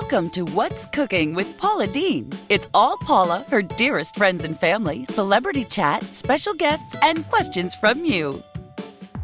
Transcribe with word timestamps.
Welcome 0.00 0.28
to 0.30 0.44
What's 0.44 0.84
Cooking 0.84 1.34
with 1.34 1.56
Paula 1.56 1.86
Deen. 1.86 2.28
It's 2.50 2.68
all 2.74 2.98
Paula, 2.98 3.46
her 3.48 3.62
dearest 3.62 4.14
friends 4.14 4.44
and 4.44 4.60
family, 4.60 5.06
celebrity 5.06 5.64
chat, 5.64 6.02
special 6.14 6.52
guests, 6.52 6.94
and 7.02 7.26
questions 7.30 7.74
from 7.76 8.04
you. 8.04 8.42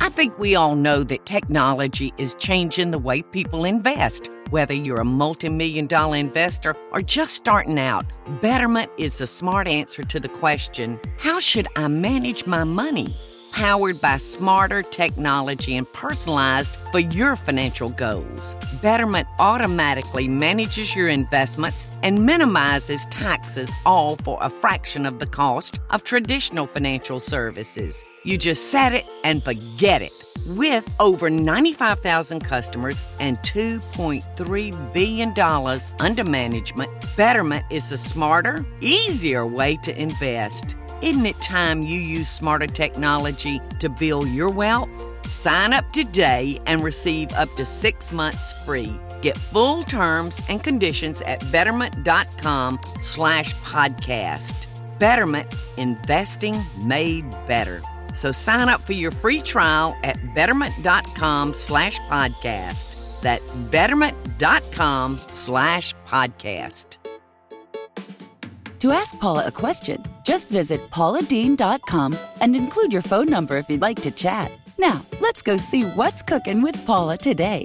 I 0.00 0.08
think 0.08 0.38
we 0.38 0.56
all 0.56 0.74
know 0.74 1.02
that 1.02 1.26
technology 1.26 2.14
is 2.16 2.34
changing 2.36 2.90
the 2.90 2.98
way 2.98 3.20
people 3.20 3.66
invest. 3.66 4.30
Whether 4.48 4.72
you're 4.72 5.00
a 5.00 5.04
multi 5.04 5.50
million 5.50 5.86
dollar 5.86 6.16
investor 6.16 6.74
or 6.90 7.02
just 7.02 7.34
starting 7.34 7.78
out, 7.78 8.06
Betterment 8.40 8.90
is 8.96 9.18
the 9.18 9.26
smart 9.26 9.68
answer 9.68 10.02
to 10.02 10.18
the 10.18 10.30
question 10.30 10.98
how 11.18 11.38
should 11.38 11.68
I 11.76 11.86
manage 11.88 12.46
my 12.46 12.64
money? 12.64 13.14
Powered 13.52 14.00
by 14.00 14.16
smarter 14.16 14.82
technology 14.82 15.76
and 15.76 15.90
personalized 15.92 16.70
for 16.90 17.00
your 17.00 17.36
financial 17.36 17.90
goals. 17.90 18.56
Betterment 18.80 19.28
automatically 19.38 20.26
manages 20.26 20.96
your 20.96 21.08
investments 21.08 21.86
and 22.02 22.24
minimizes 22.24 23.04
taxes, 23.06 23.70
all 23.84 24.16
for 24.16 24.38
a 24.40 24.48
fraction 24.48 25.04
of 25.04 25.18
the 25.18 25.26
cost 25.26 25.80
of 25.90 26.02
traditional 26.02 26.66
financial 26.66 27.20
services. 27.20 28.02
You 28.24 28.38
just 28.38 28.70
set 28.70 28.94
it 28.94 29.04
and 29.22 29.44
forget 29.44 30.00
it. 30.00 30.12
With 30.46 30.88
over 30.98 31.28
95,000 31.28 32.40
customers 32.40 33.04
and 33.20 33.38
$2.3 33.40 34.92
billion 34.92 35.80
under 36.00 36.24
management, 36.24 36.90
Betterment 37.16 37.64
is 37.70 37.90
the 37.90 37.98
smarter, 37.98 38.66
easier 38.80 39.46
way 39.46 39.76
to 39.82 39.96
invest. 40.00 40.76
Isn't 41.02 41.26
it 41.26 41.40
time 41.40 41.82
you 41.82 41.98
use 41.98 42.28
smarter 42.28 42.68
technology 42.68 43.60
to 43.80 43.88
build 43.88 44.28
your 44.28 44.50
wealth? 44.50 44.88
Sign 45.26 45.72
up 45.72 45.90
today 45.92 46.60
and 46.66 46.80
receive 46.80 47.32
up 47.32 47.52
to 47.56 47.64
six 47.64 48.12
months 48.12 48.52
free. 48.64 48.94
Get 49.20 49.36
full 49.36 49.82
terms 49.82 50.40
and 50.48 50.62
conditions 50.62 51.20
at 51.22 51.40
betterment.com 51.50 52.78
slash 53.00 53.52
podcast. 53.56 54.66
Betterment, 55.00 55.52
investing 55.76 56.62
made 56.84 57.28
better. 57.48 57.82
So 58.14 58.30
sign 58.30 58.68
up 58.68 58.86
for 58.86 58.92
your 58.92 59.10
free 59.10 59.42
trial 59.42 59.96
at 60.04 60.34
betterment.com 60.36 61.54
slash 61.54 61.98
podcast. 62.02 62.86
That's 63.22 63.56
betterment.com 63.56 65.16
slash 65.16 65.94
podcast. 66.06 67.01
To 68.82 68.90
ask 68.90 69.16
Paula 69.20 69.46
a 69.46 69.52
question, 69.52 70.04
just 70.24 70.48
visit 70.48 70.80
pauladeen.com 70.90 72.18
and 72.40 72.56
include 72.56 72.92
your 72.92 73.02
phone 73.02 73.26
number 73.26 73.56
if 73.56 73.70
you'd 73.70 73.80
like 73.80 74.02
to 74.02 74.10
chat. 74.10 74.50
Now, 74.76 75.06
let's 75.20 75.40
go 75.40 75.56
see 75.56 75.84
what's 75.84 76.20
cooking 76.20 76.62
with 76.62 76.84
Paula 76.84 77.16
today. 77.16 77.64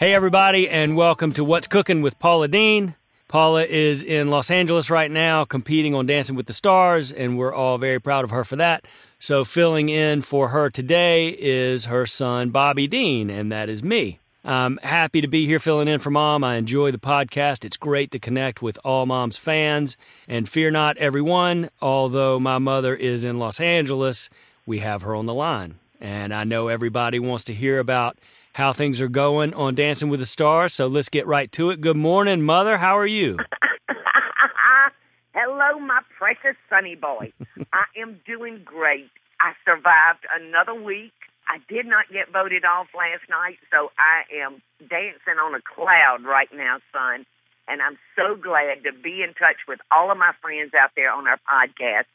Hey, 0.00 0.12
everybody, 0.12 0.68
and 0.68 0.96
welcome 0.96 1.30
to 1.34 1.44
What's 1.44 1.68
Cooking 1.68 2.02
with 2.02 2.18
Paula 2.18 2.48
Deen. 2.48 2.96
Paula 3.28 3.62
is 3.62 4.02
in 4.02 4.26
Los 4.26 4.50
Angeles 4.50 4.90
right 4.90 5.08
now 5.08 5.44
competing 5.44 5.94
on 5.94 6.04
Dancing 6.04 6.34
with 6.34 6.46
the 6.46 6.52
Stars, 6.52 7.12
and 7.12 7.38
we're 7.38 7.54
all 7.54 7.78
very 7.78 8.00
proud 8.00 8.24
of 8.24 8.30
her 8.30 8.42
for 8.42 8.56
that. 8.56 8.86
So, 9.20 9.44
filling 9.44 9.88
in 9.88 10.22
for 10.22 10.48
her 10.48 10.68
today 10.68 11.28
is 11.28 11.84
her 11.84 12.06
son, 12.06 12.50
Bobby 12.50 12.88
Deen, 12.88 13.30
and 13.30 13.52
that 13.52 13.68
is 13.68 13.84
me. 13.84 14.19
I'm 14.44 14.78
happy 14.78 15.20
to 15.20 15.28
be 15.28 15.44
here 15.44 15.58
filling 15.58 15.86
in 15.86 15.98
for 15.98 16.10
mom. 16.10 16.42
I 16.44 16.56
enjoy 16.56 16.92
the 16.92 16.98
podcast. 16.98 17.64
It's 17.64 17.76
great 17.76 18.10
to 18.12 18.18
connect 18.18 18.62
with 18.62 18.78
all 18.84 19.04
mom's 19.04 19.36
fans. 19.36 19.98
And 20.26 20.48
fear 20.48 20.70
not, 20.70 20.96
everyone, 20.96 21.68
although 21.82 22.40
my 22.40 22.56
mother 22.58 22.94
is 22.94 23.22
in 23.22 23.38
Los 23.38 23.60
Angeles, 23.60 24.30
we 24.64 24.78
have 24.78 25.02
her 25.02 25.14
on 25.14 25.26
the 25.26 25.34
line. 25.34 25.78
And 26.00 26.32
I 26.32 26.44
know 26.44 26.68
everybody 26.68 27.18
wants 27.18 27.44
to 27.44 27.54
hear 27.54 27.78
about 27.78 28.16
how 28.54 28.72
things 28.72 28.98
are 29.00 29.08
going 29.08 29.52
on 29.52 29.74
Dancing 29.74 30.08
with 30.08 30.20
the 30.20 30.26
Stars. 30.26 30.72
So 30.72 30.86
let's 30.86 31.10
get 31.10 31.26
right 31.26 31.52
to 31.52 31.70
it. 31.70 31.82
Good 31.82 31.98
morning, 31.98 32.40
Mother. 32.40 32.78
How 32.78 32.96
are 32.96 33.06
you? 33.06 33.36
Hello, 35.34 35.78
my 35.78 36.00
precious 36.18 36.56
sonny 36.70 36.96
boy. 36.96 37.32
I 37.72 37.84
am 38.00 38.20
doing 38.26 38.62
great. 38.64 39.10
I 39.38 39.52
survived 39.66 40.26
another 40.34 40.74
week. 40.74 41.12
I 41.50 41.58
did 41.66 41.84
not 41.84 42.06
get 42.12 42.30
voted 42.30 42.64
off 42.64 42.86
last 42.94 43.26
night, 43.28 43.58
so 43.74 43.90
I 43.98 44.22
am 44.38 44.62
dancing 44.78 45.42
on 45.42 45.52
a 45.58 45.60
cloud 45.60 46.22
right 46.22 46.48
now, 46.54 46.78
son. 46.94 47.26
And 47.66 47.82
I'm 47.82 47.98
so 48.14 48.36
glad 48.36 48.84
to 48.84 48.92
be 48.94 49.26
in 49.26 49.34
touch 49.34 49.66
with 49.66 49.80
all 49.90 50.12
of 50.12 50.18
my 50.18 50.30
friends 50.40 50.74
out 50.78 50.90
there 50.94 51.10
on 51.10 51.26
our 51.26 51.40
podcast 51.42 52.06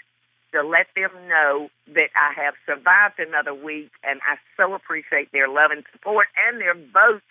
to 0.53 0.63
let 0.63 0.87
them 0.95 1.11
know 1.27 1.67
that 1.87 2.15
I 2.15 2.31
have 2.39 2.55
survived 2.65 3.19
another 3.19 3.53
week, 3.53 3.91
and 4.07 4.21
I 4.23 4.39
so 4.55 4.73
appreciate 4.73 5.33
their 5.33 5.49
love 5.49 5.71
and 5.71 5.83
support 5.91 6.27
and 6.47 6.61
their 6.61 6.73
votes. 6.73 7.27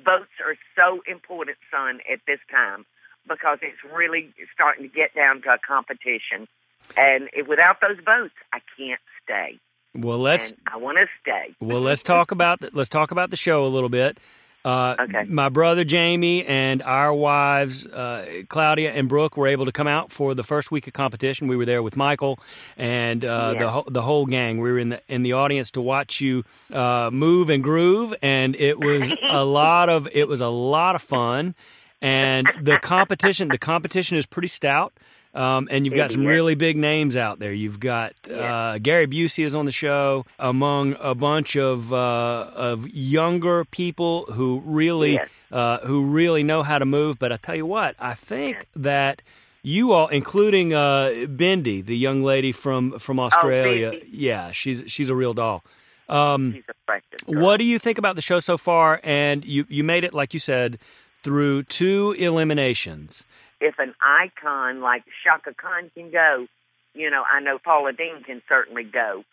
Votes 0.00 0.32
are 0.40 0.56
so 0.74 1.02
important, 1.06 1.58
son, 1.70 2.00
at 2.10 2.20
this 2.26 2.40
time 2.50 2.86
because 3.28 3.58
it's 3.60 3.84
really 3.92 4.32
starting 4.54 4.88
to 4.88 4.94
get 4.94 5.14
down 5.14 5.42
to 5.42 5.50
a 5.50 5.58
competition. 5.58 6.48
And 6.96 7.28
without 7.46 7.82
those 7.82 8.00
votes, 8.00 8.34
I 8.50 8.60
can't 8.78 9.00
stay. 9.22 9.60
Well, 9.94 10.18
let's. 10.18 10.52
I 10.72 10.76
want 10.76 10.98
to 10.98 11.06
stay. 11.22 11.54
Well, 11.60 11.80
let's 11.80 12.02
talk 12.02 12.30
about 12.30 12.60
the, 12.60 12.70
let's 12.72 12.88
talk 12.90 13.10
about 13.10 13.30
the 13.30 13.36
show 13.36 13.64
a 13.64 13.68
little 13.68 13.88
bit. 13.88 14.18
Uh, 14.64 14.96
Okay. 14.98 15.24
My 15.28 15.50
brother 15.50 15.84
Jamie 15.84 16.44
and 16.46 16.82
our 16.82 17.12
wives 17.12 17.86
uh, 17.86 18.42
Claudia 18.48 18.92
and 18.92 19.08
Brooke 19.10 19.36
were 19.36 19.46
able 19.46 19.66
to 19.66 19.72
come 19.72 19.86
out 19.86 20.10
for 20.10 20.34
the 20.34 20.42
first 20.42 20.70
week 20.70 20.86
of 20.86 20.94
competition. 20.94 21.48
We 21.48 21.56
were 21.56 21.66
there 21.66 21.82
with 21.82 21.96
Michael 21.98 22.38
and 22.78 23.22
uh, 23.26 23.50
Yeah. 23.52 23.58
the 23.58 23.70
whole 23.70 23.84
the 23.86 24.02
whole 24.02 24.24
gang. 24.24 24.58
We 24.60 24.72
were 24.72 24.78
in 24.78 24.88
the 24.88 25.00
in 25.06 25.22
the 25.22 25.34
audience 25.34 25.70
to 25.72 25.82
watch 25.82 26.20
you 26.22 26.44
uh, 26.72 27.10
move 27.12 27.50
and 27.50 27.62
groove, 27.62 28.14
and 28.22 28.56
it 28.56 28.80
was 28.80 29.12
a 29.28 29.44
lot 29.62 29.90
of 29.90 30.08
it 30.12 30.28
was 30.28 30.40
a 30.40 30.48
lot 30.48 30.94
of 30.94 31.02
fun. 31.02 31.54
And 32.00 32.46
the 32.60 32.78
competition 32.78 33.48
the 33.48 33.58
competition 33.58 34.16
is 34.16 34.24
pretty 34.26 34.48
stout. 34.48 34.94
Um, 35.34 35.66
and 35.70 35.84
you've 35.84 35.94
got 35.96 36.10
some 36.12 36.24
really 36.24 36.54
big 36.54 36.76
names 36.76 37.16
out 37.16 37.40
there. 37.40 37.52
You've 37.52 37.80
got 37.80 38.12
uh, 38.30 38.78
Gary 38.78 39.08
Busey 39.08 39.44
is 39.44 39.52
on 39.54 39.64
the 39.64 39.72
show, 39.72 40.24
among 40.38 40.96
a 41.00 41.14
bunch 41.14 41.56
of 41.56 41.92
uh, 41.92 42.50
of 42.54 42.88
younger 42.88 43.64
people 43.64 44.26
who 44.26 44.62
really 44.64 45.14
Yes. 45.14 45.28
uh, 45.50 45.78
who 45.86 46.04
really 46.06 46.44
know 46.44 46.62
how 46.62 46.78
to 46.78 46.86
move. 46.86 47.18
But 47.18 47.32
I 47.32 47.36
tell 47.36 47.56
you 47.56 47.66
what, 47.66 47.96
I 47.98 48.14
think 48.14 48.66
that 48.76 49.22
you 49.64 49.92
all, 49.92 50.06
including 50.08 50.72
uh, 50.72 51.10
Bindi, 51.26 51.84
the 51.84 51.96
young 51.96 52.22
lady 52.22 52.52
from 52.52 52.98
from 53.00 53.18
Australia, 53.18 53.90
Bindi. 53.90 54.08
yeah, 54.12 54.52
she's 54.52 54.84
she's 54.86 55.10
a 55.10 55.16
real 55.16 55.34
doll. 55.34 55.64
Um, 56.08 56.52
She's 56.52 56.62
a 56.68 56.74
precious 56.86 57.20
what 57.26 57.56
do 57.56 57.64
you 57.64 57.78
think 57.80 57.96
about 57.98 58.14
the 58.14 58.20
show 58.22 58.38
so 58.38 58.56
far? 58.56 59.00
And 59.02 59.44
you 59.44 59.64
you 59.68 59.82
made 59.82 60.04
it 60.04 60.14
like 60.14 60.32
you 60.32 60.38
said 60.38 60.78
through 61.24 61.62
two 61.64 62.14
eliminations. 62.18 63.24
If 63.60 63.78
an 63.78 63.94
icon 64.02 64.80
like 64.80 65.04
Chaka 65.24 65.54
Khan 65.54 65.90
can 65.94 66.10
go, 66.10 66.46
you 66.94 67.10
know, 67.10 67.24
I 67.32 67.40
know 67.40 67.58
Paula 67.62 67.92
Deen 67.92 68.22
can 68.24 68.42
certainly 68.48 68.84
go. 68.84 69.24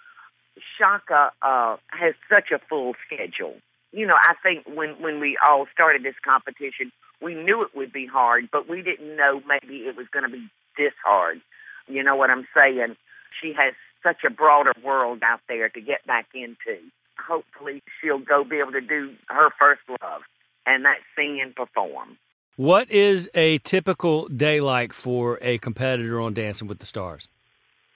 Chaka 0.78 1.32
uh, 1.42 1.78
has 1.90 2.14
such 2.30 2.52
a 2.52 2.60
full 2.70 2.94
schedule. 3.06 3.56
You 3.92 4.08
know, 4.08 4.16
I 4.16 4.34
think 4.42 4.66
when 4.66 5.02
when 5.02 5.20
we 5.20 5.38
all 5.44 5.68
started 5.74 6.04
this 6.04 6.16
competition, 6.24 6.92
we 7.22 7.36
knew 7.36 7.62
it 7.62 7.76
would 7.76 7.94
be 7.94 8.08
hard, 8.08 8.50
but 8.52 8.70
we 8.70 8.82
didn't 8.82 9.16
know 9.16 9.42
maybe 9.48 9.82
it 9.88 9.96
was 9.96 10.08
going 10.12 10.24
to 10.24 10.32
be 10.32 10.48
this 10.78 10.94
hard. 11.06 11.42
You 11.88 12.04
know 12.04 12.16
what 12.16 12.30
I'm 12.30 12.48
saying? 12.56 12.96
She 13.42 13.54
has 13.54 13.74
such 14.04 14.24
a 14.26 14.30
broader 14.30 14.74
world 14.84 15.20
out 15.24 15.42
there 15.48 15.70
to 15.70 15.82
get 15.82 16.06
back 16.08 16.28
into. 16.34 16.80
Hopefully, 17.20 17.84
she'll 18.02 18.20
go 18.20 18.44
be 18.44 18.60
able 18.60 18.72
to 18.72 18.82
do 18.82 19.14
her 19.28 19.50
first 19.60 19.82
love, 20.02 20.22
and 20.66 20.86
that's 20.86 21.02
sing 21.16 21.40
and 21.42 21.56
perform. 21.56 22.18
What 22.58 22.92
is 22.92 23.30
a 23.34 23.60
typical 23.60 24.28
day 24.28 24.60
like 24.60 24.92
for 24.92 25.40
a 25.42 25.58
competitor 25.58 26.20
on 26.20 26.34
Dancing 26.34 26.68
with 26.68 26.80
the 26.80 26.86
Stars? 26.86 27.30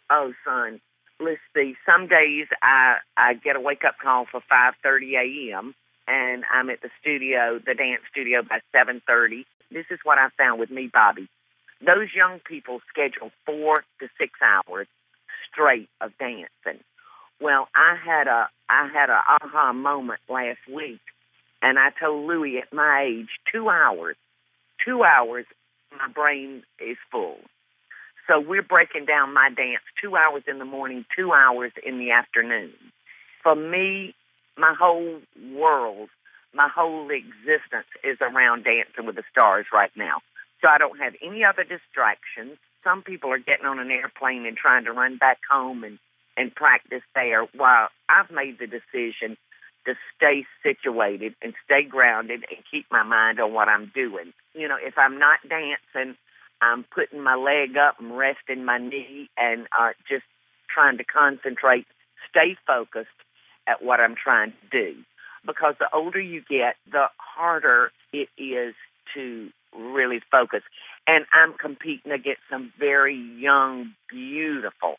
Oh, 0.10 0.34
son, 0.46 0.80
let's 1.20 1.42
see. 1.54 1.76
Some 1.86 2.08
days 2.08 2.48
I 2.62 2.96
I 3.18 3.34
get 3.34 3.58
a 3.58 3.60
wake 3.60 3.84
up 3.86 3.96
call 4.02 4.26
for 4.32 4.42
five 4.48 4.74
thirty 4.82 5.16
a.m. 5.16 5.76
and 6.08 6.46
I'm 6.54 6.70
at 6.70 6.82
the 6.82 6.90
studio, 7.02 7.60
the 7.60 7.74
dance 7.74 8.04
studio, 8.10 8.44
by 8.44 8.60
seven 8.72 9.02
thirty. 9.06 9.46
This 9.72 9.86
is 9.92 10.00
what 10.04 10.18
I 10.18 10.30
found 10.38 10.60
with 10.60 10.72
me, 10.72 10.90
Bobby. 10.92 11.28
Those 11.86 12.08
young 12.16 12.40
people 12.40 12.80
schedule 12.90 13.32
four 13.46 13.84
to 14.00 14.08
six 14.18 14.40
hours 14.42 14.88
straight 15.52 15.90
of 16.00 16.18
dancing. 16.18 16.82
Well, 17.42 17.68
I 17.76 17.98
had 18.04 18.28
a 18.28 18.48
I 18.70 18.88
had 18.88 19.10
a 19.10 19.22
aha 19.28 19.74
moment 19.74 20.22
last 20.30 20.60
week, 20.74 21.02
and 21.62 21.78
I 21.78 21.90
told 22.00 22.26
Louie 22.26 22.60
at 22.60 22.72
my 22.72 23.04
age, 23.04 23.30
two 23.52 23.70
hours, 23.70 24.16
two 24.84 25.04
hours, 25.04 25.46
my 25.92 26.08
brain 26.12 26.64
is 26.80 26.98
full. 27.12 27.38
So 28.28 28.40
we're 28.40 28.64
breaking 28.64 29.06
down 29.06 29.34
my 29.34 29.50
dance 29.56 29.84
two 30.02 30.16
hours 30.16 30.44
in 30.48 30.60
the 30.60 30.66
morning, 30.66 31.06
two 31.16 31.32
hours 31.32 31.72
in 31.86 32.00
the 32.00 32.12
afternoon. 32.12 32.74
For 33.44 33.56
me, 33.56 34.16
my 34.58 34.74
whole 34.78 35.20
world, 35.54 36.10
my 36.54 36.68
whole 36.74 37.10
existence 37.12 37.88
is 38.04 38.18
around 38.22 38.64
Dancing 38.64 39.06
with 39.06 39.16
the 39.16 39.24
Stars 39.30 39.68
right 39.72 39.92
now. 39.96 40.22
So 40.62 40.70
I 40.70 40.78
don't 40.78 40.98
have 40.98 41.14
any 41.22 41.44
other 41.44 41.64
distractions. 41.64 42.58
Some 42.84 43.04
people 43.04 43.32
are 43.32 43.40
getting 43.40 43.66
on 43.66 43.80
an 43.80 43.92
airplane 43.92 44.46
and 44.46 44.58
trying 44.58 44.86
to 44.86 44.92
run 44.94 45.18
back 45.18 45.40
home 45.50 45.84
and, 45.84 46.00
and 46.38 46.54
practice 46.56 47.04
there 47.14 47.46
while 47.56 47.90
I've 48.10 48.32
made 48.32 48.58
the 48.58 48.68
decision 48.68 49.38
to 49.86 49.94
stay 50.16 50.46
situated 50.64 51.36
and 51.42 51.54
stay 51.64 51.84
grounded 51.84 52.46
and 52.50 52.60
keep 52.70 52.86
my 52.92 53.04
mind 53.04 53.40
on 53.40 53.54
what 53.54 53.68
I'm 53.68 53.92
doing. 53.94 54.34
You 54.54 54.68
know, 54.68 54.78
if 54.82 54.98
I'm 54.98 55.20
not 55.20 55.40
dancing, 55.48 56.16
I'm 56.62 56.86
putting 56.94 57.22
my 57.22 57.36
leg 57.36 57.78
up 57.78 58.00
and 58.00 58.18
resting 58.18 58.66
my 58.66 58.78
knee 58.78 59.30
and 59.38 59.68
uh, 59.78 59.92
just 60.10 60.24
trying 60.74 60.98
to 60.98 61.04
concentrate, 61.04 61.86
stay 62.30 62.56
focused 62.66 63.10
at 63.68 63.84
what 63.84 64.00
I'm 64.00 64.16
trying 64.16 64.52
to 64.52 64.68
do. 64.72 64.96
Because 65.46 65.76
the 65.80 65.88
older 65.94 66.20
you 66.20 66.42
get, 66.42 66.76
the 66.92 67.06
harder 67.18 67.92
it 68.12 68.30
is 68.38 68.74
to 69.14 69.50
really 69.78 70.22
focus. 70.32 70.62
And 71.08 71.26
I'm 71.34 71.54
competing 71.54 72.12
against 72.12 72.42
some 72.50 72.74
very 72.80 73.16
young, 73.16 73.94
beautiful, 74.10 74.96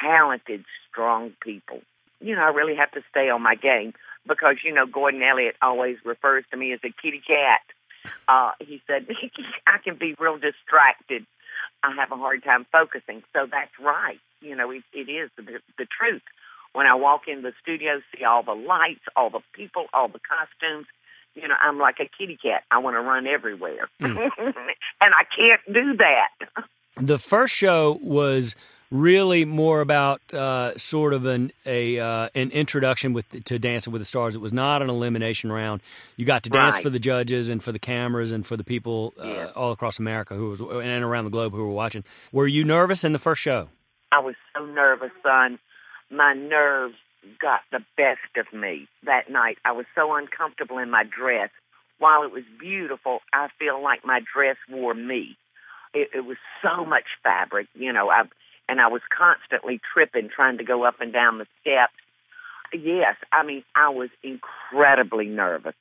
talented, 0.00 0.64
strong 0.90 1.32
people. 1.42 1.80
You 2.20 2.34
know, 2.34 2.42
I 2.42 2.48
really 2.48 2.76
have 2.76 2.90
to 2.92 3.02
stay 3.10 3.28
on 3.28 3.42
my 3.42 3.54
game 3.54 3.92
because, 4.26 4.56
you 4.64 4.72
know, 4.72 4.86
Gordon 4.86 5.22
Elliott 5.22 5.56
always 5.62 5.96
refers 6.04 6.44
to 6.50 6.56
me 6.56 6.72
as 6.72 6.80
a 6.84 6.90
kitty 7.02 7.22
cat. 7.26 7.60
Uh, 8.28 8.52
he 8.60 8.82
said, 8.86 9.06
I 9.66 9.78
can 9.82 9.96
be 9.96 10.14
real 10.18 10.38
distracted. 10.38 11.26
I 11.82 11.94
have 11.94 12.10
a 12.12 12.16
hard 12.16 12.42
time 12.42 12.66
focusing. 12.72 13.22
So 13.32 13.46
that's 13.50 13.72
right. 13.80 14.18
You 14.40 14.56
know, 14.56 14.70
it, 14.70 14.82
it 14.92 15.10
is 15.10 15.30
the, 15.36 15.60
the 15.78 15.86
truth. 15.86 16.22
When 16.72 16.86
I 16.86 16.94
walk 16.94 17.22
in 17.26 17.42
the 17.42 17.52
studio, 17.62 18.00
see 18.14 18.24
all 18.24 18.42
the 18.42 18.52
lights, 18.52 19.04
all 19.14 19.30
the 19.30 19.40
people, 19.54 19.86
all 19.94 20.08
the 20.08 20.20
costumes, 20.20 20.86
you 21.34 21.48
know, 21.48 21.54
I'm 21.60 21.78
like 21.78 21.96
a 22.00 22.08
kitty 22.18 22.36
cat. 22.36 22.64
I 22.70 22.78
want 22.78 22.96
to 22.96 23.00
run 23.00 23.26
everywhere. 23.26 23.88
Mm. 24.00 24.16
and 24.38 25.14
I 25.14 25.24
can't 25.36 25.60
do 25.72 25.96
that. 25.98 26.66
The 26.96 27.18
first 27.18 27.54
show 27.54 27.98
was 28.02 28.56
really 28.90 29.44
more 29.44 29.80
about 29.80 30.32
uh, 30.32 30.76
sort 30.78 31.12
of 31.12 31.26
an 31.26 31.52
a 31.64 31.98
uh, 31.98 32.28
an 32.34 32.50
introduction 32.50 33.12
with 33.12 33.44
to 33.44 33.58
Dancing 33.58 33.92
with 33.92 34.00
the 34.00 34.06
Stars. 34.06 34.36
It 34.36 34.40
was 34.40 34.52
not 34.52 34.82
an 34.82 34.90
elimination 34.90 35.50
round. 35.50 35.82
You 36.16 36.24
got 36.24 36.42
to 36.44 36.50
dance 36.50 36.76
right. 36.76 36.82
for 36.82 36.90
the 36.90 36.98
judges 36.98 37.48
and 37.48 37.62
for 37.62 37.72
the 37.72 37.78
cameras 37.78 38.32
and 38.32 38.46
for 38.46 38.56
the 38.56 38.64
people 38.64 39.14
uh, 39.22 39.26
yeah. 39.26 39.46
all 39.56 39.72
across 39.72 39.98
America 39.98 40.34
who 40.34 40.50
was 40.50 40.60
and 40.60 41.04
around 41.04 41.24
the 41.24 41.30
globe 41.30 41.52
who 41.52 41.58
were 41.58 41.70
watching. 41.72 42.04
Were 42.32 42.46
you 42.46 42.64
nervous 42.64 43.04
in 43.04 43.12
the 43.12 43.18
first 43.18 43.42
show? 43.42 43.68
I 44.12 44.20
was 44.20 44.34
so 44.56 44.64
nervous, 44.64 45.10
son. 45.22 45.58
My 46.10 46.34
nerves 46.34 46.94
got 47.40 47.60
the 47.72 47.80
best 47.96 48.36
of 48.36 48.58
me 48.58 48.88
that 49.04 49.30
night. 49.30 49.58
I 49.64 49.72
was 49.72 49.86
so 49.94 50.14
uncomfortable 50.14 50.78
in 50.78 50.90
my 50.90 51.02
dress. 51.04 51.50
While 51.98 52.22
it 52.24 52.32
was 52.32 52.44
beautiful, 52.60 53.20
I 53.32 53.48
feel 53.58 53.82
like 53.82 54.04
my 54.04 54.20
dress 54.20 54.56
wore 54.68 54.94
me. 54.94 55.36
It, 55.94 56.10
it 56.14 56.20
was 56.20 56.36
so 56.62 56.84
much 56.84 57.04
fabric, 57.22 57.68
you 57.74 57.92
know. 57.92 58.10
I 58.10 58.24
and 58.68 58.80
I 58.80 58.88
was 58.88 59.02
constantly 59.16 59.80
tripping, 59.92 60.28
trying 60.28 60.58
to 60.58 60.64
go 60.64 60.84
up 60.84 61.00
and 61.00 61.12
down 61.12 61.38
the 61.38 61.46
steps. 61.60 61.94
Yes, 62.72 63.16
I 63.32 63.44
mean 63.44 63.64
I 63.74 63.90
was 63.90 64.10
incredibly 64.22 65.26
nervous, 65.26 65.74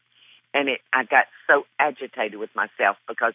and 0.53 0.69
it 0.69 0.81
I 0.93 1.03
got 1.03 1.25
so 1.47 1.63
agitated 1.79 2.39
with 2.39 2.53
myself 2.55 2.97
because 3.07 3.33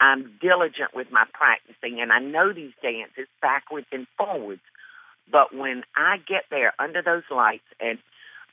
I'm 0.00 0.32
diligent 0.40 0.94
with 0.94 1.10
my 1.10 1.24
practicing, 1.32 2.00
and 2.00 2.12
I 2.12 2.18
know 2.18 2.52
these 2.52 2.72
dances 2.82 3.28
backwards 3.40 3.86
and 3.92 4.06
forwards. 4.16 4.62
But 5.30 5.54
when 5.54 5.82
I 5.96 6.18
get 6.18 6.44
there 6.50 6.72
under 6.78 7.02
those 7.02 7.24
lights 7.30 7.64
and 7.80 7.98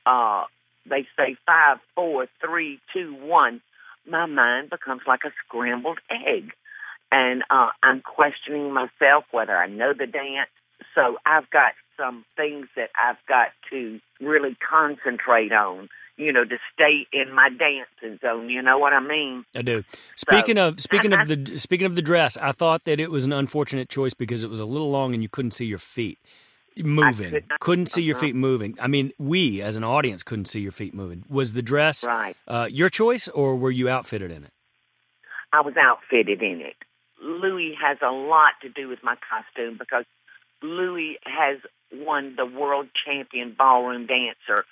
uh, 0.06 0.44
they 0.86 1.06
say 1.16 1.36
five, 1.46 1.78
four, 1.94 2.26
three, 2.40 2.80
two, 2.92 3.14
one, 3.14 3.60
my 4.08 4.26
mind 4.26 4.70
becomes 4.70 5.02
like 5.06 5.20
a 5.24 5.32
scrambled 5.46 5.98
egg. 6.10 6.52
And 7.14 7.44
uh, 7.48 7.68
I'm 7.80 8.00
questioning 8.00 8.72
myself 8.72 9.24
whether 9.30 9.56
I 9.56 9.68
know 9.68 9.92
the 9.96 10.06
dance. 10.06 10.50
So 10.96 11.16
I've 11.24 11.48
got 11.50 11.72
some 11.96 12.24
things 12.36 12.66
that 12.74 12.90
I've 13.00 13.24
got 13.28 13.48
to 13.70 14.00
really 14.20 14.56
concentrate 14.68 15.52
on 15.52 15.88
you 16.16 16.32
know, 16.32 16.44
to 16.44 16.56
stay 16.72 17.06
in 17.12 17.34
my 17.34 17.48
dancing 17.48 18.18
zone. 18.20 18.48
You 18.48 18.62
know 18.62 18.78
what 18.78 18.92
I 18.92 19.00
mean? 19.00 19.44
I 19.56 19.62
do. 19.62 19.84
Speaking 20.14 20.56
so, 20.56 20.68
of 20.68 20.80
speaking 20.80 21.12
of 21.12 21.26
the 21.26 21.58
speaking 21.58 21.86
of 21.86 21.96
the 21.96 22.02
dress, 22.02 22.36
I 22.36 22.52
thought 22.52 22.84
that 22.84 23.00
it 23.00 23.10
was 23.10 23.24
an 23.24 23.32
unfortunate 23.32 23.88
choice 23.88 24.14
because 24.14 24.42
it 24.42 24.50
was 24.50 24.60
a 24.60 24.64
little 24.64 24.90
long 24.90 25.12
and 25.12 25.22
you 25.22 25.28
couldn't 25.28 25.50
see 25.50 25.64
your 25.64 25.78
feet 25.78 26.20
moving. 26.76 27.42
Could 27.60 27.80
not 27.80 27.88
see 27.88 28.02
your 28.02 28.16
uh-huh. 28.16 28.26
feet 28.26 28.36
moving. 28.36 28.76
I 28.80 28.86
mean, 28.86 29.10
we 29.18 29.60
as 29.60 29.76
an 29.76 29.84
audience 29.84 30.22
couldn't 30.22 30.46
see 30.46 30.60
your 30.60 30.72
feet 30.72 30.94
moving. 30.94 31.24
Was 31.28 31.52
the 31.52 31.62
dress 31.62 32.04
right. 32.04 32.36
uh, 32.46 32.68
your 32.70 32.88
choice, 32.88 33.26
or 33.28 33.56
were 33.56 33.70
you 33.70 33.88
outfitted 33.88 34.30
in 34.30 34.44
it? 34.44 34.52
I 35.52 35.60
was 35.60 35.74
outfitted 35.76 36.42
in 36.42 36.60
it. 36.60 36.76
Louis 37.24 37.74
has 37.80 37.98
a 38.02 38.10
lot 38.10 38.52
to 38.62 38.68
do 38.68 38.88
with 38.88 39.02
my 39.02 39.16
costume 39.28 39.78
because 39.78 40.04
Louis 40.62 41.18
has 41.24 41.58
won 41.92 42.36
the 42.36 42.46
world 42.46 42.88
champion 43.04 43.54
ballroom 43.56 44.06
dancer 44.06 44.64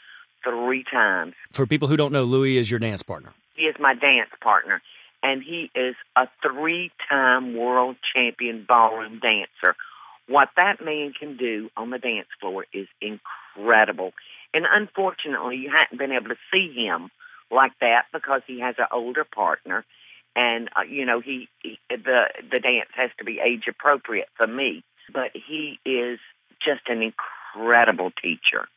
three 0.45 0.85
times. 0.91 1.35
For 1.53 1.67
people 1.67 1.89
who 1.89 1.97
don't 1.97 2.13
know, 2.13 2.25
Louis 2.25 2.59
is 2.59 2.71
your 2.71 2.81
dance 2.81 3.03
partner. 3.03 3.33
He 3.57 3.63
is 3.63 3.77
my 3.79 3.95
dance 3.95 4.31
partner, 4.43 4.83
and 5.23 5.43
he 5.43 5.71
is 5.75 5.95
a 6.17 6.29
three 6.43 6.91
time 7.09 7.57
world 7.57 7.97
champion 8.15 8.65
ballroom 8.69 9.19
dancer 9.21 9.75
what 10.29 10.49
that 10.57 10.83
man 10.85 11.13
can 11.19 11.37
do 11.37 11.71
on 11.77 11.91
the 11.91 11.99
dance 11.99 12.29
floor 12.41 12.67
is 12.73 12.87
incredible. 13.01 14.13
And 14.55 14.65
unfortunately, 14.71 15.57
you 15.57 15.71
haven't 15.71 15.99
been 15.99 16.13
able 16.13 16.29
to 16.29 16.37
see 16.53 16.73
him 16.75 17.11
like 17.51 17.73
that 17.81 18.05
because 18.13 18.43
he 18.47 18.61
has 18.61 18.77
an 18.79 18.87
older 18.93 19.25
partner, 19.25 19.85
and 20.37 20.69
uh, 20.76 20.82
you 20.82 21.05
know 21.05 21.20
he, 21.20 21.49
he 21.62 21.79
the 21.88 22.25
the 22.50 22.61
dance 22.61 22.90
has 22.94 23.11
to 23.19 23.25
be 23.25 23.40
age 23.40 23.64
appropriate 23.69 24.29
for 24.37 24.46
me. 24.46 24.82
But 25.12 25.32
he 25.34 25.79
is 25.84 26.19
just 26.64 26.82
an 26.88 27.02
incredible 27.02 28.12
teacher, 28.23 28.69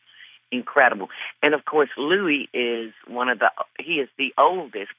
incredible. 0.52 1.10
And 1.42 1.54
of 1.54 1.66
course, 1.66 1.90
Louis 1.98 2.50
is 2.54 2.94
one 3.08 3.30
of 3.30 3.40
the 3.40 3.52
he 3.80 3.94
is 3.96 4.10
the 4.18 4.34
oldest 4.38 4.96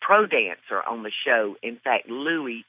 pro 0.00 0.26
dancer 0.26 0.82
on 0.86 1.02
the 1.02 1.12
show. 1.24 1.56
In 1.62 1.78
fact, 1.82 2.08
Louis 2.08 2.64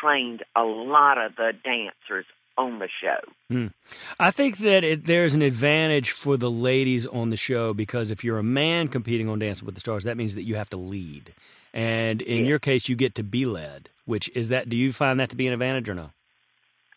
trained 0.00 0.42
a 0.54 0.62
lot 0.62 1.18
of 1.18 1.36
the 1.36 1.52
dancers 1.64 2.26
on 2.58 2.78
the 2.78 2.88
show. 3.00 3.18
Mm. 3.50 3.72
I 4.18 4.30
think 4.30 4.58
that 4.58 4.84
it, 4.84 5.04
there's 5.04 5.34
an 5.34 5.42
advantage 5.42 6.10
for 6.10 6.36
the 6.36 6.50
ladies 6.50 7.06
on 7.06 7.30
the 7.30 7.36
show 7.36 7.74
because 7.74 8.10
if 8.10 8.24
you're 8.24 8.38
a 8.38 8.42
man 8.42 8.88
competing 8.88 9.28
on 9.28 9.38
Dancing 9.38 9.66
with 9.66 9.74
the 9.74 9.80
Stars, 9.80 10.04
that 10.04 10.16
means 10.16 10.34
that 10.34 10.44
you 10.44 10.56
have 10.56 10.70
to 10.70 10.76
lead. 10.76 11.34
And 11.72 12.22
in 12.22 12.42
yeah. 12.42 12.48
your 12.48 12.58
case, 12.58 12.88
you 12.88 12.96
get 12.96 13.14
to 13.16 13.22
be 13.22 13.44
led. 13.44 13.90
Which 14.06 14.30
is 14.34 14.48
that? 14.48 14.68
Do 14.68 14.76
you 14.76 14.92
find 14.92 15.20
that 15.20 15.30
to 15.30 15.36
be 15.36 15.46
an 15.46 15.52
advantage 15.52 15.88
or 15.88 15.94
no? 15.94 16.10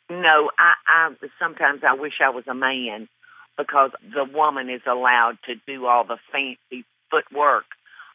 No, 0.10 0.52
I, 0.58 0.74
I 0.88 1.10
sometimes 1.40 1.82
I 1.88 1.94
wish 1.94 2.14
I 2.24 2.30
was 2.30 2.46
a 2.48 2.54
man 2.54 3.10
because 3.58 3.92
the 4.02 4.24
woman 4.24 4.70
is 4.70 4.82
allowed 4.88 5.38
to 5.46 5.56
do 5.68 5.86
all 5.86 6.04
the 6.04 6.18
fancy 6.32 6.86
footwork. 7.12 7.66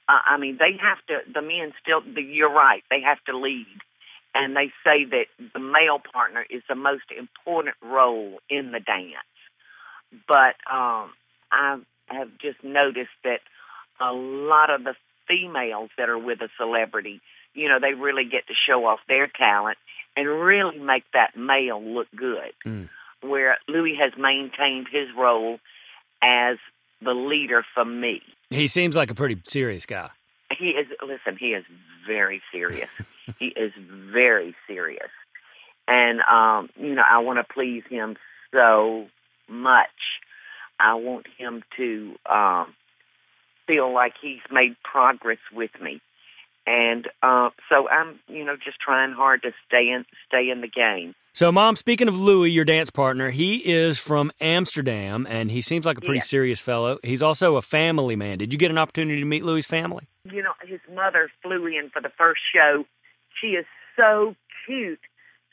Uh, 0.08 0.18
I 0.26 0.38
mean, 0.38 0.58
they 0.58 0.76
have 0.80 0.98
to. 1.08 1.30
The 1.32 1.42
men 1.42 1.72
still. 1.82 2.00
The, 2.00 2.22
you're 2.22 2.52
right. 2.52 2.82
They 2.90 3.00
have 3.00 3.22
to 3.26 3.36
lead 3.36 3.66
and 4.34 4.56
they 4.56 4.72
say 4.82 5.04
that 5.04 5.26
the 5.52 5.60
male 5.60 6.00
partner 6.12 6.44
is 6.50 6.62
the 6.68 6.74
most 6.74 7.04
important 7.16 7.76
role 7.82 8.40
in 8.50 8.72
the 8.72 8.80
dance. 8.80 9.14
But 10.26 10.56
um, 10.70 11.12
I 11.50 11.78
have 12.08 12.30
just 12.40 12.62
noticed 12.62 13.14
that 13.22 13.40
a 14.00 14.12
lot 14.12 14.70
of 14.70 14.84
the 14.84 14.94
females 15.28 15.90
that 15.96 16.08
are 16.08 16.18
with 16.18 16.40
a 16.40 16.48
celebrity, 16.58 17.20
you 17.54 17.68
know, 17.68 17.78
they 17.80 17.94
really 17.94 18.24
get 18.24 18.46
to 18.48 18.54
show 18.54 18.84
off 18.86 19.00
their 19.08 19.28
talent 19.28 19.78
and 20.16 20.28
really 20.28 20.78
make 20.78 21.04
that 21.12 21.36
male 21.36 21.82
look 21.82 22.08
good. 22.14 22.52
Mm. 22.66 22.88
Where 23.22 23.56
Louis 23.68 23.96
has 24.00 24.12
maintained 24.18 24.88
his 24.92 25.08
role 25.16 25.58
as 26.22 26.58
the 27.00 27.12
leader 27.12 27.64
for 27.74 27.84
me. 27.84 28.20
He 28.50 28.68
seems 28.68 28.94
like 28.94 29.10
a 29.10 29.14
pretty 29.14 29.40
serious 29.44 29.86
guy. 29.86 30.10
He 30.58 30.70
is. 30.70 30.86
Listen, 31.02 31.36
he 31.38 31.48
is 31.48 31.64
very 32.06 32.42
serious. 32.52 32.90
he 33.38 33.46
is 33.46 33.72
very 34.12 34.54
serious, 34.66 35.10
and 35.88 36.20
um, 36.20 36.70
you 36.76 36.94
know, 36.94 37.02
I 37.08 37.18
want 37.18 37.38
to 37.38 37.52
please 37.52 37.82
him 37.88 38.16
so 38.52 39.06
much. 39.48 39.88
I 40.78 40.94
want 40.94 41.26
him 41.38 41.62
to 41.76 42.14
um, 42.30 42.74
feel 43.66 43.92
like 43.92 44.14
he's 44.20 44.40
made 44.50 44.76
progress 44.82 45.38
with 45.52 45.70
me, 45.80 46.00
and 46.66 47.06
uh, 47.22 47.50
so 47.68 47.88
I'm, 47.88 48.18
you 48.28 48.44
know, 48.44 48.56
just 48.56 48.80
trying 48.80 49.12
hard 49.12 49.42
to 49.42 49.52
stay 49.66 49.88
in 49.90 50.04
stay 50.26 50.50
in 50.50 50.60
the 50.60 50.68
game. 50.68 51.14
So, 51.32 51.50
Mom, 51.50 51.74
speaking 51.74 52.06
of 52.06 52.16
Louis, 52.16 52.50
your 52.50 52.64
dance 52.64 52.90
partner, 52.90 53.30
he 53.30 53.56
is 53.56 53.98
from 53.98 54.30
Amsterdam, 54.40 55.26
and 55.28 55.50
he 55.50 55.62
seems 55.62 55.84
like 55.84 55.98
a 55.98 56.00
pretty 56.00 56.18
yeah. 56.18 56.24
serious 56.24 56.60
fellow. 56.60 56.98
He's 57.02 57.22
also 57.22 57.56
a 57.56 57.62
family 57.62 58.14
man. 58.14 58.38
Did 58.38 58.52
you 58.52 58.58
get 58.58 58.70
an 58.70 58.78
opportunity 58.78 59.18
to 59.18 59.26
meet 59.26 59.44
Louis' 59.44 59.66
family? 59.66 60.06
You 60.30 60.42
know, 60.42 60.52
his 60.62 60.80
mother 60.92 61.30
flew 61.42 61.66
in 61.66 61.90
for 61.90 62.00
the 62.00 62.10
first 62.16 62.40
show. 62.54 62.84
She 63.40 63.48
is 63.48 63.66
so 63.96 64.34
cute. 64.66 65.00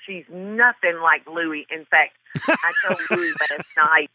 She's 0.06 0.24
nothing 0.30 1.00
like 1.02 1.28
Louis. 1.28 1.68
In 1.70 1.86
fact, 1.86 2.14
I 2.48 2.74
told 2.88 3.00
Louis 3.12 3.34
last 3.40 3.68
night, 3.78 4.10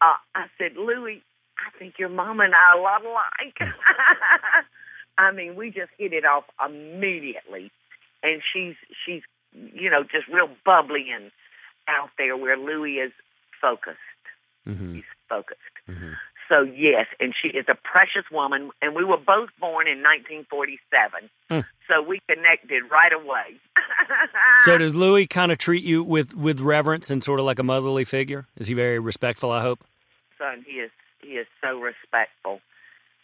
uh, 0.00 0.14
I 0.34 0.46
said, 0.58 0.76
Louis, 0.76 1.22
I 1.58 1.76
think 1.78 1.94
your 1.98 2.08
mom 2.08 2.40
and 2.40 2.54
I 2.54 2.74
are 2.74 2.78
a 2.78 2.82
lot 2.82 3.02
alike. 3.02 3.56
I 5.18 5.32
mean, 5.32 5.56
we 5.56 5.70
just 5.70 5.90
hit 5.98 6.12
it 6.12 6.24
off 6.24 6.44
immediately. 6.64 7.72
And 8.22 8.42
she's 8.52 8.74
she's 9.04 9.22
you 9.52 9.90
know 9.90 10.02
just 10.02 10.28
real 10.28 10.48
bubbly 10.64 11.06
and 11.14 11.30
out 11.88 12.10
there 12.18 12.36
where 12.36 12.56
Louis 12.56 12.96
is 12.96 13.12
focused. 13.60 13.98
Mm-hmm. 14.66 14.94
He's 14.96 15.04
focused. 15.28 15.60
Mm-hmm. 15.88 16.12
So 16.48 16.62
yes, 16.62 17.06
and 17.20 17.34
she 17.40 17.48
is 17.48 17.66
a 17.68 17.74
precious 17.74 18.24
woman, 18.30 18.70
and 18.82 18.94
we 18.94 19.04
were 19.04 19.16
both 19.16 19.50
born 19.60 19.86
in 19.88 20.02
1947, 20.02 21.30
Hmm. 21.50 21.60
so 21.88 22.02
we 22.02 22.20
connected 22.28 22.82
right 22.90 23.12
away. 23.12 23.56
So 24.60 24.78
does 24.78 24.94
Louis 24.94 25.26
kind 25.26 25.52
of 25.52 25.58
treat 25.58 25.84
you 25.84 26.02
with 26.02 26.34
with 26.34 26.60
reverence 26.60 27.10
and 27.10 27.22
sort 27.22 27.38
of 27.40 27.46
like 27.46 27.58
a 27.58 27.62
motherly 27.62 28.04
figure? 28.04 28.46
Is 28.56 28.66
he 28.66 28.74
very 28.74 28.98
respectful? 28.98 29.50
I 29.50 29.60
hope. 29.62 29.84
son, 30.38 30.64
he 30.66 30.74
is 30.80 30.90
he 31.22 31.32
is 31.32 31.46
so 31.62 31.78
respectful. 31.78 32.60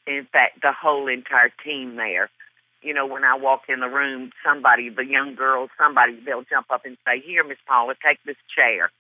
In 0.07 0.27
fact, 0.33 0.61
the 0.63 0.73
whole 0.73 1.09
entire 1.09 1.51
team 1.65 1.97
there. 1.97 2.31
You 2.83 2.93
know, 2.95 3.07
when 3.07 3.23
I 3.25 3.37
walk 3.37 3.63
in 3.69 3.79
the 3.81 3.89
room, 3.89 4.33
somebody, 4.45 4.89
the 4.89 5.05
young 5.07 5.35
girls, 5.37 5.71
somebody, 5.79 6.19
they'll 6.25 6.43
jump 6.45 6.67
up 6.71 6.85
and 6.85 6.97
say, 7.07 7.21
"Here, 7.21 7.45
Miss 7.45 7.59
Paula, 7.67 7.95
take 8.05 8.19
this 8.25 8.37
chair." 8.55 8.91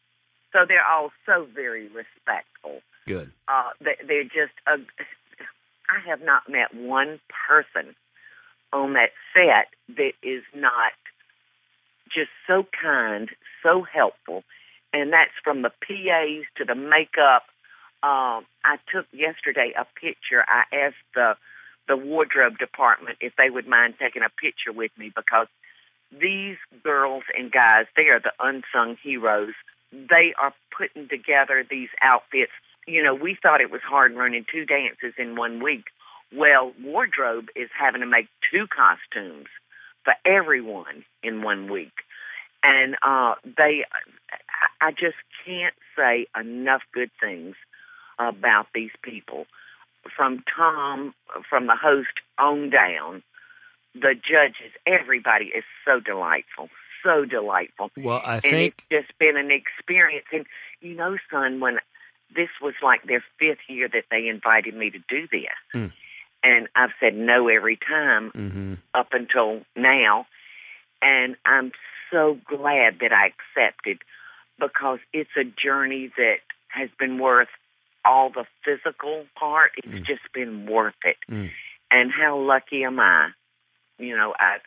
So 0.52 0.60
they're 0.66 0.86
all 0.86 1.10
so 1.26 1.46
very 1.54 1.88
respectful. 1.88 2.80
Good. 3.06 3.32
Uh, 3.48 3.70
they, 3.80 3.96
they're 4.06 4.24
just. 4.24 4.52
I 4.66 6.08
have 6.08 6.22
not 6.22 6.48
met 6.48 6.74
one 6.74 7.20
person 7.48 7.94
on 8.72 8.94
that 8.94 9.10
set 9.34 9.68
that 9.96 10.12
is 10.22 10.42
not 10.54 10.92
just 12.14 12.30
so 12.46 12.66
kind, 12.80 13.28
so 13.62 13.82
helpful, 13.82 14.44
and 14.92 15.12
that's 15.12 15.32
from 15.42 15.62
the 15.62 15.70
PAs 15.70 16.44
to 16.56 16.64
the 16.64 16.74
makeup. 16.74 17.44
Um, 18.02 18.46
I 18.64 18.78
took 18.92 19.06
yesterday 19.12 19.72
a 19.78 19.84
picture. 20.00 20.44
I 20.46 20.64
asked 20.74 20.96
the 21.14 21.36
the 21.88 21.96
wardrobe 21.96 22.58
department 22.58 23.18
if 23.20 23.32
they 23.36 23.50
would 23.50 23.66
mind 23.66 23.94
taking 23.98 24.22
a 24.22 24.30
picture 24.30 24.72
with 24.72 24.92
me 24.96 25.12
because 25.14 25.48
these 26.12 26.56
girls 26.82 27.24
and 27.36 27.50
guys, 27.50 27.86
they 27.96 28.08
are 28.08 28.20
the 28.20 28.32
unsung 28.40 28.96
heroes. 29.02 29.54
They 29.92 30.34
are 30.40 30.54
putting 30.76 31.08
together 31.08 31.64
these 31.68 31.88
outfits. 32.00 32.52
You 32.86 33.02
know, 33.02 33.14
we 33.14 33.36
thought 33.40 33.60
it 33.60 33.70
was 33.70 33.80
hard 33.82 34.14
running 34.14 34.44
two 34.50 34.64
dances 34.64 35.14
in 35.18 35.36
one 35.36 35.62
week. 35.62 35.84
Well, 36.34 36.72
wardrobe 36.82 37.48
is 37.54 37.68
having 37.78 38.00
to 38.00 38.06
make 38.06 38.28
two 38.50 38.66
costumes 38.66 39.46
for 40.04 40.14
everyone 40.24 41.04
in 41.22 41.42
one 41.42 41.70
week. 41.70 41.92
And 42.62 42.96
uh 43.02 43.34
they 43.44 43.84
I- 43.90 44.88
I 44.88 44.90
just 44.90 45.16
can't 45.44 45.74
say 45.96 46.26
enough 46.38 46.82
good 46.92 47.10
things 47.20 47.54
about 48.18 48.66
these 48.74 48.90
people. 49.02 49.46
From 50.16 50.42
Tom, 50.56 51.14
from 51.48 51.66
the 51.66 51.76
host 51.76 52.08
on 52.38 52.70
down, 52.70 53.22
the 53.94 54.14
judges, 54.14 54.72
everybody 54.86 55.46
is 55.46 55.64
so 55.84 56.00
delightful, 56.00 56.68
so 57.04 57.24
delightful. 57.24 57.90
Well, 57.96 58.22
I 58.24 58.34
and 58.34 58.42
think 58.42 58.84
it's 58.90 59.06
just 59.06 59.18
been 59.18 59.36
an 59.36 59.50
experience. 59.52 60.26
And 60.32 60.46
you 60.80 60.94
know, 60.96 61.16
son, 61.30 61.60
when 61.60 61.78
this 62.34 62.48
was 62.60 62.74
like 62.82 63.04
their 63.04 63.22
fifth 63.38 63.68
year 63.68 63.88
that 63.88 64.04
they 64.10 64.28
invited 64.28 64.74
me 64.74 64.90
to 64.90 64.98
do 65.08 65.26
this, 65.30 65.56
Mm. 65.74 65.92
and 66.42 66.68
I've 66.74 66.92
said 67.00 67.14
no 67.14 67.48
every 67.48 67.76
time 67.76 68.30
hmm 68.30 68.74
up 68.94 69.12
until 69.12 69.64
now, 69.74 70.26
and 71.00 71.36
I'm 71.46 71.72
so 72.10 72.38
glad 72.46 72.98
that 73.00 73.12
I 73.12 73.32
accepted 73.32 73.98
because 74.58 74.98
it's 75.12 75.30
a 75.36 75.44
journey 75.44 76.10
that 76.16 76.38
has 76.68 76.90
been 76.98 77.18
worth 77.18 77.48
all 78.04 78.28
the 78.30 78.44
physical 78.64 79.26
part. 79.34 79.72
It's 79.78 79.86
Mm. 79.88 80.04
just 80.04 80.30
been 80.32 80.66
worth 80.66 80.94
it. 81.04 81.16
Mm. 81.30 81.50
And 81.90 82.12
how 82.12 82.36
lucky 82.38 82.84
am 82.84 82.98
I? 83.00 83.30
You 83.98 84.16
know, 84.16 84.34
I, 84.38 84.58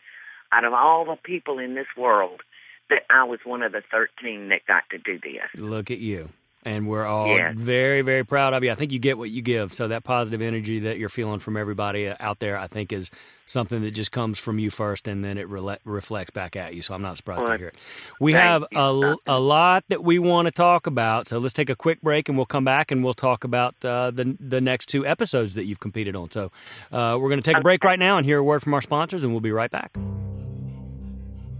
out 0.52 0.64
of 0.64 0.72
all 0.72 1.04
the 1.04 1.16
people 1.16 1.58
in 1.58 1.74
this 1.74 1.86
world, 1.96 2.42
that 2.88 3.04
I 3.10 3.24
was 3.24 3.40
one 3.44 3.62
of 3.62 3.72
the 3.72 3.82
13 3.90 4.48
that 4.48 4.64
got 4.66 4.88
to 4.90 4.98
do 4.98 5.18
this. 5.18 5.48
look 5.60 5.90
at 5.90 5.98
you. 5.98 6.30
And 6.66 6.88
we're 6.88 7.06
all 7.06 7.28
Yes. 7.36 7.54
very, 7.56 8.02
very 8.02 8.24
proud 8.24 8.52
of 8.52 8.64
you. 8.64 8.72
I 8.72 8.74
think 8.74 8.90
you 8.90 8.98
get 8.98 9.16
what 9.18 9.30
you 9.30 9.40
give. 9.40 9.72
So 9.72 9.86
that 9.86 10.02
positive 10.02 10.42
energy 10.42 10.80
that 10.80 10.98
you're 10.98 11.08
feeling 11.08 11.38
from 11.38 11.56
everybody 11.56 12.08
out 12.08 12.40
there, 12.40 12.58
I 12.58 12.66
think, 12.66 12.92
is 12.92 13.08
something 13.46 13.82
that 13.82 13.92
just 13.92 14.10
comes 14.10 14.40
from 14.40 14.58
you 14.58 14.70
first, 14.70 15.06
and 15.06 15.24
then 15.24 15.38
it 15.38 15.48
rele- 15.48 15.78
reflects 15.84 16.30
back 16.30 16.56
at 16.56 16.74
you. 16.74 16.82
So 16.82 16.92
I'm 16.92 17.02
not 17.02 17.16
surprised 17.16 17.46
to 17.46 17.56
hear 17.56 17.68
it. 17.68 17.76
We 18.18 18.32
have 18.32 18.64
a, 18.74 19.14
a 19.28 19.38
lot 19.38 19.84
that 19.90 20.02
we 20.02 20.18
want 20.18 20.46
to 20.46 20.50
talk 20.52 20.88
about. 20.88 21.28
So 21.28 21.38
let's 21.38 21.54
take 21.54 21.70
a 21.70 21.76
quick 21.76 22.02
break, 22.02 22.28
and 22.28 22.36
we'll 22.36 22.46
come 22.46 22.64
back 22.64 22.90
and 22.90 23.04
we'll 23.04 23.14
talk 23.14 23.44
about 23.44 23.76
uh, 23.84 24.10
the 24.10 24.36
the 24.40 24.60
next 24.60 24.86
two 24.86 25.06
episodes 25.06 25.54
that 25.54 25.66
you've 25.66 25.78
competed 25.78 26.16
on. 26.16 26.32
So 26.32 26.50
uh, 26.90 27.16
we're 27.20 27.28
going 27.28 27.40
to 27.40 27.48
take 27.48 27.58
a 27.58 27.62
break 27.62 27.84
right 27.84 27.98
now 28.00 28.16
and 28.18 28.26
hear 28.26 28.38
a 28.38 28.44
word 28.44 28.64
from 28.64 28.74
our 28.74 28.82
sponsors, 28.82 29.22
and 29.22 29.32
we'll 29.32 29.40
be 29.40 29.52
right 29.52 29.70
back. 29.70 29.96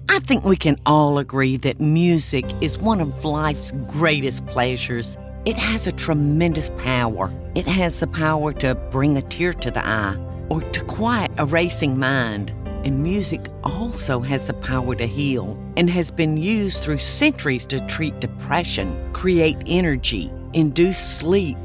I 0.08 0.20
think 0.20 0.44
we 0.44 0.56
can 0.56 0.76
all 0.86 1.18
agree 1.18 1.56
that 1.58 1.80
music 1.80 2.44
is 2.60 2.78
one 2.78 3.00
of 3.00 3.24
life's 3.24 3.72
greatest 3.88 4.46
pleasures. 4.46 5.18
It 5.44 5.56
has 5.56 5.86
a 5.86 5.92
tremendous 5.92 6.70
power. 6.78 7.30
It 7.54 7.66
has 7.66 8.00
the 8.00 8.06
power 8.06 8.52
to 8.54 8.74
bring 8.92 9.16
a 9.16 9.22
tear 9.22 9.52
to 9.52 9.70
the 9.70 9.86
eye 9.86 10.16
or 10.48 10.62
to 10.62 10.84
quiet 10.84 11.32
a 11.38 11.44
racing 11.44 11.98
mind. 11.98 12.54
And 12.84 13.02
music 13.02 13.40
also 13.64 14.20
has 14.20 14.46
the 14.46 14.54
power 14.54 14.94
to 14.94 15.06
heal 15.06 15.58
and 15.76 15.90
has 15.90 16.12
been 16.12 16.36
used 16.36 16.82
through 16.82 16.98
centuries 16.98 17.66
to 17.68 17.84
treat 17.88 18.20
depression, 18.20 19.12
create 19.12 19.56
energy, 19.66 20.30
induce 20.52 20.98
sleep, 20.98 21.56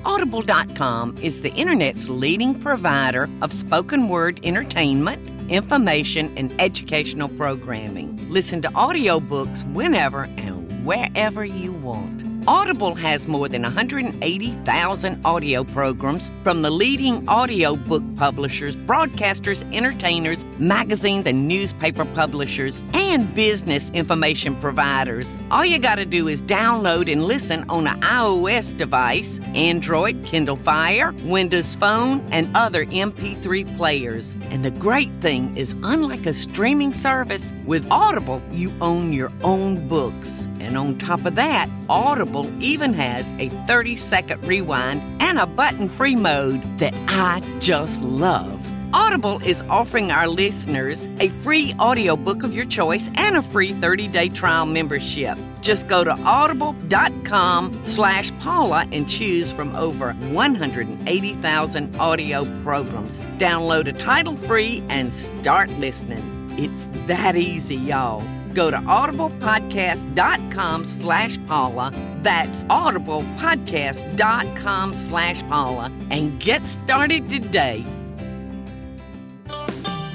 Audible.com 0.04 1.16
is 1.22 1.40
the 1.40 1.52
internet's 1.54 2.08
leading 2.08 2.60
provider 2.60 3.28
of 3.40 3.52
spoken 3.52 4.08
word 4.08 4.40
entertainment, 4.42 5.50
information, 5.50 6.36
and 6.36 6.52
educational 6.60 7.28
programming. 7.28 8.28
Listen 8.28 8.60
to 8.62 8.68
audiobooks 8.68 9.64
whenever 9.72 10.24
and 10.36 10.84
wherever 10.84 11.44
you 11.44 11.72
want. 11.72 12.23
Audible 12.46 12.94
has 12.94 13.26
more 13.26 13.48
than 13.48 13.62
180,000 13.62 15.24
audio 15.24 15.64
programs 15.64 16.30
from 16.42 16.60
the 16.60 16.70
leading 16.70 17.26
audiobook 17.26 18.02
publishers, 18.16 18.76
broadcasters, 18.76 19.64
entertainers, 19.74 20.44
magazines, 20.58 21.26
and 21.26 21.48
newspaper 21.48 22.04
publishers, 22.04 22.80
and 22.92 23.34
business 23.34 23.90
information 23.90 24.54
providers. 24.56 25.36
All 25.50 25.64
you 25.64 25.78
got 25.78 25.96
to 25.96 26.04
do 26.04 26.28
is 26.28 26.42
download 26.42 27.10
and 27.10 27.24
listen 27.24 27.64
on 27.68 27.86
an 27.86 28.00
iOS 28.00 28.76
device, 28.76 29.40
Android, 29.54 30.24
Kindle 30.24 30.56
Fire, 30.56 31.12
Windows 31.24 31.76
Phone, 31.76 32.20
and 32.30 32.48
other 32.56 32.84
MP3 32.86 33.76
players. 33.76 34.34
And 34.50 34.64
the 34.64 34.70
great 34.70 35.12
thing 35.20 35.56
is, 35.56 35.74
unlike 35.82 36.26
a 36.26 36.32
streaming 36.32 36.92
service, 36.92 37.52
with 37.66 37.90
Audible, 37.90 38.42
you 38.50 38.72
own 38.80 39.12
your 39.12 39.32
own 39.42 39.88
books. 39.88 40.46
And 40.60 40.76
on 40.76 40.98
top 40.98 41.24
of 41.24 41.34
that, 41.34 41.68
Audible 41.88 42.50
even 42.62 42.94
has 42.94 43.30
a 43.38 43.48
30 43.66 43.96
second 43.96 44.46
rewind 44.46 45.02
and 45.20 45.38
a 45.38 45.46
button 45.46 45.88
free 45.88 46.16
mode 46.16 46.62
that 46.78 46.94
I 47.08 47.40
just 47.60 48.02
love. 48.02 48.73
Audible 48.94 49.42
is 49.42 49.60
offering 49.62 50.12
our 50.12 50.28
listeners 50.28 51.10
a 51.18 51.28
free 51.28 51.74
audiobook 51.80 52.44
of 52.44 52.54
your 52.54 52.64
choice 52.64 53.10
and 53.16 53.36
a 53.36 53.42
free 53.42 53.72
30-day 53.72 54.28
trial 54.28 54.66
membership. 54.66 55.36
Just 55.62 55.88
go 55.88 56.04
to 56.04 56.12
audible.com 56.12 57.82
slash 57.82 58.30
Paula 58.38 58.86
and 58.92 59.08
choose 59.08 59.52
from 59.52 59.74
over 59.74 60.12
180,000 60.12 61.96
audio 61.96 62.44
programs. 62.62 63.18
Download 63.36 63.88
a 63.88 63.92
title 63.92 64.36
free 64.36 64.84
and 64.88 65.12
start 65.12 65.68
listening. 65.70 66.54
It's 66.56 66.86
that 67.08 67.36
easy, 67.36 67.74
y'all. 67.74 68.22
Go 68.52 68.70
to 68.70 68.76
audiblepodcast.com 68.76 70.84
slash 70.84 71.36
Paula. 71.48 71.90
That's 72.22 72.62
audiblepodcast.com 72.64 74.94
slash 74.94 75.42
Paula 75.48 75.90
and 76.12 76.38
get 76.38 76.62
started 76.62 77.28
today. 77.28 77.84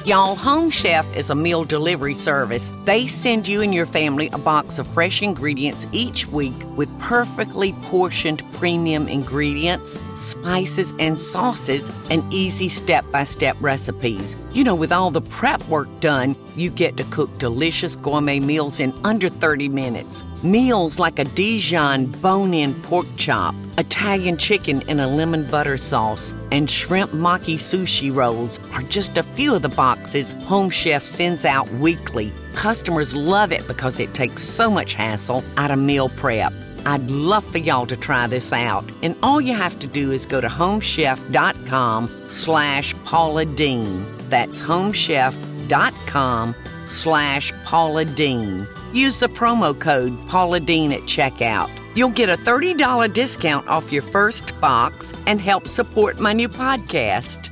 Y'all, 0.09 0.35
Home 0.37 0.71
Chef 0.71 1.05
is 1.15 1.29
a 1.29 1.35
meal 1.35 1.63
delivery 1.63 2.15
service. 2.15 2.73
They 2.83 3.05
send 3.05 3.47
you 3.47 3.61
and 3.61 3.71
your 3.71 3.85
family 3.85 4.27
a 4.33 4.39
box 4.39 4.79
of 4.79 4.87
fresh 4.87 5.21
ingredients 5.21 5.85
each 5.91 6.25
week 6.25 6.55
with 6.75 6.89
perfectly 6.99 7.73
portioned 7.83 8.41
premium 8.53 9.07
ingredients, 9.07 9.99
spices, 10.15 10.95
and 10.97 11.19
sauces, 11.19 11.91
and 12.09 12.23
easy 12.33 12.69
step 12.69 13.05
by 13.11 13.23
step 13.23 13.55
recipes. 13.59 14.35
You 14.51 14.63
know, 14.63 14.73
with 14.73 14.91
all 14.91 15.11
the 15.11 15.21
prep 15.21 15.61
work 15.67 15.99
done, 15.99 16.35
you 16.55 16.71
get 16.71 16.97
to 16.97 17.03
cook 17.11 17.37
delicious 17.37 17.95
gourmet 17.95 18.39
meals 18.39 18.79
in 18.79 18.95
under 19.03 19.29
30 19.29 19.69
minutes. 19.69 20.23
Meals 20.41 20.99
like 20.99 21.19
a 21.19 21.25
Dijon 21.25 22.05
bone 22.05 22.53
in 22.53 22.73
pork 22.83 23.07
chop, 23.17 23.53
Italian 23.77 24.37
chicken 24.37 24.81
in 24.83 25.01
a 25.01 25.07
lemon 25.07 25.43
butter 25.43 25.75
sauce, 25.75 26.33
and 26.53 26.71
shrimp 26.71 27.11
maki 27.11 27.55
sushi 27.55 28.09
rolls 28.15 28.57
are 28.71 28.83
just 28.83 29.17
a 29.17 29.23
few 29.23 29.53
of 29.53 29.63
the 29.63 29.67
boxes 29.67 30.31
Home 30.43 30.69
Chef 30.69 31.03
sends 31.03 31.43
out 31.43 31.69
weekly. 31.73 32.31
Customers 32.53 33.13
love 33.13 33.51
it 33.51 33.67
because 33.67 33.99
it 33.99 34.13
takes 34.13 34.41
so 34.41 34.71
much 34.71 34.93
hassle 34.93 35.43
out 35.57 35.71
of 35.71 35.79
meal 35.79 36.07
prep. 36.07 36.53
I'd 36.85 37.11
love 37.11 37.43
for 37.43 37.57
y'all 37.57 37.87
to 37.87 37.97
try 37.97 38.25
this 38.25 38.53
out. 38.53 38.89
And 39.03 39.17
all 39.21 39.41
you 39.41 39.53
have 39.53 39.77
to 39.79 39.87
do 39.87 40.11
is 40.11 40.25
go 40.25 40.39
to 40.39 40.47
homechef.com 40.47 42.09
slash 42.27 42.95
Paula 43.03 43.43
Deen. 43.43 44.05
That's 44.29 44.61
homechef.com 44.61 46.55
slash 46.85 47.51
Paula 47.65 48.05
Deen. 48.05 48.65
Use 48.93 49.19
the 49.19 49.29
promo 49.29 49.79
code 49.79 50.27
Paula 50.27 50.59
Deen 50.59 50.91
at 50.91 51.01
checkout. 51.01 51.69
You'll 51.95 52.09
get 52.09 52.29
a 52.29 52.35
$30 52.35 53.13
discount 53.13 53.67
off 53.67 53.91
your 53.91 54.01
first 54.01 54.59
box 54.59 55.13
and 55.27 55.39
help 55.39 55.67
support 55.67 56.19
my 56.19 56.33
new 56.33 56.49
podcast. 56.49 57.51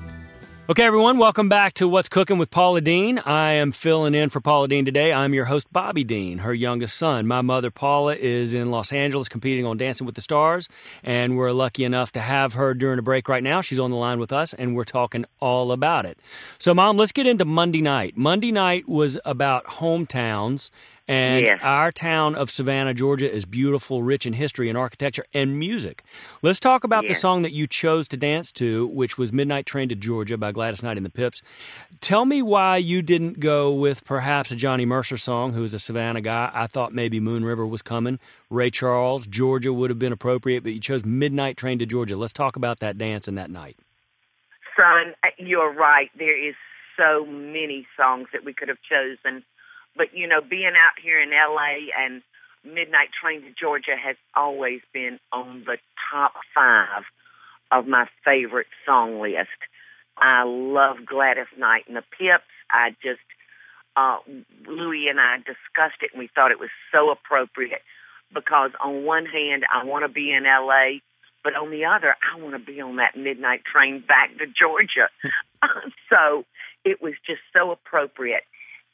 Okay, 0.70 0.84
everyone, 0.84 1.18
welcome 1.18 1.48
back 1.48 1.76
to 1.76 1.88
What's 1.88 2.10
Cooking 2.10 2.38
with 2.38 2.52
Paula 2.52 2.82
Deen. 2.82 3.20
I 3.20 3.54
am 3.54 3.72
filling 3.72 4.14
in 4.14 4.30
for 4.30 4.42
Paula 4.42 4.68
Deen 4.68 4.84
today. 4.84 5.14
I'm 5.14 5.34
your 5.34 5.46
host, 5.46 5.72
Bobby 5.72 6.04
Deen, 6.04 6.40
her 6.40 6.54
youngest 6.54 6.98
son. 6.98 7.26
My 7.26 7.42
mother, 7.42 7.72
Paula, 7.72 8.16
is 8.16 8.54
in 8.54 8.70
Los 8.70 8.92
Angeles 8.92 9.30
competing 9.30 9.66
on 9.66 9.78
Dancing 9.78 10.06
with 10.06 10.16
the 10.16 10.22
Stars, 10.22 10.68
and 11.04 11.38
we're 11.38 11.54
lucky 11.54 11.86
enough 11.86 12.12
to 12.12 12.20
have 12.20 12.56
her 12.56 12.74
during 12.74 13.00
a 13.00 13.02
break 13.02 13.30
right 13.30 13.44
now. 13.44 13.62
She's 13.62 13.80
on 13.80 13.92
the 13.92 13.98
line 13.98 14.20
with 14.20 14.34
us, 14.34 14.54
and 14.54 14.76
we're 14.76 14.84
talking 14.84 15.24
all 15.40 15.72
about 15.72 16.06
it. 16.06 16.20
So, 16.58 16.74
Mom, 16.74 16.98
let's 16.98 17.14
get 17.14 17.28
into 17.28 17.46
Monday 17.46 17.82
night. 17.82 18.18
Monday 18.18 18.52
night 18.52 18.90
was 18.90 19.18
about 19.24 19.64
hometowns 19.68 20.70
and 21.08 21.62
our 21.62 21.92
town 21.92 22.36
of 22.36 22.52
Savannah, 22.52 22.94
Georgia 22.94 23.32
is 23.32 23.46
beautiful, 23.46 24.04
rich 24.04 24.26
in 24.26 24.34
history 24.34 24.68
and 24.68 24.78
architecture 24.78 25.24
and 25.34 25.58
music. 25.58 26.04
Let's 26.42 26.60
talk 26.60 26.84
about 26.84 27.08
the 27.08 27.14
song 27.14 27.44
that 27.44 27.54
you 27.54 27.68
chose 27.68 28.08
to 28.10 28.18
dance 28.18 28.52
to, 28.54 28.88
which 28.88 29.18
was 29.18 29.32
Midnight 29.32 29.66
Train 29.66 29.88
to 29.90 29.96
Georgia 29.96 30.38
by 30.38 30.52
Gladys 30.52 30.84
Knight 30.84 30.98
and 30.98 31.06
the 31.06 31.10
Pips. 31.10 31.42
Tell 32.02 32.26
me 32.26 32.42
why 32.42 32.78
you 32.78 33.02
didn't 33.02 33.40
go 33.40 33.72
with 33.72 34.04
perhaps 34.04 34.52
a 34.52 34.56
Johnny 34.56 34.86
Mercer 34.86 35.18
song, 35.18 35.54
who 35.54 35.64
is 35.64 35.74
a 35.74 35.80
Savannah 35.80 36.22
guy. 36.22 36.52
I 36.54 36.68
thought 36.68 36.94
maybe 36.94 37.20
Moon 37.20 37.46
River 37.46 37.66
was 37.66 37.82
coming. 37.82 38.20
Ray 38.50 38.70
Charles, 38.70 39.28
Georgia 39.28 39.72
would 39.72 39.90
have 39.90 40.00
been 40.00 40.14
appropriate, 40.14 40.64
but 40.64 40.74
you 40.74 40.80
chose 40.80 41.06
Midnight 41.06 41.58
Train 41.58 41.80
to 41.80 41.86
Georgia. 41.86 42.18
Let's 42.18 42.34
talk 42.34 42.56
about 42.56 42.80
that 42.80 42.98
dance 42.98 43.28
and 43.28 43.38
that 43.38 43.50
night. 43.50 43.78
Son, 44.76 45.14
uh, 45.24 45.30
you're 45.38 45.74
right. 45.74 46.10
There 46.18 46.38
is 46.38 46.56
so 46.98 47.26
many 47.26 47.88
songs 47.96 48.28
that 48.34 48.44
we 48.44 48.54
could 48.54 48.68
have 48.68 48.78
chosen. 48.88 49.44
But, 49.98 50.14
you 50.14 50.28
know, 50.28 50.42
being 50.42 50.74
out 50.78 51.02
here 51.02 51.20
in 51.20 51.32
LA 51.32 51.90
and 51.98 52.22
Midnight 52.64 53.10
Train 53.20 53.42
to 53.42 53.52
Georgia 53.60 53.96
has 54.02 54.16
always 54.36 54.82
been 54.94 55.20
on 55.32 55.64
the 55.66 55.78
top 56.12 56.34
five 56.54 57.04
of 57.72 57.88
my 57.88 58.08
favorite 58.24 58.68
song 58.86 59.20
list. 59.20 59.50
I 60.18 60.44
love 60.46 60.98
Gladys 61.06 61.48
Knight 61.58 61.84
and 61.88 61.96
the 61.96 62.04
Pips. 62.18 62.50
I 62.72 62.96
just, 63.04 63.20
uh, 63.96 64.18
Louie 64.68 65.08
and 65.10 65.20
I 65.20 65.38
discussed 65.38 66.02
it 66.02 66.12
and 66.14 66.20
we 66.20 66.30
thought 66.34 66.52
it 66.52 66.60
was 66.60 66.70
so 66.92 67.12
appropriate 67.12 67.82
because 68.34 68.72
on 68.84 69.04
one 69.04 69.26
hand, 69.26 69.64
I 69.74 69.86
want 69.86 70.04
to 70.04 70.10
be 70.10 70.32
in 70.32 70.44
LA, 70.44 71.00
but 71.44 71.56
on 71.56 71.72
the 71.72 71.86
other, 71.86 72.16
I 72.22 72.40
want 72.40 72.54
to 72.54 72.60
be 72.60 72.82
on 72.82 72.98
that 72.98 73.16
midnight 73.18 73.62
train 73.64 74.04
back 74.06 74.32
to 74.40 74.46
Georgia. 74.48 75.10
so 76.10 76.46
it 76.84 77.02
was 77.02 77.14
just 77.26 77.42
so 77.54 77.72
appropriate. 77.72 78.44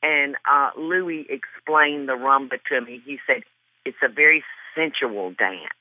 And 0.04 0.36
uh, 0.46 0.72
Louis 0.78 1.26
explained 1.30 2.10
the 2.10 2.14
rumba 2.14 2.60
to 2.70 2.82
me. 2.82 3.02
He 3.06 3.18
said 3.26 3.44
it's 3.86 3.98
a 4.04 4.10
very 4.10 4.44
sensual 4.76 5.32
dance, 5.32 5.74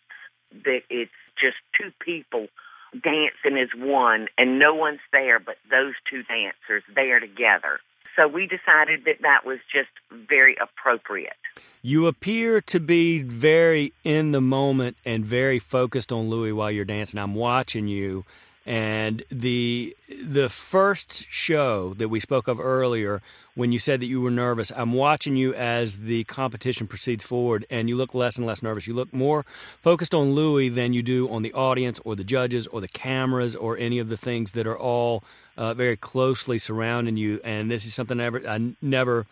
that 0.65 0.83
it's 0.89 1.11
just 1.41 1.57
two 1.79 1.91
people 2.01 2.47
dancing 2.93 3.59
as 3.61 3.69
one, 3.77 4.29
and 4.39 4.59
no 4.59 4.75
one's 4.75 5.01
there 5.13 5.39
but 5.39 5.57
those 5.71 5.95
two 6.09 6.23
dancers 6.23 6.83
there 6.95 7.21
together. 7.21 7.81
So 8.15 8.29
we 8.29 8.47
decided 8.47 9.07
that 9.07 9.23
that 9.23 9.47
was 9.47 9.59
just 9.73 9.89
very 10.29 10.55
appropriate. 10.61 11.33
You 11.81 12.07
appear 12.07 12.61
to 12.61 12.79
be 12.79 13.23
very 13.23 13.95
in 14.05 14.33
the 14.33 14.41
moment 14.43 14.99
and 15.05 15.25
very 15.25 15.59
focused 15.59 16.13
on 16.13 16.29
Louis 16.29 16.53
while 16.53 16.71
you're 16.71 16.85
dancing. 16.85 17.19
I'm 17.19 17.35
watching 17.35 17.89
you, 17.89 18.25
and 18.65 19.25
the 19.29 19.97
the 20.25 20.49
first 20.49 21.27
show 21.29 21.95
that 21.95 22.09
we 22.09 22.21
spoke 22.21 22.47
of 22.47 22.61
earlier, 22.61 23.21
when 23.55 23.73
you 23.73 23.79
said 23.79 24.01
that 24.01 24.07
you 24.07 24.21
were 24.21 24.31
nervous, 24.31 24.71
I'm 24.75 24.93
watching 24.93 25.37
you 25.37 25.53
as 25.55 25.99
the 25.99 26.25
competition 26.25 26.87
proceeds 26.87 27.25
forward, 27.25 27.67
and 27.71 27.89
you 27.89 27.97
look 27.97 28.15
less 28.15 28.37
and 28.37 28.47
less 28.47 28.63
nervous. 28.63 28.87
You 28.87 28.95
look 28.95 29.13
more 29.13 29.45
focused 29.81 30.15
on 30.15 30.35
Louis 30.35 30.69
than 30.69 30.93
you 30.93 31.03
do 31.03 31.29
on 31.29 31.43
the 31.43 31.53
audience 31.53 32.01
or 32.05 32.15
the 32.15 32.25
judges 32.25 32.67
or 32.69 32.81
the 32.81 32.89
cameras 32.89 33.57
or 33.57 33.77
any 33.77 33.99
of 33.99 34.09
the 34.09 34.17
things 34.17 34.53
that 34.53 34.67
are 34.67 34.79
all 34.79 35.25
uh, 35.57 35.75
very 35.75 35.97
closely 35.97 36.59
surrounding 36.59 37.17
you. 37.17 37.41
And 37.43 37.71
this 37.71 37.85
is 37.85 37.95
something 37.95 38.21
I, 38.21 38.25
ever, 38.25 38.49
I 38.49 38.75
never 38.81 39.27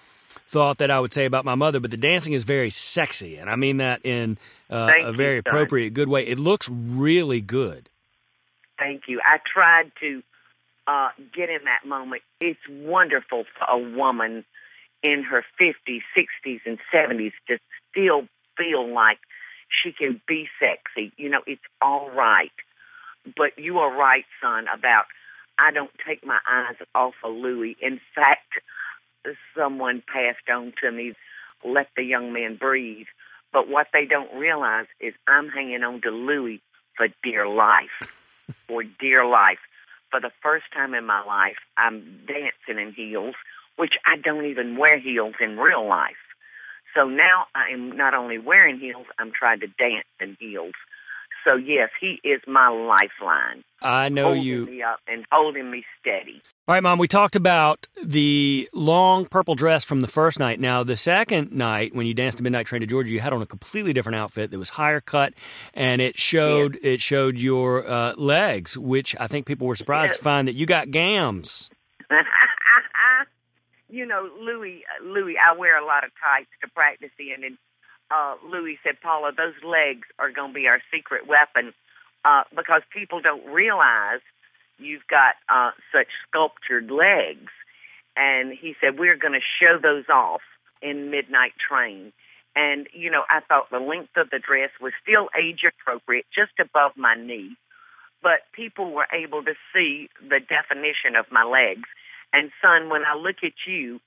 thought 0.48 0.78
that 0.78 0.90
I 0.90 0.98
would 0.98 1.14
say 1.14 1.24
about 1.24 1.44
my 1.44 1.54
mother, 1.54 1.78
but 1.78 1.92
the 1.92 1.96
dancing 1.96 2.32
is 2.32 2.42
very 2.42 2.70
sexy, 2.70 3.36
and 3.36 3.48
I 3.48 3.54
mean 3.54 3.76
that 3.76 4.00
in 4.04 4.38
uh, 4.68 4.90
a 5.04 5.12
very 5.12 5.36
son. 5.36 5.42
appropriate, 5.46 5.94
good 5.94 6.08
way. 6.08 6.26
It 6.26 6.38
looks 6.38 6.68
really 6.68 7.40
good. 7.40 7.88
Thank 8.80 9.02
you. 9.08 9.20
I 9.24 9.38
tried 9.46 9.92
to 10.00 10.22
uh, 10.86 11.10
get 11.36 11.50
in 11.50 11.64
that 11.64 11.86
moment. 11.86 12.22
It's 12.40 12.58
wonderful 12.68 13.44
for 13.44 13.64
a 13.68 13.78
woman 13.78 14.44
in 15.02 15.22
her 15.22 15.44
50s, 15.60 16.00
60s, 16.16 16.60
and 16.64 16.78
70s 16.92 17.32
to 17.48 17.58
still 17.90 18.22
feel 18.56 18.92
like 18.92 19.18
she 19.70 19.92
can 19.92 20.20
be 20.26 20.48
sexy. 20.58 21.12
You 21.18 21.28
know, 21.28 21.42
it's 21.46 21.62
all 21.82 22.10
right. 22.10 22.52
But 23.36 23.58
you 23.58 23.78
are 23.78 23.94
right, 23.94 24.24
son, 24.42 24.64
about 24.74 25.04
I 25.58 25.72
don't 25.72 25.90
take 26.08 26.24
my 26.24 26.38
eyes 26.50 26.76
off 26.94 27.14
of 27.22 27.34
Louis. 27.34 27.76
In 27.82 28.00
fact, 28.14 28.54
someone 29.54 30.02
passed 30.12 30.48
on 30.50 30.72
to 30.82 30.90
me, 30.90 31.12
let 31.64 31.88
the 31.96 32.02
young 32.02 32.32
man 32.32 32.56
breathe. 32.56 33.06
But 33.52 33.68
what 33.68 33.88
they 33.92 34.06
don't 34.06 34.34
realize 34.38 34.86
is 35.00 35.12
I'm 35.28 35.50
hanging 35.50 35.82
on 35.82 36.00
to 36.02 36.10
Louis 36.10 36.62
for 36.96 37.08
dear 37.22 37.46
life, 37.46 38.19
for 38.70 38.84
dear 38.84 39.26
life. 39.26 39.58
For 40.10 40.20
the 40.20 40.30
first 40.42 40.64
time 40.72 40.94
in 40.94 41.04
my 41.04 41.24
life, 41.24 41.58
I'm 41.76 42.02
dancing 42.26 42.80
in 42.80 42.92
heels, 42.92 43.34
which 43.76 43.94
I 44.06 44.16
don't 44.16 44.46
even 44.46 44.76
wear 44.76 44.98
heels 44.98 45.34
in 45.40 45.58
real 45.58 45.86
life. 45.86 46.22
So 46.94 47.06
now 47.06 47.46
I 47.54 47.72
am 47.72 47.96
not 47.96 48.14
only 48.14 48.38
wearing 48.38 48.78
heels, 48.78 49.06
I'm 49.18 49.32
trying 49.32 49.60
to 49.60 49.66
dance 49.66 50.06
in 50.20 50.36
heels. 50.40 50.74
So 51.44 51.56
yes, 51.56 51.90
he 52.00 52.20
is 52.24 52.40
my 52.46 52.68
lifeline, 52.68 53.64
I 53.82 54.08
know 54.08 54.24
holding 54.24 54.42
you. 54.42 54.66
me 54.66 54.82
up 54.82 55.00
and 55.06 55.24
holding 55.32 55.70
me 55.70 55.84
steady. 56.00 56.42
All 56.68 56.74
right, 56.74 56.82
Mom, 56.82 56.98
we 56.98 57.08
talked 57.08 57.34
about 57.34 57.88
the 58.04 58.68
long 58.72 59.26
purple 59.26 59.54
dress 59.54 59.82
from 59.82 60.02
the 60.02 60.06
first 60.06 60.38
night. 60.38 60.60
Now, 60.60 60.84
the 60.84 60.96
second 60.96 61.50
night, 61.50 61.94
when 61.94 62.06
you 62.06 62.14
danced 62.14 62.36
the 62.36 62.44
Midnight 62.44 62.66
Train 62.66 62.80
to 62.80 62.86
Georgia, 62.86 63.10
you 63.10 63.20
had 63.20 63.32
on 63.32 63.42
a 63.42 63.46
completely 63.46 63.92
different 63.92 64.16
outfit 64.16 64.50
that 64.50 64.58
was 64.58 64.70
higher 64.70 65.00
cut, 65.00 65.34
and 65.74 66.00
it 66.00 66.18
showed 66.18 66.78
it 66.82 67.00
showed 67.00 67.36
your 67.36 67.88
uh, 67.88 68.14
legs, 68.16 68.76
which 68.76 69.16
I 69.18 69.26
think 69.26 69.46
people 69.46 69.66
were 69.66 69.76
surprised 69.76 70.14
to 70.14 70.18
find 70.20 70.46
that 70.46 70.54
you 70.54 70.66
got 70.66 70.90
gams. 70.90 71.70
you 73.88 74.06
know, 74.06 74.28
Louis, 74.40 74.84
Louis, 75.02 75.34
I 75.36 75.58
wear 75.58 75.82
a 75.82 75.84
lot 75.84 76.04
of 76.04 76.10
tights 76.22 76.50
to 76.62 76.68
practice 76.68 77.10
in, 77.18 77.44
and 77.44 77.58
uh, 78.10 78.34
Louis 78.48 78.78
said, 78.82 79.00
Paula, 79.02 79.32
those 79.36 79.54
legs 79.64 80.06
are 80.18 80.30
going 80.30 80.50
to 80.50 80.54
be 80.54 80.66
our 80.66 80.80
secret 80.92 81.26
weapon 81.26 81.72
uh, 82.24 82.42
because 82.54 82.82
people 82.92 83.20
don't 83.20 83.46
realize 83.46 84.20
you've 84.78 85.06
got 85.08 85.34
uh, 85.48 85.70
such 85.92 86.08
sculptured 86.28 86.90
legs. 86.90 87.52
And 88.16 88.52
he 88.52 88.74
said, 88.80 88.98
we're 88.98 89.16
going 89.16 89.34
to 89.34 89.40
show 89.60 89.78
those 89.80 90.08
off 90.12 90.42
in 90.82 91.10
Midnight 91.10 91.52
Train. 91.56 92.12
And, 92.56 92.88
you 92.92 93.10
know, 93.10 93.22
I 93.30 93.40
thought 93.40 93.70
the 93.70 93.78
length 93.78 94.16
of 94.16 94.30
the 94.30 94.40
dress 94.40 94.70
was 94.80 94.92
still 95.00 95.28
age 95.38 95.60
appropriate, 95.62 96.26
just 96.34 96.58
above 96.58 96.92
my 96.96 97.14
knee. 97.14 97.56
But 98.22 98.40
people 98.52 98.92
were 98.92 99.06
able 99.12 99.44
to 99.44 99.54
see 99.72 100.08
the 100.20 100.40
definition 100.40 101.14
of 101.16 101.26
my 101.30 101.44
legs. 101.44 101.88
And, 102.32 102.50
son, 102.60 102.90
when 102.90 103.02
I 103.04 103.14
look 103.14 103.36
at 103.44 103.54
you, 103.66 104.00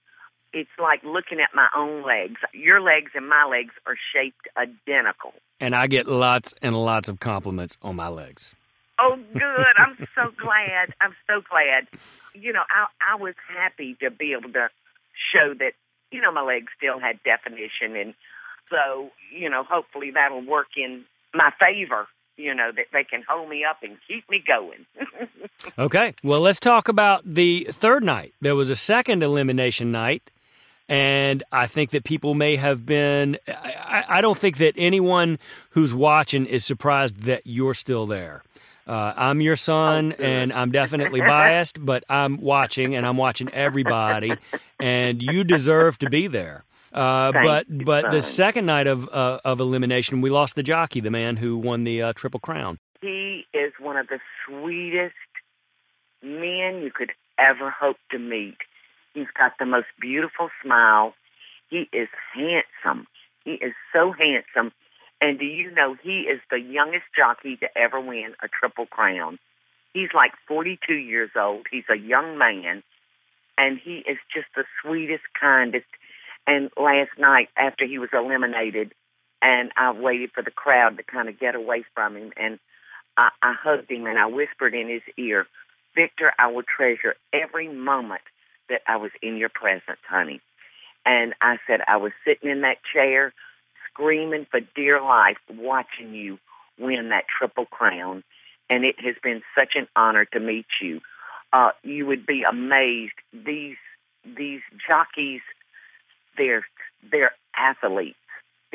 it's 0.53 0.69
like 0.79 1.03
looking 1.03 1.39
at 1.39 1.49
my 1.53 1.67
own 1.75 2.05
legs. 2.05 2.39
Your 2.53 2.79
legs 2.79 3.11
and 3.15 3.27
my 3.27 3.45
legs 3.49 3.73
are 3.85 3.95
shaped 4.13 4.47
identical. 4.55 5.33
And 5.59 5.75
I 5.75 5.87
get 5.87 6.07
lots 6.07 6.53
and 6.61 6.75
lots 6.75 7.09
of 7.09 7.19
compliments 7.19 7.77
on 7.81 7.95
my 7.95 8.07
legs. 8.07 8.53
Oh, 8.99 9.17
good. 9.33 9.73
I'm 9.77 9.97
so 10.15 10.31
glad. 10.37 10.93
I'm 11.01 11.15
so 11.27 11.41
glad. 11.49 11.87
You 12.33 12.53
know, 12.53 12.63
I 12.69 13.13
I 13.13 13.15
was 13.15 13.35
happy 13.47 13.97
to 14.01 14.11
be 14.11 14.33
able 14.33 14.53
to 14.53 14.69
show 15.33 15.53
that 15.59 15.73
you 16.11 16.21
know 16.21 16.31
my 16.31 16.43
legs 16.43 16.67
still 16.77 16.99
had 16.99 17.19
definition, 17.23 17.95
and 17.95 18.13
so 18.69 19.09
you 19.35 19.49
know 19.49 19.63
hopefully 19.63 20.11
that'll 20.11 20.45
work 20.45 20.67
in 20.77 21.05
my 21.33 21.51
favor. 21.59 22.07
You 22.37 22.53
know 22.53 22.71
that 22.75 22.87
they 22.91 23.03
can 23.03 23.23
hold 23.27 23.49
me 23.49 23.63
up 23.63 23.77
and 23.83 23.97
keep 24.07 24.29
me 24.29 24.43
going. 24.45 24.85
okay. 25.79 26.13
Well, 26.23 26.39
let's 26.41 26.59
talk 26.59 26.87
about 26.87 27.23
the 27.25 27.67
third 27.69 28.03
night. 28.03 28.33
There 28.41 28.55
was 28.55 28.69
a 28.69 28.75
second 28.75 29.23
elimination 29.23 29.91
night 29.91 30.31
and 30.89 31.43
I 31.51 31.67
think 31.67 31.91
that 31.91 32.03
people 32.03 32.33
may 32.33 32.55
have 32.55 32.85
been. 32.85 33.37
I, 33.47 34.03
I, 34.07 34.21
don't 34.21 34.37
think 34.37 34.57
that 34.57 34.73
anyone 34.77 35.39
who's 35.71 35.93
watching 35.93 36.45
is 36.45 36.65
surprised 36.65 37.21
that 37.23 37.43
you're 37.45 37.73
still 37.73 38.05
there. 38.05 38.43
Uh, 38.85 39.13
I'm 39.15 39.39
your 39.39 39.55
son, 39.55 40.11
and 40.19 40.51
I'm 40.51 40.71
definitely 40.71 41.21
biased, 41.21 41.83
but 41.83 42.03
I'm 42.09 42.37
watching, 42.37 42.95
and 42.95 43.05
I'm 43.05 43.15
watching 43.15 43.49
everybody, 43.53 44.33
and 44.79 45.23
you 45.23 45.45
deserve 45.45 45.97
to 45.99 46.09
be 46.09 46.27
there. 46.27 46.65
Uh, 46.91 47.31
but 47.31 47.65
but 47.85 48.11
the 48.11 48.21
second 48.21 48.65
night 48.65 48.87
of 48.87 49.07
uh, 49.11 49.39
of 49.45 49.59
elimination, 49.59 50.21
we 50.21 50.29
lost 50.29 50.55
the 50.55 50.63
jockey, 50.63 50.99
the 50.99 51.11
man 51.11 51.37
who 51.37 51.57
won 51.57 51.85
the 51.85 52.01
uh, 52.01 52.13
triple 52.13 52.39
crown. 52.39 52.77
He 53.01 53.45
is 53.53 53.73
one 53.79 53.97
of 53.97 54.07
the 54.07 54.19
sweetest 54.45 55.15
men 56.21 56.81
you 56.81 56.91
could 56.93 57.11
ever 57.39 57.71
hope 57.71 57.97
to 58.11 58.19
meet. 58.19 58.57
He's 59.13 59.27
got 59.37 59.53
the 59.59 59.65
most 59.65 59.87
beautiful 59.99 60.49
smile. 60.63 61.13
He 61.69 61.89
is 61.93 62.09
handsome. 62.33 63.07
He 63.43 63.51
is 63.51 63.73
so 63.91 64.11
handsome. 64.11 64.71
And 65.21 65.39
do 65.39 65.45
you 65.45 65.71
know 65.71 65.95
he 66.01 66.21
is 66.21 66.41
the 66.49 66.59
youngest 66.59 67.05
jockey 67.15 67.55
to 67.57 67.77
ever 67.77 67.99
win 67.99 68.33
a 68.43 68.47
triple 68.47 68.85
crown? 68.85 69.39
He's 69.93 70.09
like 70.13 70.31
42 70.47 70.93
years 70.93 71.29
old. 71.35 71.67
He's 71.71 71.85
a 71.89 71.97
young 71.97 72.37
man, 72.37 72.83
and 73.57 73.79
he 73.81 73.97
is 73.99 74.17
just 74.33 74.47
the 74.55 74.65
sweetest, 74.81 75.23
kindest. 75.39 75.85
And 76.47 76.69
last 76.77 77.11
night, 77.17 77.49
after 77.55 77.85
he 77.85 77.99
was 77.99 78.09
eliminated, 78.11 78.93
and 79.41 79.71
I 79.77 79.91
waited 79.91 80.31
for 80.33 80.41
the 80.41 80.51
crowd 80.51 80.97
to 80.97 81.03
kind 81.03 81.29
of 81.29 81.39
get 81.39 81.55
away 81.55 81.85
from 81.93 82.17
him, 82.17 82.33
and 82.35 82.59
I, 83.17 83.29
I 83.41 83.53
hugged 83.53 83.91
him 83.91 84.07
and 84.07 84.17
I 84.17 84.25
whispered 84.25 84.73
in 84.73 84.89
his 84.89 85.03
ear, 85.17 85.45
Victor, 85.95 86.33
I 86.39 86.47
will 86.47 86.63
treasure 86.63 87.15
every 87.31 87.67
moment 87.67 88.21
that 88.69 88.81
I 88.87 88.97
was 88.97 89.11
in 89.21 89.37
your 89.37 89.49
presence, 89.49 89.99
honey. 90.07 90.41
And 91.05 91.33
I 91.41 91.57
said, 91.67 91.81
I 91.87 91.97
was 91.97 92.11
sitting 92.25 92.49
in 92.49 92.61
that 92.61 92.77
chair, 92.93 93.33
screaming 93.89 94.47
for 94.49 94.59
dear 94.75 95.01
life, 95.01 95.37
watching 95.49 96.13
you 96.13 96.39
win 96.79 97.09
that 97.09 97.25
triple 97.37 97.65
crown. 97.65 98.23
And 98.69 98.85
it 98.85 98.95
has 98.99 99.15
been 99.21 99.41
such 99.57 99.73
an 99.75 99.87
honor 99.95 100.25
to 100.25 100.39
meet 100.39 100.65
you. 100.81 101.01
Uh, 101.51 101.71
you 101.83 102.05
would 102.05 102.25
be 102.25 102.43
amazed. 102.49 103.13
These 103.33 103.77
these 104.25 104.61
jockeys, 104.87 105.41
they're 106.37 106.65
they're 107.11 107.33
athletes. 107.55 108.17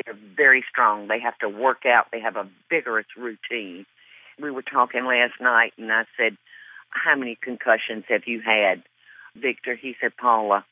They're 0.05 0.17
very 0.37 0.63
strong. 0.69 1.07
They 1.07 1.19
have 1.19 1.37
to 1.39 1.49
work 1.49 1.85
out. 1.85 2.07
They 2.11 2.21
have 2.21 2.37
a 2.37 2.47
vigorous 2.69 3.07
routine. 3.17 3.85
We 4.41 4.51
were 4.51 4.61
talking 4.61 5.05
last 5.05 5.33
night, 5.41 5.73
and 5.77 5.91
I 5.91 6.05
said, 6.15 6.37
"How 6.91 7.15
many 7.15 7.35
concussions 7.41 8.05
have 8.07 8.25
you 8.25 8.39
had?" 8.39 8.83
Victor, 9.35 9.75
he 9.75 9.95
said, 10.01 10.15
Paula, 10.17 10.65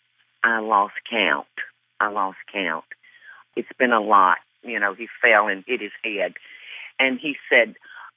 I 0.43 0.59
lost 0.59 0.95
count. 1.09 1.47
I 1.99 2.09
lost 2.09 2.37
count. 2.51 2.85
It's 3.55 3.67
been 3.77 3.91
a 3.91 4.01
lot. 4.01 4.37
You 4.63 4.79
know, 4.79 4.93
he 4.93 5.07
fell 5.21 5.47
and 5.47 5.63
hit 5.67 5.81
his 5.81 5.91
head. 6.03 6.33
And 6.99 7.19
he 7.19 7.35
said, 7.49 7.75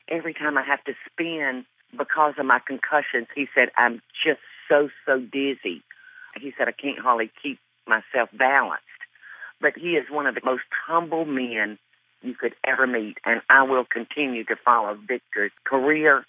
every 0.09 0.35
time 0.35 0.59
I 0.59 0.64
have 0.64 0.83
to 0.85 0.94
spin 1.11 1.64
because 1.96 2.35
of 2.38 2.46
my 2.46 2.61
concussions, 2.64 3.29
he 3.35 3.46
said, 3.55 3.68
I'm 3.76 4.03
just 4.24 4.40
so, 4.68 4.88
so 5.07 5.18
dizzy. 5.18 5.83
He 6.40 6.53
said, 6.57 6.68
I 6.68 6.72
can't 6.72 6.98
hardly 6.98 7.31
keep 7.42 7.59
myself 7.87 8.29
balanced. 8.33 8.85
But 9.61 9.76
he 9.76 9.90
is 9.90 10.07
one 10.11 10.26
of 10.26 10.35
the 10.35 10.40
most 10.44 10.62
humble 10.87 11.24
men 11.24 11.79
you 12.22 12.35
could 12.35 12.55
ever 12.66 12.87
meet. 12.87 13.18
And 13.24 13.42
I 13.50 13.62
will 13.62 13.85
continue 13.85 14.44
to 14.44 14.57
follow 14.64 14.94
Victor's 14.94 15.53
career. 15.64 16.24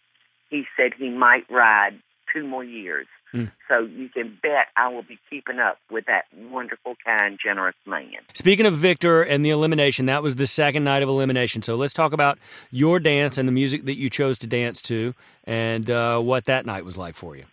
He 0.49 0.65
said 0.75 0.93
he 0.97 1.09
might 1.09 1.49
ride 1.49 1.99
two 2.33 2.45
more 2.45 2.63
years. 2.63 3.07
Mm. 3.33 3.51
So 3.69 3.79
you 3.79 4.09
can 4.09 4.37
bet 4.41 4.67
I 4.75 4.89
will 4.89 5.03
be 5.03 5.17
keeping 5.29 5.59
up 5.59 5.77
with 5.89 6.05
that 6.05 6.25
wonderful, 6.35 6.95
kind, 7.05 7.39
generous 7.43 7.75
man. 7.85 8.11
Speaking 8.33 8.65
of 8.65 8.73
Victor 8.75 9.21
and 9.21 9.45
the 9.45 9.49
elimination, 9.49 10.05
that 10.07 10.21
was 10.21 10.35
the 10.35 10.47
second 10.47 10.83
night 10.83 11.01
of 11.01 11.09
elimination. 11.09 11.61
So 11.61 11.75
let's 11.75 11.93
talk 11.93 12.13
about 12.13 12.37
your 12.71 12.99
dance 12.99 13.37
and 13.37 13.47
the 13.47 13.53
music 13.53 13.85
that 13.85 13.97
you 13.97 14.09
chose 14.09 14.37
to 14.39 14.47
dance 14.47 14.81
to 14.81 15.13
and 15.45 15.89
uh, 15.89 16.19
what 16.19 16.45
that 16.45 16.65
night 16.65 16.83
was 16.83 16.97
like 16.97 17.15
for 17.15 17.35
you. 17.35 17.45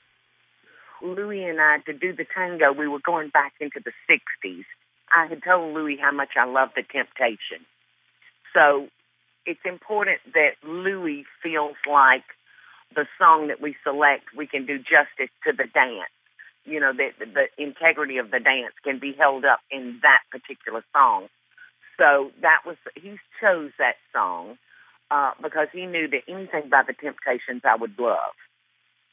Louis 1.00 1.44
and 1.44 1.60
I, 1.60 1.78
to 1.86 1.92
do 1.92 2.12
the 2.12 2.26
tango, 2.34 2.72
we 2.72 2.88
were 2.88 3.00
going 3.04 3.28
back 3.28 3.52
into 3.60 3.80
the 3.84 3.92
60s. 4.10 4.64
I 5.14 5.26
had 5.26 5.42
told 5.44 5.74
Louis 5.74 5.96
how 6.00 6.12
much 6.12 6.30
I 6.36 6.44
love 6.44 6.70
the 6.74 6.82
temptation. 6.82 7.64
So 8.52 8.88
it's 9.46 9.60
important 9.64 10.18
that 10.34 10.52
Louis 10.66 11.24
feels 11.42 11.76
like 11.88 12.24
the 12.98 13.06
song 13.16 13.46
that 13.46 13.62
we 13.62 13.76
select, 13.86 14.34
we 14.36 14.48
can 14.48 14.66
do 14.66 14.76
justice 14.76 15.30
to 15.46 15.52
the 15.54 15.70
dance. 15.70 16.10
You 16.64 16.80
know, 16.80 16.90
the, 16.92 17.14
the 17.22 17.46
integrity 17.56 18.18
of 18.18 18.32
the 18.32 18.40
dance 18.40 18.74
can 18.82 18.98
be 18.98 19.14
held 19.16 19.44
up 19.44 19.60
in 19.70 20.00
that 20.02 20.26
particular 20.32 20.82
song. 20.92 21.28
So 21.96 22.32
that 22.42 22.66
was, 22.66 22.76
he 22.96 23.14
chose 23.40 23.70
that 23.78 23.94
song 24.12 24.58
uh, 25.12 25.30
because 25.40 25.68
he 25.72 25.86
knew 25.86 26.08
that 26.08 26.26
anything 26.26 26.68
by 26.68 26.82
the 26.82 26.92
Temptations 26.92 27.62
I 27.62 27.76
would 27.76 27.94
love. 28.00 28.34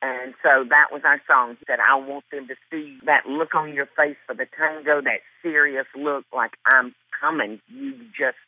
And 0.01 0.33
so 0.41 0.65
that 0.67 0.89
was 0.91 1.01
our 1.05 1.21
song. 1.27 1.57
He 1.59 1.65
said, 1.69 1.77
I 1.77 1.95
want 1.95 2.25
them 2.31 2.47
to 2.47 2.55
see 2.71 2.97
that 3.05 3.29
look 3.29 3.53
on 3.53 3.73
your 3.73 3.87
face 3.95 4.17
for 4.25 4.33
the 4.33 4.47
tango, 4.57 5.01
that 5.01 5.21
serious 5.43 5.85
look 5.95 6.25
like 6.33 6.57
I'm 6.65 6.95
coming. 7.21 7.61
You 7.69 7.93
just 8.17 8.41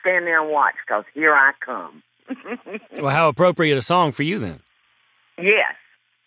stand 0.00 0.26
there 0.26 0.42
and 0.42 0.50
watch 0.50 0.74
because 0.86 1.04
here 1.14 1.32
I 1.32 1.52
come. 1.64 2.02
well, 3.00 3.10
how 3.10 3.28
appropriate 3.28 3.76
a 3.76 3.82
song 3.82 4.12
for 4.12 4.22
you 4.22 4.38
then? 4.38 4.60
Yes, 5.38 5.74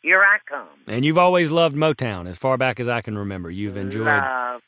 here 0.01 0.21
I 0.21 0.37
come. 0.47 0.67
And 0.87 1.05
you've 1.05 1.17
always 1.17 1.51
loved 1.51 1.75
Motown, 1.75 2.27
as 2.27 2.37
far 2.37 2.57
back 2.57 2.79
as 2.79 2.87
I 2.87 3.01
can 3.01 3.17
remember. 3.17 3.49
You've 3.49 3.77
enjoyed 3.77 4.05
love, 4.05 4.61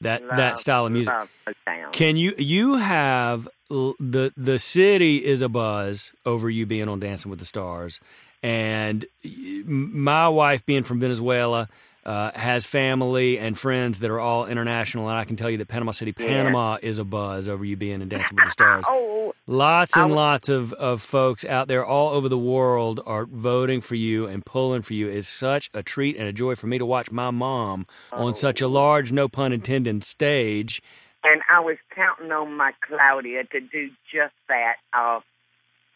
that 0.00 0.22
love, 0.22 0.36
that 0.36 0.58
style 0.58 0.86
of 0.86 0.92
music. 0.92 1.14
Motown. 1.46 1.92
Can 1.92 2.16
you 2.16 2.34
you 2.38 2.76
have 2.76 3.48
the 3.68 4.32
the 4.36 4.58
city 4.58 5.24
is 5.24 5.42
a 5.42 5.48
buzz 5.48 6.12
over 6.24 6.48
you 6.50 6.66
being 6.66 6.88
on 6.88 7.00
Dancing 7.00 7.30
with 7.30 7.38
the 7.38 7.44
Stars, 7.44 8.00
and 8.42 9.04
my 9.24 10.28
wife 10.28 10.64
being 10.66 10.82
from 10.82 11.00
Venezuela 11.00 11.68
uh, 12.08 12.32
has 12.34 12.64
family 12.64 13.38
and 13.38 13.58
friends 13.58 13.98
that 13.98 14.10
are 14.10 14.18
all 14.18 14.46
international, 14.46 15.10
and 15.10 15.18
I 15.18 15.26
can 15.26 15.36
tell 15.36 15.50
you 15.50 15.58
that 15.58 15.68
Panama 15.68 15.92
City, 15.92 16.12
Panama, 16.12 16.78
is 16.80 16.98
a 16.98 17.04
buzz 17.04 17.48
over 17.48 17.66
you 17.66 17.76
being 17.76 18.00
in 18.00 18.08
Dancing 18.08 18.34
with 18.34 18.46
the 18.46 18.50
Stars. 18.50 18.84
oh, 18.88 19.34
lots 19.46 19.94
and 19.94 20.08
was, 20.08 20.16
lots 20.16 20.48
of, 20.48 20.72
of 20.72 21.02
folks 21.02 21.44
out 21.44 21.68
there 21.68 21.84
all 21.84 22.14
over 22.14 22.30
the 22.30 22.38
world 22.38 22.98
are 23.04 23.26
voting 23.26 23.82
for 23.82 23.94
you 23.94 24.26
and 24.26 24.46
pulling 24.46 24.80
for 24.80 24.94
you. 24.94 25.06
It's 25.06 25.28
such 25.28 25.68
a 25.74 25.82
treat 25.82 26.16
and 26.16 26.26
a 26.26 26.32
joy 26.32 26.54
for 26.54 26.66
me 26.66 26.78
to 26.78 26.86
watch 26.86 27.10
my 27.10 27.30
mom 27.30 27.86
oh. 28.10 28.28
on 28.28 28.34
such 28.34 28.62
a 28.62 28.68
large, 28.68 29.12
no 29.12 29.28
pun 29.28 29.52
intended, 29.52 30.02
stage. 30.02 30.80
And 31.24 31.42
I 31.50 31.60
was 31.60 31.76
counting 31.94 32.32
on 32.32 32.56
my 32.56 32.72
Claudia 32.80 33.44
to 33.52 33.60
do 33.60 33.90
just 34.10 34.34
that. 34.48 34.76
Uh, 34.94 35.20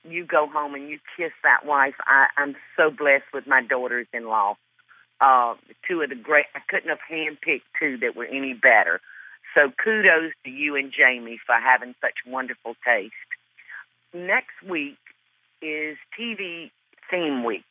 you 0.05 0.27
go 0.27 0.47
home 0.47 0.75
and 0.75 0.91
you 0.91 0.99
kiss 1.17 1.33
that 1.43 1.65
wife. 1.65 1.95
I, 2.05 2.27
I'm 2.37 2.55
so 2.77 2.91
blessed 2.91 3.33
with 3.33 3.47
my 3.47 3.63
daughters-in-law 3.63 4.57
uh, 5.23 5.55
two 5.89 6.03
of 6.03 6.11
the 6.11 6.17
great. 6.17 6.47
I 6.55 6.61
couldn't 6.69 6.91
have 6.91 6.99
handpicked 7.11 7.63
two 7.81 7.97
that 7.99 8.17
were 8.17 8.27
any 8.27 8.55
better. 8.55 9.01
So 9.55 9.71
kudos 9.83 10.33
to 10.45 10.51
you 10.51 10.77
and 10.77 10.93
Jamie 10.93 11.39
for 11.47 11.55
having 11.55 11.95
such 12.01 12.15
wonderful 12.27 12.75
taste. 12.85 13.15
Next 14.13 14.63
week 14.69 14.99
is 15.63 15.97
TV 16.19 16.71
theme 17.11 17.45
week. 17.45 17.65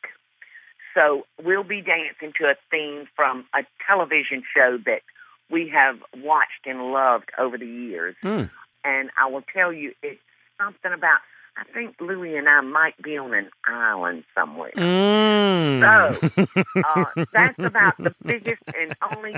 So 0.94 1.24
we'll 1.42 1.64
be 1.64 1.80
dancing 1.80 2.32
to 2.38 2.46
a 2.46 2.54
theme 2.70 3.06
from 3.14 3.44
a 3.54 3.64
television 3.86 4.42
show 4.54 4.78
that 4.86 5.02
we 5.50 5.68
have 5.68 5.96
watched 6.16 6.66
and 6.66 6.92
loved 6.92 7.30
over 7.38 7.58
the 7.58 7.66
years. 7.66 8.14
Mm. 8.22 8.50
And 8.84 9.10
I 9.18 9.30
will 9.30 9.44
tell 9.54 9.72
you, 9.72 9.92
it's 10.02 10.20
something 10.58 10.92
about 10.92 11.20
I 11.56 11.64
think 11.74 11.96
Louis 12.00 12.36
and 12.36 12.48
I 12.48 12.62
might 12.62 13.00
be 13.02 13.18
on 13.18 13.34
an 13.34 13.50
island 13.66 14.24
somewhere. 14.34 14.72
Mm. 14.74 15.80
So 15.80 16.42
uh, 16.80 17.24
that's 17.32 17.58
about 17.58 17.96
the 17.98 18.14
biggest 18.24 18.62
and 18.78 18.96
only 19.14 19.32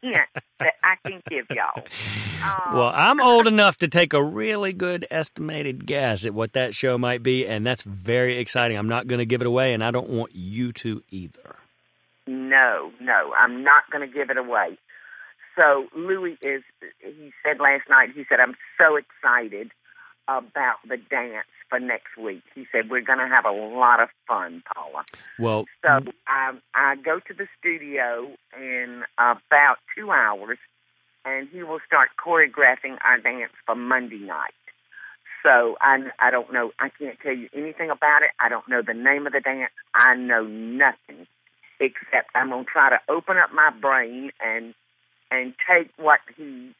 hint 0.00 0.28
that 0.60 0.74
I 0.84 0.94
can 1.04 1.22
give 1.28 1.46
y'all. 1.50 1.82
Uh, 2.42 2.60
well, 2.72 2.92
I'm 2.94 3.20
old 3.20 3.48
enough 3.48 3.78
to 3.78 3.88
take 3.88 4.12
a 4.12 4.22
really 4.22 4.72
good 4.72 5.06
estimated 5.10 5.86
guess 5.86 6.24
at 6.24 6.34
what 6.34 6.52
that 6.52 6.74
show 6.74 6.98
might 6.98 7.22
be, 7.22 7.46
and 7.46 7.66
that's 7.66 7.82
very 7.82 8.38
exciting. 8.38 8.76
I'm 8.76 8.88
not 8.88 9.08
going 9.08 9.18
to 9.18 9.26
give 9.26 9.40
it 9.40 9.46
away, 9.46 9.74
and 9.74 9.82
I 9.82 9.90
don't 9.90 10.10
want 10.10 10.36
you 10.36 10.72
to 10.74 11.02
either. 11.10 11.56
No, 12.28 12.92
no, 13.00 13.32
I'm 13.36 13.64
not 13.64 13.90
going 13.90 14.08
to 14.08 14.12
give 14.12 14.30
it 14.30 14.36
away. 14.36 14.78
so 15.56 15.86
Louis 15.96 16.38
is, 16.42 16.62
he 17.00 17.32
said 17.44 17.58
last 17.60 17.88
night, 17.90 18.10
he 18.14 18.24
said, 18.28 18.38
I'm 18.40 18.54
so 18.78 18.96
excited 18.96 19.72
about 20.28 20.76
the 20.88 20.96
dance 20.96 21.46
for 21.68 21.80
next 21.80 22.16
week. 22.16 22.42
He 22.54 22.66
said, 22.72 22.90
We're 22.90 23.02
going 23.02 23.18
to 23.18 23.28
have 23.28 23.44
a 23.44 23.50
lot 23.50 24.00
of 24.00 24.08
fun, 24.26 24.62
Paula. 24.74 25.04
Well, 25.38 25.66
So 25.82 25.90
um, 25.90 26.60
I 26.74 26.96
go 26.96 27.20
to 27.20 27.34
the 27.34 27.46
studio 27.58 28.34
in 28.58 29.02
about 29.18 29.76
two 29.96 30.10
hours, 30.10 30.58
and 31.24 31.48
he 31.48 31.62
will 31.62 31.80
start 31.86 32.10
choreographing 32.24 32.98
our 33.04 33.18
dance 33.18 33.52
for 33.64 33.74
Monday 33.74 34.18
night. 34.18 34.54
So 35.42 35.76
I, 35.80 35.98
I 36.18 36.30
don't 36.30 36.52
know. 36.52 36.72
I 36.80 36.88
can't 36.88 37.18
tell 37.20 37.36
you 37.36 37.48
anything 37.54 37.90
about 37.90 38.22
it. 38.22 38.30
I 38.40 38.48
don't 38.48 38.68
know 38.68 38.82
the 38.82 38.94
name 38.94 39.26
of 39.26 39.32
the 39.32 39.40
dance. 39.40 39.72
I 39.94 40.16
know 40.16 40.44
nothing 40.44 41.26
except 41.78 42.30
I'm 42.34 42.50
gonna 42.50 42.64
try 42.64 42.90
to 42.90 42.98
open 43.08 43.36
up 43.36 43.50
my 43.52 43.70
brain 43.70 44.30
and 44.44 44.74
and 45.30 45.54
take 45.68 45.90
what 45.98 46.20
he 46.36 46.74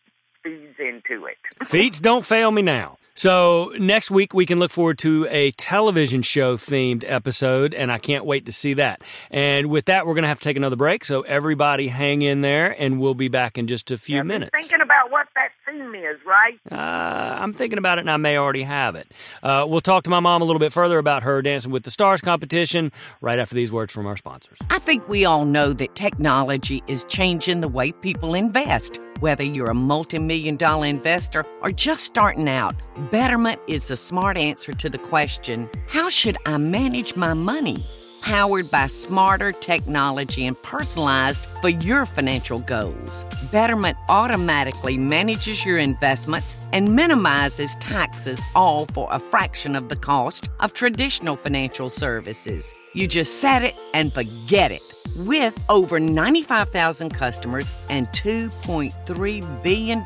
feeds 0.46 0.78
into 0.78 1.26
it. 1.26 1.36
Feats 1.66 2.00
don't 2.00 2.24
fail 2.24 2.50
me 2.50 2.62
now. 2.62 2.98
So 3.18 3.72
next 3.78 4.10
week 4.10 4.34
we 4.34 4.44
can 4.44 4.58
look 4.58 4.70
forward 4.70 4.98
to 4.98 5.26
a 5.30 5.50
television 5.52 6.20
show 6.20 6.58
themed 6.58 7.02
episode, 7.06 7.72
and 7.72 7.90
I 7.90 7.96
can't 7.96 8.26
wait 8.26 8.44
to 8.44 8.52
see 8.52 8.74
that. 8.74 9.00
And 9.30 9.70
with 9.70 9.86
that, 9.86 10.06
we're 10.06 10.12
going 10.12 10.24
to 10.24 10.28
have 10.28 10.38
to 10.40 10.44
take 10.44 10.58
another 10.58 10.76
break. 10.76 11.02
So 11.02 11.22
everybody, 11.22 11.88
hang 11.88 12.20
in 12.20 12.42
there, 12.42 12.76
and 12.78 13.00
we'll 13.00 13.14
be 13.14 13.28
back 13.28 13.56
in 13.56 13.68
just 13.68 13.90
a 13.90 13.96
few 13.96 14.18
I've 14.18 14.24
been 14.24 14.28
minutes. 14.28 14.50
Thinking 14.54 14.82
about 14.82 15.10
what 15.10 15.28
that 15.34 15.48
theme 15.66 15.94
is, 15.94 16.18
right? 16.26 16.60
Uh, 16.70 17.38
I'm 17.40 17.54
thinking 17.54 17.78
about 17.78 17.96
it, 17.96 18.02
and 18.02 18.10
I 18.10 18.18
may 18.18 18.36
already 18.36 18.64
have 18.64 18.96
it. 18.96 19.10
Uh, 19.42 19.64
we'll 19.66 19.80
talk 19.80 20.04
to 20.04 20.10
my 20.10 20.20
mom 20.20 20.42
a 20.42 20.44
little 20.44 20.60
bit 20.60 20.74
further 20.74 20.98
about 20.98 21.22
her 21.22 21.40
Dancing 21.40 21.72
with 21.72 21.84
the 21.84 21.90
Stars 21.90 22.20
competition 22.20 22.92
right 23.22 23.38
after 23.38 23.54
these 23.54 23.72
words 23.72 23.94
from 23.94 24.06
our 24.06 24.18
sponsors. 24.18 24.58
I 24.68 24.78
think 24.78 25.08
we 25.08 25.24
all 25.24 25.46
know 25.46 25.72
that 25.72 25.94
technology 25.94 26.82
is 26.86 27.04
changing 27.04 27.62
the 27.62 27.68
way 27.68 27.92
people 27.92 28.34
invest. 28.34 29.00
Whether 29.20 29.44
you're 29.44 29.70
a 29.70 29.74
multi 29.74 30.18
million 30.18 30.56
dollar 30.56 30.86
investor 30.86 31.46
or 31.62 31.72
just 31.72 32.04
starting 32.04 32.50
out, 32.50 32.74
Betterment 33.10 33.58
is 33.66 33.88
the 33.88 33.96
smart 33.96 34.36
answer 34.36 34.72
to 34.74 34.90
the 34.90 34.98
question 34.98 35.70
how 35.88 36.10
should 36.10 36.36
I 36.44 36.58
manage 36.58 37.16
my 37.16 37.32
money? 37.32 37.86
Powered 38.20 38.70
by 38.70 38.88
smarter 38.88 39.52
technology 39.52 40.46
and 40.46 40.60
personalized 40.62 41.40
for 41.62 41.68
your 41.68 42.04
financial 42.04 42.58
goals. 42.58 43.24
Betterment 43.52 43.96
automatically 44.08 44.98
manages 44.98 45.64
your 45.64 45.78
investments 45.78 46.56
and 46.72 46.94
minimizes 46.94 47.74
taxes, 47.76 48.40
all 48.54 48.86
for 48.86 49.08
a 49.10 49.18
fraction 49.18 49.76
of 49.76 49.88
the 49.88 49.96
cost 49.96 50.50
of 50.60 50.74
traditional 50.74 51.36
financial 51.36 51.88
services. 51.88 52.74
You 52.94 53.06
just 53.06 53.40
set 53.40 53.62
it 53.62 53.76
and 53.94 54.12
forget 54.12 54.72
it. 54.72 54.82
With 55.14 55.58
over 55.68 56.00
95,000 56.00 57.10
customers 57.14 57.72
and 57.88 58.08
$2.3 58.08 59.62
billion 59.62 60.04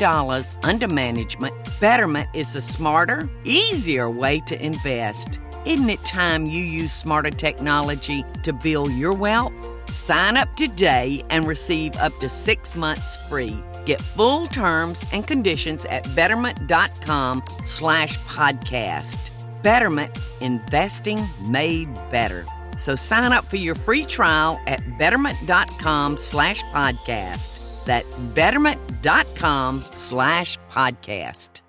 under 0.62 0.88
management, 0.88 1.54
Betterment 1.80 2.28
is 2.34 2.54
a 2.54 2.60
smarter, 2.60 3.28
easier 3.44 4.10
way 4.10 4.40
to 4.40 4.62
invest. 4.64 5.40
Isn't 5.64 5.90
it 5.90 6.04
time 6.04 6.46
you 6.46 6.62
use 6.62 6.92
smarter 6.92 7.30
technology 7.30 8.24
to 8.42 8.52
build 8.52 8.92
your 8.92 9.12
wealth? 9.12 9.52
Sign 9.90 10.36
up 10.36 10.54
today 10.56 11.24
and 11.30 11.46
receive 11.46 11.96
up 11.96 12.18
to 12.20 12.28
six 12.28 12.76
months 12.76 13.16
free. 13.28 13.62
Get 13.86 14.00
full 14.00 14.46
terms 14.46 15.04
and 15.12 15.26
conditions 15.26 15.84
at 15.86 16.04
betterment.com 16.14 17.42
slash 17.62 18.18
podcast. 18.20 19.18
Betterment, 19.62 20.16
investing 20.40 21.26
made 21.48 21.92
better. 22.10 22.44
So 22.80 22.96
sign 22.96 23.34
up 23.34 23.44
for 23.50 23.56
your 23.56 23.74
free 23.74 24.06
trial 24.06 24.58
at 24.66 24.80
betterment.com 24.96 26.16
slash 26.16 26.62
podcast. 26.64 27.50
That's 27.84 28.18
betterment.com 28.18 29.80
slash 29.92 30.58
podcast. 30.70 31.60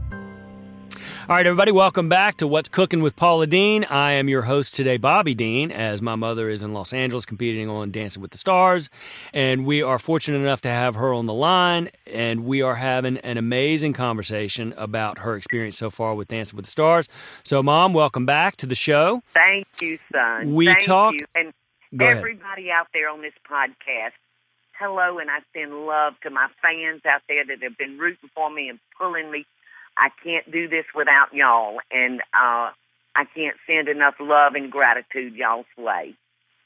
All 1.29 1.35
right, 1.35 1.45
everybody, 1.45 1.73
welcome 1.73 2.07
back 2.07 2.37
to 2.37 2.47
What's 2.47 2.69
Cooking 2.69 3.01
with 3.01 3.17
Paula 3.17 3.47
Deen. 3.47 3.83
I 3.83 4.13
am 4.13 4.29
your 4.29 4.43
host 4.43 4.73
today, 4.73 4.95
Bobby 4.95 5.33
Deen, 5.35 5.73
as 5.73 6.01
my 6.01 6.15
mother 6.15 6.47
is 6.49 6.63
in 6.63 6.73
Los 6.73 6.93
Angeles 6.93 7.25
competing 7.25 7.67
on 7.69 7.91
Dancing 7.91 8.21
with 8.21 8.31
the 8.31 8.37
Stars. 8.37 8.89
And 9.33 9.65
we 9.65 9.83
are 9.83 9.99
fortunate 9.99 10.37
enough 10.37 10.61
to 10.61 10.69
have 10.69 10.95
her 10.95 11.13
on 11.13 11.25
the 11.25 11.33
line, 11.33 11.89
and 12.09 12.45
we 12.45 12.61
are 12.61 12.75
having 12.75 13.17
an 13.17 13.37
amazing 13.37 13.91
conversation 13.91 14.73
about 14.77 15.17
her 15.17 15.35
experience 15.35 15.77
so 15.77 15.89
far 15.89 16.15
with 16.15 16.29
Dancing 16.29 16.55
with 16.55 16.63
the 16.63 16.71
Stars. 16.71 17.09
So, 17.43 17.61
Mom, 17.61 17.91
welcome 17.91 18.25
back 18.25 18.55
to 18.57 18.65
the 18.65 18.75
show. 18.75 19.21
Thank 19.33 19.67
you, 19.81 19.99
son. 20.13 20.53
We 20.53 20.67
Thank 20.67 20.83
talked- 20.85 21.19
you. 21.19 21.25
And 21.35 21.53
Go 21.93 22.05
ahead. 22.05 22.17
everybody 22.19 22.71
out 22.71 22.87
there 22.93 23.09
on 23.09 23.21
this 23.21 23.33
podcast, 23.51 24.13
hello, 24.79 25.19
and 25.19 25.29
I 25.29 25.39
send 25.53 25.73
love 25.85 26.13
to 26.23 26.29
my 26.29 26.47
fans 26.61 27.01
out 27.05 27.21
there 27.27 27.45
that 27.45 27.61
have 27.63 27.77
been 27.77 27.97
rooting 27.97 28.29
for 28.33 28.49
me 28.49 28.69
and 28.69 28.79
pulling 28.97 29.29
me. 29.29 29.45
I 29.97 30.09
can't 30.23 30.49
do 30.51 30.67
this 30.67 30.85
without 30.95 31.33
y'all, 31.33 31.79
and 31.91 32.21
uh, 32.33 32.71
I 33.15 33.25
can't 33.35 33.55
send 33.65 33.87
enough 33.87 34.15
love 34.19 34.53
and 34.55 34.71
gratitude 34.71 35.35
y'all's 35.35 35.65
way. 35.77 36.15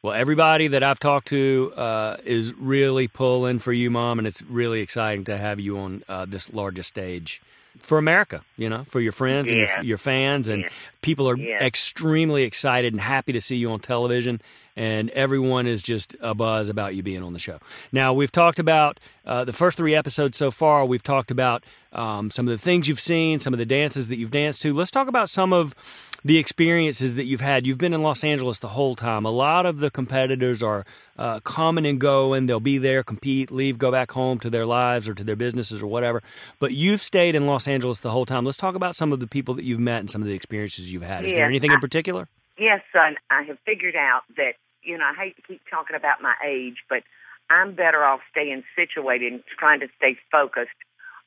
Well, 0.04 0.14
everybody 0.14 0.68
that 0.68 0.82
I've 0.82 1.00
talked 1.00 1.28
to 1.28 1.74
uh, 1.78 2.18
is 2.24 2.54
really 2.56 3.08
pulling 3.08 3.60
for 3.60 3.72
you, 3.72 3.92
Mom, 3.92 4.18
and 4.18 4.28
it's 4.28 4.42
really 4.42 4.82
exciting 4.82 5.24
to 5.26 5.38
have 5.38 5.60
you 5.60 5.78
on 5.78 6.04
uh, 6.10 6.26
this 6.26 6.52
largest 6.52 6.90
stage 6.90 7.42
for 7.80 7.98
America, 7.98 8.42
you 8.58 8.70
know, 8.70 8.84
for 8.84 9.00
your 9.00 9.12
friends 9.12 9.50
and 9.50 9.60
your, 9.60 9.82
your 9.84 9.98
fans. 9.98 10.48
And 10.50 10.64
Yeah. 10.64 10.70
people 11.02 11.28
are 11.30 11.38
Yeah. 11.38 11.64
extremely 11.64 12.44
excited 12.44 12.94
and 12.94 13.02
happy 13.02 13.32
to 13.34 13.42
see 13.42 13.56
you 13.56 13.72
on 13.72 13.80
television. 13.80 14.42
And 14.78 15.10
everyone 15.12 15.68
is 15.68 15.82
just 15.82 16.16
a 16.22 16.34
buzz 16.34 16.70
about 16.70 16.96
you 16.96 17.04
being 17.04 17.24
on 17.24 17.34
the 17.34 17.40
show. 17.40 17.60
Now, 17.92 18.14
we've 18.14 18.32
talked 18.32 18.58
about 18.60 19.00
uh, 19.26 19.44
the 19.44 19.52
first 19.54 19.78
three 19.78 19.94
episodes 19.94 20.38
so 20.38 20.50
far. 20.50 20.86
We've 20.86 21.04
talked 21.04 21.30
about 21.30 21.64
um, 21.92 22.32
some 22.32 22.48
of 22.48 22.52
the 22.52 22.58
things 22.58 22.88
you've 22.88 23.00
seen, 23.00 23.40
some 23.42 23.54
of 23.54 23.60
the 23.60 23.66
dances 23.66 24.08
that 24.08 24.18
you've 24.18 24.32
danced 24.32 24.62
to. 24.64 24.74
Let's 24.74 24.90
talk 24.92 25.08
about 25.10 25.30
some 25.30 25.52
of 25.52 25.76
the 26.24 26.38
experiences 26.38 27.16
that 27.16 27.26
you've 27.26 27.42
had. 27.42 27.66
You've 27.66 27.78
been 27.78 27.94
in 27.94 28.04
Los 28.04 28.24
Angeles 28.24 28.60
the 28.60 28.70
whole 28.70 28.96
time. 28.96 29.26
A 29.26 29.32
lot 29.32 29.66
of 29.66 29.80
the 29.80 29.90
competitors 29.90 30.62
are 30.62 30.86
uh, 31.18 31.40
coming 31.42 31.86
and 31.86 32.00
going. 32.00 32.46
They'll 32.46 32.60
be 32.60 32.78
there, 32.78 33.04
compete, 33.04 33.52
leave, 33.52 33.78
go 33.78 33.92
back 33.92 34.12
home 34.12 34.40
to 34.40 34.50
their 34.50 34.66
lives 34.66 35.10
or 35.10 35.14
to 35.16 35.24
their 35.24 35.36
businesses 35.36 35.82
or 35.82 35.88
whatever. 35.88 36.22
But 36.60 36.74
you've 36.74 37.02
stayed 37.02 37.36
in 37.36 37.48
Los 37.48 37.68
Angeles 37.68 38.00
the 38.00 38.12
whole 38.12 38.26
time. 38.26 38.46
Let's 38.46 38.58
talk 38.58 38.76
about 38.76 38.96
some 38.96 39.12
of 39.12 39.20
the 39.20 39.28
people 39.28 39.54
that 39.56 39.64
you've 39.64 39.80
met 39.80 40.00
and 40.00 40.10
some 40.12 40.22
of 40.22 40.28
the 40.28 40.36
experiences 40.36 40.92
you've 40.92 41.02
had. 41.04 41.26
Is 41.26 41.32
there 41.32 41.42
Yeah, 41.42 41.48
anything 41.48 41.72
in 41.72 41.80
particular? 41.80 42.28
Yes, 42.58 42.82
son, 42.94 43.16
I 43.30 43.44
have 43.44 43.58
figured 43.66 43.96
out 43.96 44.22
that, 44.38 44.54
you 44.84 44.98
know, 44.98 45.06
I 45.06 45.16
hate 45.20 45.36
to 45.38 45.42
keep 45.42 45.62
talking 45.70 45.96
about 45.96 46.22
my 46.22 46.36
age, 46.46 46.78
but 46.90 47.02
I'm 47.50 47.74
better 47.74 48.04
off 48.04 48.20
staying 48.30 48.64
situated 48.76 49.34
and 49.34 49.44
trying 49.58 49.80
to 49.80 49.88
stay 49.98 50.18
focused 50.32 50.70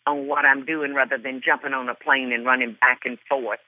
on 0.06 0.28
what 0.28 0.44
I'm 0.44 0.64
doing 0.64 0.94
rather 0.94 1.18
than 1.18 1.40
jumping 1.44 1.72
on 1.72 1.88
a 1.88 1.94
plane 1.94 2.32
and 2.32 2.44
running 2.46 2.76
back 2.80 3.00
and 3.04 3.18
forth. 3.28 3.58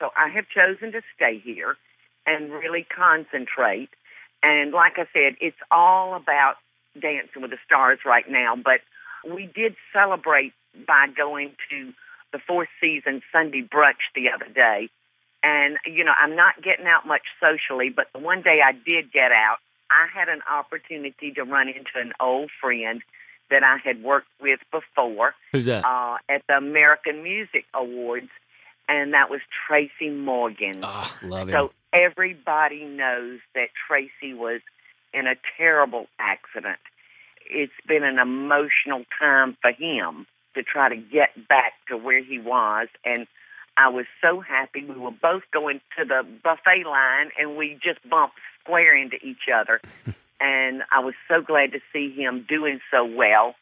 So 0.00 0.10
I 0.16 0.28
have 0.30 0.46
chosen 0.48 0.92
to 0.92 1.02
stay 1.14 1.38
here 1.38 1.76
and 2.26 2.50
really 2.50 2.84
concentrate. 2.84 3.90
And 4.42 4.72
like 4.72 4.94
I 4.96 5.06
said, 5.12 5.36
it's 5.40 5.56
all 5.70 6.16
about 6.16 6.54
Dancing 6.98 7.42
with 7.42 7.50
the 7.52 7.58
Stars 7.64 8.00
right 8.04 8.28
now. 8.28 8.56
But 8.56 8.80
we 9.30 9.46
did 9.54 9.76
celebrate 9.92 10.52
by 10.86 11.06
going 11.14 11.52
to 11.70 11.92
the 12.32 12.38
fourth 12.38 12.68
season 12.80 13.22
Sunday 13.30 13.62
brunch 13.62 14.02
the 14.14 14.30
other 14.34 14.50
day. 14.52 14.88
And, 15.42 15.78
you 15.86 16.04
know, 16.04 16.12
I'm 16.20 16.36
not 16.36 16.62
getting 16.62 16.86
out 16.86 17.06
much 17.06 17.22
socially, 17.40 17.90
but 17.94 18.06
the 18.12 18.18
one 18.18 18.42
day 18.42 18.60
I 18.64 18.72
did 18.72 19.12
get 19.12 19.32
out, 19.32 19.56
I 19.90 20.06
had 20.12 20.28
an 20.28 20.40
opportunity 20.50 21.32
to 21.32 21.42
run 21.42 21.68
into 21.68 21.96
an 21.96 22.12
old 22.20 22.50
friend 22.60 23.02
that 23.50 23.64
I 23.64 23.78
had 23.82 24.02
worked 24.02 24.28
with 24.40 24.60
before. 24.70 25.34
Who's 25.52 25.66
that? 25.66 25.84
Uh, 25.84 26.18
at 26.28 26.42
the 26.46 26.54
American 26.54 27.22
Music 27.22 27.64
Awards, 27.74 28.28
and 28.90 29.14
that 29.14 29.30
was 29.30 29.40
Tracy 29.66 30.10
Morgan. 30.10 30.80
Oh, 30.82 31.18
love 31.22 31.48
him. 31.48 31.54
So 31.54 31.72
everybody 31.92 32.84
knows 32.84 33.38
that 33.54 33.68
Tracy 33.86 34.34
was 34.34 34.60
in 35.14 35.26
a 35.28 35.34
terrible 35.56 36.06
accident. 36.18 36.78
It's 37.48 37.72
been 37.86 38.02
an 38.02 38.18
emotional 38.18 39.04
time 39.18 39.56
for 39.62 39.70
him 39.70 40.26
to 40.54 40.64
try 40.64 40.88
to 40.88 40.96
get 40.96 41.48
back 41.48 41.74
to 41.88 41.96
where 41.96 42.22
he 42.22 42.40
was, 42.40 42.88
and 43.04 43.28
I 43.76 43.88
was 43.88 44.06
so 44.20 44.40
happy. 44.40 44.84
We 44.84 44.96
were 44.96 45.12
both 45.12 45.44
going 45.52 45.80
to 45.96 46.04
the 46.04 46.26
buffet 46.42 46.84
line, 46.84 47.30
and 47.38 47.56
we 47.56 47.78
just 47.82 48.00
bumped 48.08 48.34
square 48.62 48.96
into 48.96 49.16
each 49.24 49.48
other. 49.54 49.80
and 50.40 50.82
I 50.90 50.98
was 50.98 51.14
so 51.28 51.40
glad 51.40 51.72
to 51.72 51.78
see 51.92 52.12
him 52.12 52.44
doing 52.48 52.80
so 52.90 53.04
well. 53.04 53.54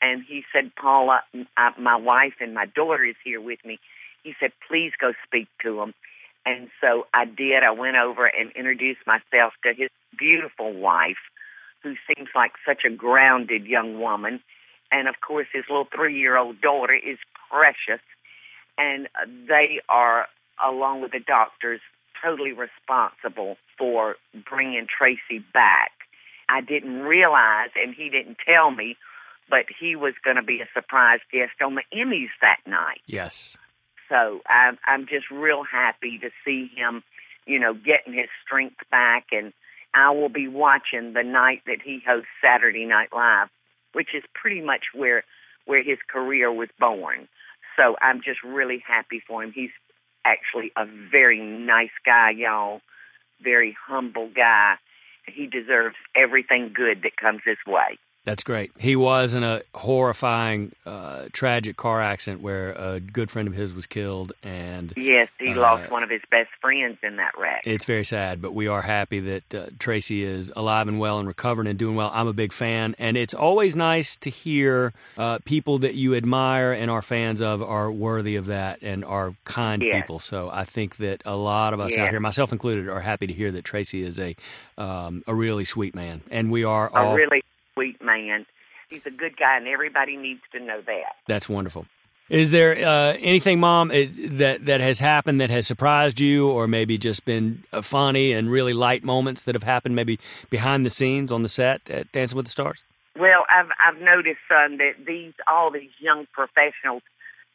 And 0.00 0.22
he 0.26 0.44
said, 0.52 0.70
Paula, 0.76 1.22
I, 1.56 1.72
my 1.80 1.96
wife 1.96 2.34
and 2.40 2.54
my 2.54 2.66
daughter 2.66 3.04
is 3.04 3.16
here 3.24 3.40
with 3.40 3.58
me. 3.64 3.80
He 4.26 4.34
said, 4.40 4.50
please 4.68 4.90
go 5.00 5.12
speak 5.24 5.46
to 5.62 5.80
him. 5.80 5.94
And 6.44 6.68
so 6.80 7.06
I 7.14 7.26
did. 7.26 7.62
I 7.62 7.70
went 7.70 7.96
over 7.96 8.26
and 8.26 8.50
introduced 8.56 9.06
myself 9.06 9.52
to 9.62 9.72
his 9.72 9.88
beautiful 10.18 10.72
wife, 10.72 11.22
who 11.84 11.94
seems 12.08 12.30
like 12.34 12.50
such 12.66 12.82
a 12.84 12.90
grounded 12.90 13.66
young 13.66 14.00
woman. 14.00 14.40
And 14.90 15.06
of 15.06 15.14
course, 15.24 15.46
his 15.52 15.62
little 15.68 15.86
three 15.94 16.18
year 16.18 16.36
old 16.36 16.60
daughter 16.60 16.94
is 16.94 17.18
precious. 17.48 18.02
And 18.76 19.06
they 19.46 19.80
are, 19.88 20.26
along 20.64 21.02
with 21.02 21.12
the 21.12 21.20
doctors, 21.20 21.80
totally 22.20 22.52
responsible 22.52 23.58
for 23.78 24.16
bringing 24.44 24.88
Tracy 24.88 25.44
back. 25.54 25.92
I 26.48 26.62
didn't 26.62 27.02
realize, 27.02 27.70
and 27.76 27.94
he 27.94 28.10
didn't 28.10 28.38
tell 28.44 28.72
me, 28.72 28.96
but 29.48 29.66
he 29.78 29.94
was 29.94 30.14
going 30.24 30.36
to 30.36 30.42
be 30.42 30.60
a 30.62 30.68
surprise 30.74 31.20
guest 31.32 31.62
on 31.64 31.76
the 31.76 31.82
Emmys 31.96 32.30
that 32.40 32.58
night. 32.66 33.02
Yes. 33.06 33.56
So 34.08 34.40
I'm 34.48 34.78
I'm 34.86 35.06
just 35.06 35.30
real 35.30 35.62
happy 35.64 36.18
to 36.18 36.30
see 36.44 36.70
him, 36.74 37.02
you 37.46 37.58
know, 37.58 37.74
getting 37.74 38.12
his 38.12 38.28
strength 38.44 38.76
back, 38.90 39.26
and 39.32 39.52
I 39.94 40.10
will 40.10 40.28
be 40.28 40.48
watching 40.48 41.12
the 41.14 41.22
night 41.22 41.62
that 41.66 41.78
he 41.84 42.00
hosts 42.06 42.28
Saturday 42.42 42.84
Night 42.84 43.08
Live, 43.12 43.48
which 43.92 44.08
is 44.14 44.22
pretty 44.34 44.60
much 44.60 44.86
where 44.94 45.24
where 45.64 45.82
his 45.82 45.98
career 46.08 46.52
was 46.52 46.68
born. 46.78 47.28
So 47.76 47.96
I'm 48.00 48.20
just 48.22 48.42
really 48.44 48.82
happy 48.86 49.22
for 49.26 49.42
him. 49.42 49.52
He's 49.54 49.70
actually 50.24 50.72
a 50.76 50.86
very 50.86 51.40
nice 51.40 51.94
guy, 52.04 52.30
y'all. 52.30 52.80
Very 53.42 53.76
humble 53.86 54.30
guy. 54.34 54.74
He 55.26 55.46
deserves 55.46 55.96
everything 56.14 56.72
good 56.74 57.02
that 57.02 57.16
comes 57.16 57.40
his 57.44 57.58
way. 57.66 57.98
That's 58.26 58.42
great. 58.42 58.72
He 58.76 58.96
was 58.96 59.34
in 59.34 59.44
a 59.44 59.62
horrifying, 59.72 60.72
uh, 60.84 61.26
tragic 61.32 61.76
car 61.76 62.02
accident 62.02 62.42
where 62.42 62.72
a 62.72 62.98
good 62.98 63.30
friend 63.30 63.46
of 63.46 63.54
his 63.54 63.72
was 63.72 63.86
killed, 63.86 64.32
and 64.42 64.92
yes, 64.96 65.28
he 65.38 65.52
uh, 65.52 65.60
lost 65.60 65.92
one 65.92 66.02
of 66.02 66.10
his 66.10 66.22
best 66.28 66.50
friends 66.60 66.98
in 67.04 67.18
that 67.18 67.38
wreck. 67.38 67.62
It's 67.64 67.84
very 67.84 68.04
sad, 68.04 68.42
but 68.42 68.52
we 68.52 68.66
are 68.66 68.82
happy 68.82 69.20
that 69.20 69.54
uh, 69.54 69.66
Tracy 69.78 70.24
is 70.24 70.50
alive 70.56 70.88
and 70.88 70.98
well 70.98 71.20
and 71.20 71.28
recovering 71.28 71.68
and 71.68 71.78
doing 71.78 71.94
well. 71.94 72.10
I'm 72.12 72.26
a 72.26 72.32
big 72.32 72.52
fan, 72.52 72.96
and 72.98 73.16
it's 73.16 73.32
always 73.32 73.76
nice 73.76 74.16
to 74.16 74.28
hear 74.28 74.92
uh, 75.16 75.38
people 75.44 75.78
that 75.78 75.94
you 75.94 76.16
admire 76.16 76.72
and 76.72 76.90
are 76.90 77.02
fans 77.02 77.40
of 77.40 77.62
are 77.62 77.92
worthy 77.92 78.34
of 78.34 78.46
that 78.46 78.82
and 78.82 79.04
are 79.04 79.36
kind 79.44 79.82
yes. 79.82 80.00
people. 80.00 80.18
So 80.18 80.50
I 80.52 80.64
think 80.64 80.96
that 80.96 81.22
a 81.24 81.36
lot 81.36 81.74
of 81.74 81.78
us 81.78 81.92
yes. 81.92 82.00
out 82.00 82.10
here, 82.10 82.18
myself 82.18 82.50
included, 82.50 82.88
are 82.88 83.02
happy 83.02 83.28
to 83.28 83.32
hear 83.32 83.52
that 83.52 83.64
Tracy 83.64 84.02
is 84.02 84.18
a 84.18 84.34
um, 84.76 85.22
a 85.28 85.34
really 85.34 85.64
sweet 85.64 85.94
man, 85.94 86.22
and 86.28 86.50
we 86.50 86.64
are 86.64 86.88
a 86.88 86.94
all 86.94 87.14
really 87.14 87.44
man. 88.16 88.46
He's 88.88 89.02
a 89.04 89.10
good 89.10 89.36
guy, 89.36 89.56
and 89.56 89.66
everybody 89.66 90.16
needs 90.16 90.42
to 90.52 90.60
know 90.60 90.80
that. 90.86 91.16
That's 91.26 91.48
wonderful. 91.48 91.86
Is 92.28 92.50
there 92.50 92.72
uh, 92.72 93.16
anything, 93.20 93.60
Mom, 93.60 93.88
that 93.88 94.58
that 94.64 94.80
has 94.80 94.98
happened 94.98 95.40
that 95.40 95.50
has 95.50 95.66
surprised 95.66 96.18
you, 96.18 96.48
or 96.48 96.66
maybe 96.66 96.98
just 96.98 97.24
been 97.24 97.62
uh, 97.72 97.82
funny 97.82 98.32
and 98.32 98.50
really 98.50 98.72
light 98.72 99.04
moments 99.04 99.42
that 99.42 99.54
have 99.54 99.62
happened, 99.62 99.94
maybe 99.94 100.18
behind 100.50 100.84
the 100.84 100.90
scenes 100.90 101.30
on 101.30 101.42
the 101.42 101.48
set 101.48 101.88
at 101.88 102.10
Dancing 102.10 102.36
with 102.36 102.46
the 102.46 102.50
Stars? 102.50 102.82
Well, 103.16 103.44
I've 103.48 103.70
I've 103.84 104.00
noticed, 104.00 104.40
son, 104.48 104.78
that 104.78 105.06
these 105.06 105.34
all 105.46 105.70
these 105.70 105.90
young 106.00 106.26
professionals, 106.32 107.02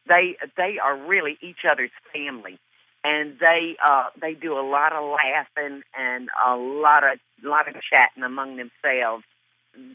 they 0.07 0.37
they 0.55 0.77
are 0.81 0.97
really 0.97 1.37
each 1.41 1.65
other's 1.69 1.91
family, 2.13 2.57
and 3.03 3.37
they 3.39 3.75
uh, 3.85 4.05
they 4.21 4.35
do 4.35 4.53
a 4.53 4.65
lot 4.65 4.93
of 4.93 5.03
laughing 5.03 5.81
and 5.97 6.29
a 6.45 6.55
lot 6.55 7.03
of 7.03 7.19
lot 7.43 7.67
of 7.67 7.75
chatting 7.89 8.23
among 8.23 8.55
themselves 8.55 9.25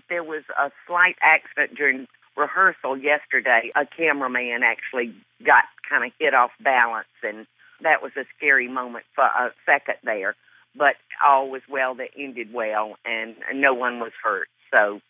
there 0.08 0.24
was 0.24 0.42
a 0.58 0.70
slight 0.86 1.16
accident 1.22 1.76
during 1.76 2.06
rehearsal 2.36 2.96
yesterday. 2.96 3.70
A 3.74 3.86
cameraman 3.86 4.62
actually 4.62 5.14
got 5.44 5.64
kind 5.88 6.04
of 6.04 6.12
hit 6.18 6.34
off 6.34 6.50
balance, 6.62 7.08
and 7.22 7.46
that 7.82 8.02
was 8.02 8.12
a 8.16 8.24
scary 8.36 8.68
moment 8.68 9.04
for 9.14 9.24
a 9.24 9.52
second 9.64 9.96
there. 10.04 10.34
But 10.76 10.96
all 11.26 11.50
was 11.50 11.62
well 11.70 11.94
that 11.94 12.10
ended 12.18 12.52
well, 12.52 12.96
and 13.04 13.34
no 13.54 13.72
one 13.72 13.98
was 13.98 14.12
hurt. 14.22 14.48
So 14.70 15.00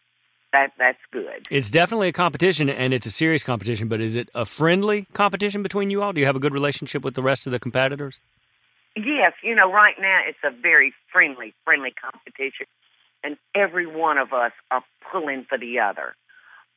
that 0.53 0.73
that's 0.79 0.99
good. 1.13 1.47
It's 1.51 1.71
definitely 1.71 2.09
a 2.09 2.13
competition, 2.13 2.69
and 2.69 2.95
it's 2.95 3.07
a 3.07 3.11
serious 3.11 3.43
competition. 3.43 3.89
But 3.89 4.01
is 4.01 4.15
it 4.15 4.31
a 4.35 4.47
friendly 4.47 5.07
competition 5.13 5.63
between 5.63 5.91
you 5.91 6.03
all? 6.03 6.13
Do 6.13 6.21
you 6.21 6.27
have 6.27 6.37
a 6.37 6.41
good 6.41 6.55
relationship 6.55 7.03
with 7.03 7.15
the 7.15 7.23
rest 7.23 7.47
of 7.47 7.53
the 7.53 7.59
competitors? 7.59 8.21
Yes, 8.95 9.33
you 9.43 9.55
know, 9.55 9.71
right 9.71 9.95
now 10.01 10.21
it's 10.27 10.39
a 10.43 10.51
very 10.51 10.95
friendly, 11.13 11.53
friendly 11.65 11.93
competition 12.01 12.67
and 13.27 13.37
every 13.57 13.87
one 13.87 14.19
of 14.19 14.33
us 14.33 14.53
are 14.71 14.85
pulling 15.11 15.45
for 15.49 15.59
the 15.59 15.81
other. 15.81 16.15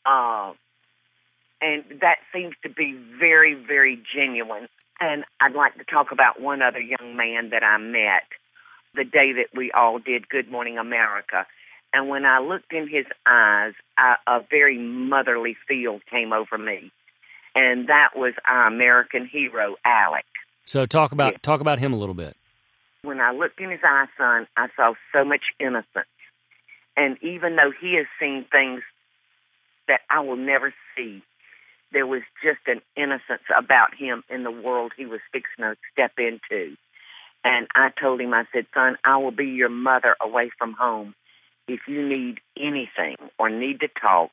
Uh, 0.03 0.53
and 1.61 1.83
that 2.01 2.17
seems 2.33 2.55
to 2.63 2.69
be 2.69 2.97
very, 3.19 3.53
very 3.53 4.01
genuine. 4.15 4.67
And 4.99 5.25
I'd 5.39 5.53
like 5.53 5.77
to 5.77 5.83
talk 5.83 6.11
about 6.11 6.41
one 6.41 6.63
other 6.63 6.79
young 6.79 7.15
man 7.15 7.51
that 7.51 7.61
I 7.63 7.77
met 7.77 8.23
the 8.95 9.03
day 9.03 9.33
that 9.33 9.55
we 9.55 9.71
all 9.71 9.99
did 9.99 10.27
Good 10.27 10.49
Morning 10.49 10.79
America. 10.79 11.45
And 11.93 12.09
when 12.09 12.25
I 12.25 12.39
looked 12.39 12.73
in 12.73 12.87
his 12.89 13.05
eyes, 13.27 13.73
I, 13.95 14.15
a 14.25 14.39
very 14.49 14.79
motherly 14.79 15.55
feel 15.67 15.99
came 16.09 16.33
over 16.33 16.57
me. 16.57 16.91
And 17.53 17.89
that 17.89 18.09
was 18.15 18.33
our 18.47 18.67
American 18.67 19.27
hero, 19.27 19.75
Alek. 19.85 20.23
So 20.65 20.87
talk 20.87 21.11
about 21.11 21.43
talk 21.43 21.61
about 21.61 21.77
him 21.77 21.93
a 21.93 21.97
little 21.97 22.15
bit. 22.15 22.35
When 23.03 23.19
I 23.19 23.31
looked 23.31 23.59
in 23.59 23.69
his 23.69 23.79
eyes, 23.87 24.07
son, 24.17 24.47
I 24.57 24.67
saw 24.75 24.93
so 25.13 25.23
much 25.23 25.41
innocence 25.59 26.07
and 26.97 27.17
even 27.21 27.55
though 27.55 27.71
he 27.79 27.95
has 27.95 28.07
seen 28.19 28.45
things 28.51 28.81
that 29.87 30.01
I 30.09 30.19
will 30.21 30.35
never 30.37 30.73
see, 30.95 31.23
there 31.91 32.05
was 32.05 32.21
just 32.43 32.59
an 32.67 32.81
innocence 32.95 33.43
about 33.57 33.95
him 33.95 34.23
in 34.29 34.43
the 34.43 34.51
world 34.51 34.91
he 34.95 35.05
was 35.05 35.21
fixing 35.31 35.63
to 35.63 35.75
step 35.91 36.11
into. 36.17 36.75
And 37.43 37.67
I 37.73 37.89
told 37.99 38.21
him, 38.21 38.33
I 38.33 38.45
said, 38.53 38.65
son, 38.73 38.97
I 39.05 39.17
will 39.17 39.31
be 39.31 39.45
your 39.45 39.69
mother 39.69 40.15
away 40.21 40.51
from 40.57 40.73
home. 40.73 41.15
If 41.67 41.81
you 41.87 42.07
need 42.07 42.39
anything 42.57 43.15
or 43.37 43.49
need 43.49 43.79
to 43.79 43.87
talk, 43.87 44.31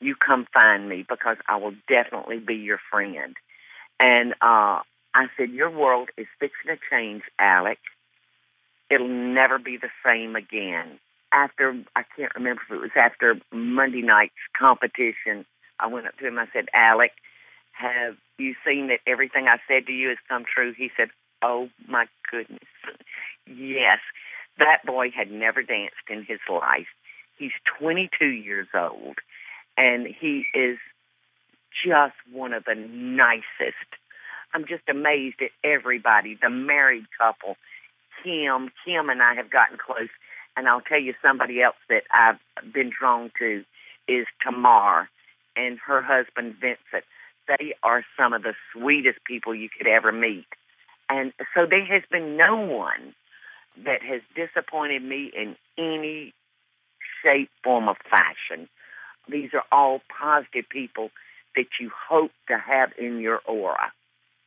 you 0.00 0.14
come 0.16 0.46
find 0.52 0.88
me 0.88 1.04
because 1.08 1.36
I 1.48 1.56
will 1.56 1.74
definitely 1.88 2.38
be 2.38 2.54
your 2.54 2.80
friend. 2.90 3.36
And 3.98 4.32
uh, 4.40 4.80
I 5.14 5.26
said, 5.36 5.50
Your 5.50 5.70
world 5.70 6.08
is 6.16 6.26
fixing 6.38 6.74
to 6.74 6.78
change, 6.90 7.22
Alek. 7.38 7.76
It'll 8.90 9.08
never 9.08 9.58
be 9.58 9.76
the 9.76 9.90
same 10.04 10.36
again 10.36 10.98
after 11.32 11.82
I 11.96 12.02
can't 12.16 12.34
remember 12.34 12.62
if 12.68 12.74
it 12.74 12.80
was 12.80 12.90
after 12.96 13.36
Monday 13.52 14.02
night's 14.02 14.34
competition, 14.58 15.44
I 15.78 15.86
went 15.86 16.06
up 16.06 16.16
to 16.18 16.26
him. 16.26 16.38
I 16.38 16.46
said, 16.52 16.68
"Alek, 16.74 17.12
have 17.72 18.16
you 18.38 18.54
seen 18.66 18.88
that 18.88 19.00
everything 19.06 19.46
I 19.46 19.58
said 19.68 19.86
to 19.86 19.92
you 19.92 20.08
has 20.08 20.18
come 20.28 20.44
true?" 20.44 20.72
He 20.72 20.90
said, 20.96 21.10
"Oh 21.42 21.70
my 21.88 22.06
goodness, 22.30 22.68
yes." 23.46 24.00
That 24.58 24.84
boy 24.84 25.10
had 25.10 25.30
never 25.30 25.62
danced 25.62 26.08
in 26.08 26.24
his 26.24 26.40
life. 26.48 26.88
He's 27.38 27.52
22 27.78 28.26
years 28.26 28.68
old, 28.74 29.18
and 29.76 30.06
he 30.06 30.46
is 30.52 30.78
just 31.72 32.16
one 32.30 32.52
of 32.52 32.64
the 32.64 32.74
nicest. 32.74 33.96
I'm 34.52 34.66
just 34.66 34.88
amazed 34.88 35.40
at 35.40 35.52
everybody. 35.64 36.34
The 36.34 36.50
married 36.50 37.06
couple, 37.16 37.56
Kim, 38.22 38.70
Kim 38.84 39.08
and 39.08 39.22
I 39.22 39.34
have 39.34 39.48
gotten 39.48 39.78
close 39.78 40.10
and 40.56 40.68
I'll 40.68 40.80
tell 40.80 41.00
you 41.00 41.14
somebody 41.22 41.62
else 41.62 41.76
that 41.88 42.02
I've 42.12 42.38
been 42.72 42.90
drawn 42.90 43.30
to 43.38 43.64
is 44.08 44.26
Tamar 44.42 45.08
and 45.56 45.78
her 45.86 46.02
husband 46.02 46.56
Vincent. 46.60 47.04
they 47.48 47.74
are 47.82 48.04
some 48.16 48.32
of 48.32 48.42
the 48.42 48.54
sweetest 48.72 49.18
people 49.24 49.54
you 49.54 49.68
could 49.76 49.86
ever 49.86 50.12
meet. 50.12 50.46
And 51.08 51.32
so 51.54 51.66
there 51.66 51.84
has 51.84 52.02
been 52.10 52.36
no 52.36 52.56
one 52.56 53.14
that 53.84 54.02
has 54.02 54.20
disappointed 54.34 55.02
me 55.02 55.30
in 55.34 55.56
any 55.76 56.32
shape, 57.22 57.50
form, 57.64 57.88
or 57.88 57.96
fashion. 58.08 58.68
These 59.28 59.50
are 59.54 59.64
all 59.72 60.00
positive 60.08 60.68
people 60.68 61.10
that 61.56 61.66
you 61.80 61.90
hope 62.08 62.30
to 62.48 62.58
have 62.58 62.90
in 62.98 63.18
your 63.20 63.40
aura. 63.46 63.92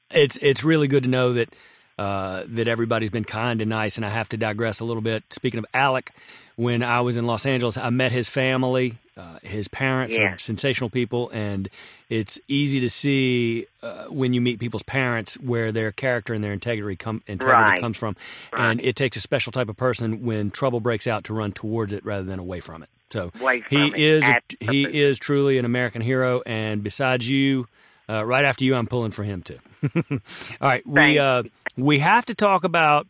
It's 0.09 0.37
it's 0.37 0.63
really 0.63 0.87
good 0.87 1.03
to 1.03 1.09
know 1.09 1.33
that 1.33 1.53
uh, 1.97 2.43
that 2.47 2.67
everybody's 2.67 3.09
been 3.09 3.23
kind 3.23 3.61
and 3.61 3.69
nice. 3.69 3.97
And 3.97 4.05
I 4.05 4.09
have 4.09 4.29
to 4.29 4.37
digress 4.37 4.79
a 4.79 4.85
little 4.85 5.01
bit. 5.01 5.23
Speaking 5.31 5.59
of 5.59 5.65
Alek, 5.73 6.09
when 6.55 6.83
I 6.83 7.01
was 7.01 7.17
in 7.17 7.25
Los 7.25 7.45
Angeles, 7.45 7.77
I 7.77 7.89
met 7.89 8.11
his 8.11 8.29
family. 8.29 8.97
Uh, 9.15 9.37
his 9.43 9.67
parents 9.67 10.15
yeah. 10.15 10.33
are 10.33 10.37
sensational 10.39 10.89
people, 10.89 11.29
and 11.31 11.69
it's 12.09 12.39
easy 12.47 12.79
to 12.79 12.89
see 12.89 13.67
uh, 13.83 14.05
when 14.05 14.33
you 14.33 14.41
meet 14.41 14.59
people's 14.59 14.81
parents 14.81 15.35
where 15.35 15.71
their 15.71 15.91
character 15.91 16.33
and 16.33 16.43
their 16.43 16.53
integrity, 16.53 16.95
come, 16.95 17.21
integrity 17.27 17.61
right. 17.61 17.81
comes 17.81 17.95
from. 17.95 18.15
Right. 18.51 18.71
And 18.71 18.81
it 18.81 18.95
takes 18.95 19.15
a 19.15 19.19
special 19.19 19.51
type 19.51 19.69
of 19.69 19.77
person 19.77 20.23
when 20.23 20.49
trouble 20.49 20.79
breaks 20.79 21.05
out 21.05 21.25
to 21.25 21.33
run 21.33 21.51
towards 21.51 21.93
it 21.93 22.03
rather 22.03 22.23
than 22.23 22.39
away 22.39 22.59
from 22.59 22.81
it. 22.81 22.89
So 23.11 23.31
he 23.69 23.89
it. 23.89 23.95
is 23.95 24.23
a, 24.23 24.25
Absolutely. 24.25 24.91
he 24.91 25.01
is 25.01 25.19
truly 25.19 25.59
an 25.59 25.65
American 25.65 26.01
hero, 26.01 26.41
and 26.47 26.83
besides 26.83 27.29
you, 27.29 27.67
uh, 28.09 28.25
right 28.25 28.45
after 28.45 28.63
you, 28.63 28.75
I'm 28.75 28.87
pulling 28.87 29.11
for 29.11 29.23
him 29.23 29.41
too. 29.41 29.59
All 30.61 30.67
right, 30.67 30.85
we 30.85 31.19
uh, 31.19 31.43
we 31.77 31.99
have 31.99 32.25
to 32.27 32.35
talk 32.35 32.63
about 32.63 33.07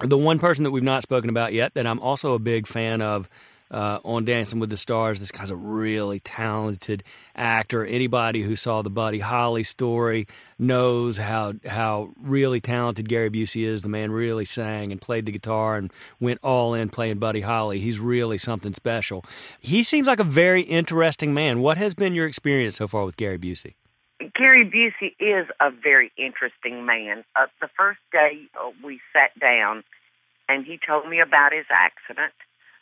the 0.00 0.18
one 0.18 0.38
person 0.38 0.64
that 0.64 0.70
we've 0.70 0.82
not 0.82 1.02
spoken 1.02 1.30
about 1.30 1.52
yet 1.52 1.74
that 1.74 1.86
I'm 1.86 2.00
also 2.00 2.34
a 2.34 2.38
big 2.38 2.66
fan 2.66 3.02
of 3.02 3.28
uh, 3.70 3.98
on 4.04 4.24
Dancing 4.24 4.60
with 4.60 4.70
the 4.70 4.76
Stars. 4.76 5.20
This 5.20 5.30
guy's 5.30 5.50
a 5.50 5.56
really 5.56 6.20
talented 6.20 7.02
actor. 7.34 7.84
Anybody 7.84 8.42
who 8.42 8.56
saw 8.56 8.82
the 8.82 8.90
Buddy 8.90 9.18
Holly 9.18 9.62
story 9.62 10.26
knows 10.58 11.16
how 11.18 11.54
how 11.66 12.10
really 12.20 12.60
talented 12.60 13.08
Gary 13.08 13.30
Busey 13.30 13.64
is. 13.64 13.82
The 13.82 13.88
man 13.88 14.10
really 14.10 14.44
sang 14.44 14.92
and 14.92 15.00
played 15.00 15.26
the 15.26 15.32
guitar 15.32 15.76
and 15.76 15.92
went 16.20 16.40
all 16.42 16.74
in 16.74 16.88
playing 16.88 17.18
Buddy 17.18 17.42
Holly. 17.42 17.80
He's 17.80 17.98
really 17.98 18.38
something 18.38 18.74
special. 18.74 19.24
He 19.60 19.82
seems 19.82 20.06
like 20.06 20.20
a 20.20 20.24
very 20.24 20.62
interesting 20.62 21.34
man. 21.34 21.60
What 21.60 21.78
has 21.78 21.94
been 21.94 22.14
your 22.14 22.26
experience 22.26 22.76
so 22.76 22.88
far 22.88 23.04
with 23.04 23.16
Gary 23.16 23.38
Busey? 23.38 23.74
Gary 24.34 24.64
Busey 24.64 25.14
is 25.20 25.46
a 25.60 25.70
very 25.70 26.10
interesting 26.16 26.84
man. 26.84 27.24
Uh, 27.36 27.46
the 27.60 27.68
first 27.76 28.00
day 28.10 28.48
uh, 28.60 28.70
we 28.82 29.00
sat 29.12 29.38
down, 29.38 29.84
and 30.48 30.66
he 30.66 30.78
told 30.84 31.08
me 31.08 31.20
about 31.20 31.52
his 31.52 31.66
accident. 31.70 32.32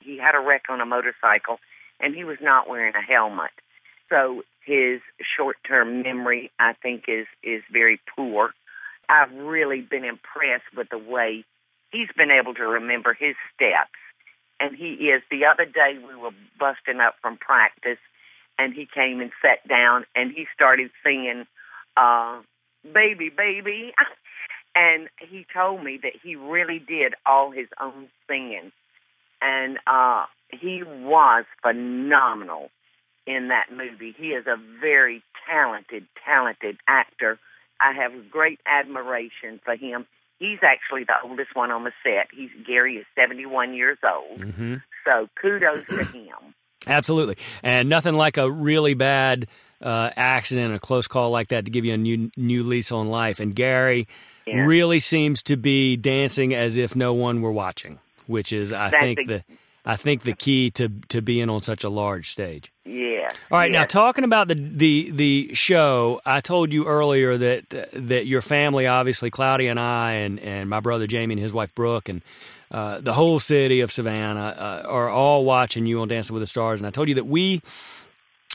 He 0.01 0.17
had 0.17 0.35
a 0.35 0.41
wreck 0.41 0.65
on 0.71 0.81
a 0.81 0.87
motorcycle, 0.87 1.59
and 2.01 2.15
he 2.15 2.25
was 2.25 2.39
not 2.41 2.69
wearing 2.69 2.95
a 2.95 3.03
helmet. 3.03 3.51
So 4.09 4.45
his 4.65 5.01
short-term 5.37 6.03
memory, 6.03 6.51
I 6.59 6.73
think, 6.73 7.05
is 7.09 7.27
is 7.43 7.63
very 7.71 8.01
poor. 8.17 8.55
I've 9.09 9.33
really 9.33 9.83
been 9.83 10.05
impressed 10.05 10.75
with 10.77 10.89
the 10.89 10.99
way 10.99 11.45
he's 11.93 12.09
been 12.17 12.31
able 12.31 12.55
to 12.55 12.63
remember 12.63 13.13
his 13.13 13.37
steps. 13.55 13.99
And 14.59 14.75
he 14.75 14.95
is. 15.11 15.23
The 15.31 15.45
other 15.45 15.67
day 15.67 15.99
we 15.99 16.17
were 16.17 16.31
busting 16.59 16.99
up 16.99 17.17
from 17.21 17.37
practice, 17.37 17.99
and 18.59 18.73
he 18.75 18.87
came 18.93 19.21
and 19.21 19.31
sat 19.43 19.67
down, 19.69 20.05
and 20.15 20.33
he 20.33 20.47
started 20.55 20.91
singing, 21.05 21.47
uh, 21.97 22.41
"Baby, 22.83 23.31
Baby," 23.31 23.93
and 24.75 25.09
he 25.19 25.47
told 25.53 25.83
me 25.83 25.99
that 26.03 26.13
he 26.23 26.37
really 26.37 26.79
did 26.79 27.15
all 27.25 27.51
his 27.51 27.69
own 27.81 28.09
singing, 28.29 28.73
and 29.41 29.79
uh, 29.87 30.27
he 30.51 30.83
was 30.83 31.45
phenomenal 31.63 32.71
in 33.27 33.49
that 33.49 33.67
movie. 33.75 34.15
He 34.17 34.29
is 34.29 34.47
a 34.47 34.57
very 34.81 35.23
talented, 35.49 36.07
talented 36.25 36.79
actor. 36.89 37.39
I 37.81 37.93
have 37.93 38.31
great 38.31 38.61
admiration 38.67 39.61
for 39.65 39.77
him. 39.77 40.07
He's 40.39 40.59
actually 40.63 41.05
the 41.05 41.15
oldest 41.25 41.55
one 41.55 41.71
on 41.71 41.85
the 41.85 41.93
set. 42.03 42.29
He's 42.33 42.51
Gary 42.67 42.97
is 42.97 43.07
71 43.17 43.75
years 43.75 43.99
old. 44.05 44.41
Mm-hmm. 44.41 44.75
So 45.05 45.29
kudos 45.41 45.87
to 45.87 46.05
him. 46.05 46.55
Absolutely, 46.87 47.37
and 47.63 47.89
nothing 47.89 48.15
like 48.15 48.37
a 48.37 48.51
really 48.51 48.95
bad 48.95 49.47
uh, 49.83 50.11
accident, 50.17 50.75
a 50.75 50.79
close 50.79 51.07
call 51.07 51.31
like 51.31 51.49
that 51.49 51.65
to 51.67 51.71
give 51.71 51.85
you 51.85 51.95
a 51.95 51.99
new 51.99 52.31
new 52.37 52.63
lease 52.63 52.91
on 52.93 53.09
life. 53.09 53.41
And 53.41 53.55
Gary 53.55 54.07
Yeah. 54.47 54.65
really 54.65 55.01
seems 55.01 55.43
to 55.45 55.57
be 55.57 55.97
dancing 55.97 56.55
as 56.55 56.77
if 56.77 56.95
no 56.97 57.13
one 57.13 57.43
were 57.43 57.53
watching, 57.53 57.99
which 58.27 58.53
is, 58.53 58.73
I 58.73 58.91
That's 58.91 59.03
think, 59.03 59.19
ex- 59.21 59.29
the 59.29 59.45
I 59.85 59.97
think 59.97 60.23
the 60.23 60.33
key 60.33 60.71
to 60.73 60.89
to 61.09 61.21
being 61.23 61.51
on 61.51 61.63
such 61.63 61.85
a 61.85 61.89
large 61.89 62.31
stage. 62.31 62.73
Yeah. 62.85 63.29
All 63.51 63.59
right, 63.59 63.71
now 63.71 63.85
talking 63.85 64.25
about 64.25 64.49
the 64.49 64.55
the 64.55 65.11
the 65.13 65.51
show, 65.55 66.21
I 66.25 66.41
told 66.41 66.73
you 66.73 66.87
earlier 66.87 67.37
that 67.37 67.89
that 67.93 68.27
your 68.27 68.43
family, 68.43 68.87
obviously 68.87 69.31
Cloudy 69.31 69.67
and 69.67 69.79
I, 69.79 70.13
and 70.13 70.39
and 70.41 70.71
my 70.71 70.81
brother 70.81 71.07
Jamie 71.07 71.35
and 71.35 71.43
his 71.43 71.53
wife 71.53 71.75
Brooke, 71.75 72.09
and 72.09 72.23
uh, 72.71 73.01
the 73.01 73.13
whole 73.15 73.39
city 73.41 73.81
of 73.81 73.93
Savannah 73.93 74.55
uh, 74.85 74.89
are 74.89 75.09
all 75.09 75.45
watching 75.45 75.87
you 75.87 76.01
on 76.01 76.09
Dancing 76.09 76.35
with 76.35 76.43
the 76.43 76.47
Stars. 76.47 76.81
And 76.81 76.87
I 76.87 76.91
told 76.91 77.09
you 77.09 77.15
that 77.17 77.27
we 77.27 77.63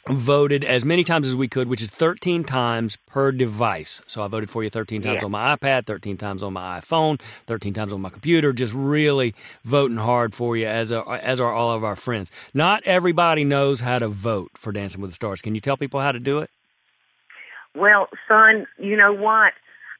voted 0.07 0.63
as 0.63 0.83
many 0.83 1.03
times 1.03 1.27
as 1.27 1.35
we 1.35 1.47
could, 1.47 1.67
which 1.69 1.81
is 1.81 1.89
13 1.91 2.43
times 2.43 2.97
per 3.05 3.31
device. 3.31 4.01
So 4.07 4.23
I 4.23 4.27
voted 4.27 4.49
for 4.49 4.63
you 4.63 4.69
13 4.71 5.03
times 5.03 5.19
Yeah. 5.21 5.25
on 5.25 5.31
my 5.31 5.55
iPad, 5.55 5.85
13 5.85 6.17
times 6.17 6.41
on 6.41 6.53
my 6.53 6.79
iPhone, 6.79 7.21
13 7.45 7.73
times 7.73 7.93
on 7.93 8.01
my 8.01 8.09
computer, 8.09 8.51
just 8.51 8.73
really 8.73 9.35
voting 9.63 9.97
hard 9.97 10.33
for 10.33 10.57
you 10.57 10.65
as 10.65 10.89
a, 10.91 11.03
as 11.23 11.39
are 11.39 11.53
all 11.53 11.71
of 11.71 11.83
our 11.83 11.95
friends. 11.95 12.31
Not 12.53 12.81
everybody 12.83 13.43
knows 13.43 13.81
how 13.81 13.99
to 13.99 14.07
vote 14.07 14.49
for 14.55 14.71
Dancing 14.71 15.01
with 15.01 15.11
the 15.11 15.15
Stars. 15.15 15.39
Can 15.41 15.53
you 15.53 15.61
tell 15.61 15.77
people 15.77 15.99
how 15.99 16.11
to 16.11 16.19
do 16.19 16.39
it? 16.39 16.49
Well, 17.75 18.09
son, 18.27 18.65
you 18.79 18.97
know 18.97 19.13
what? 19.13 19.53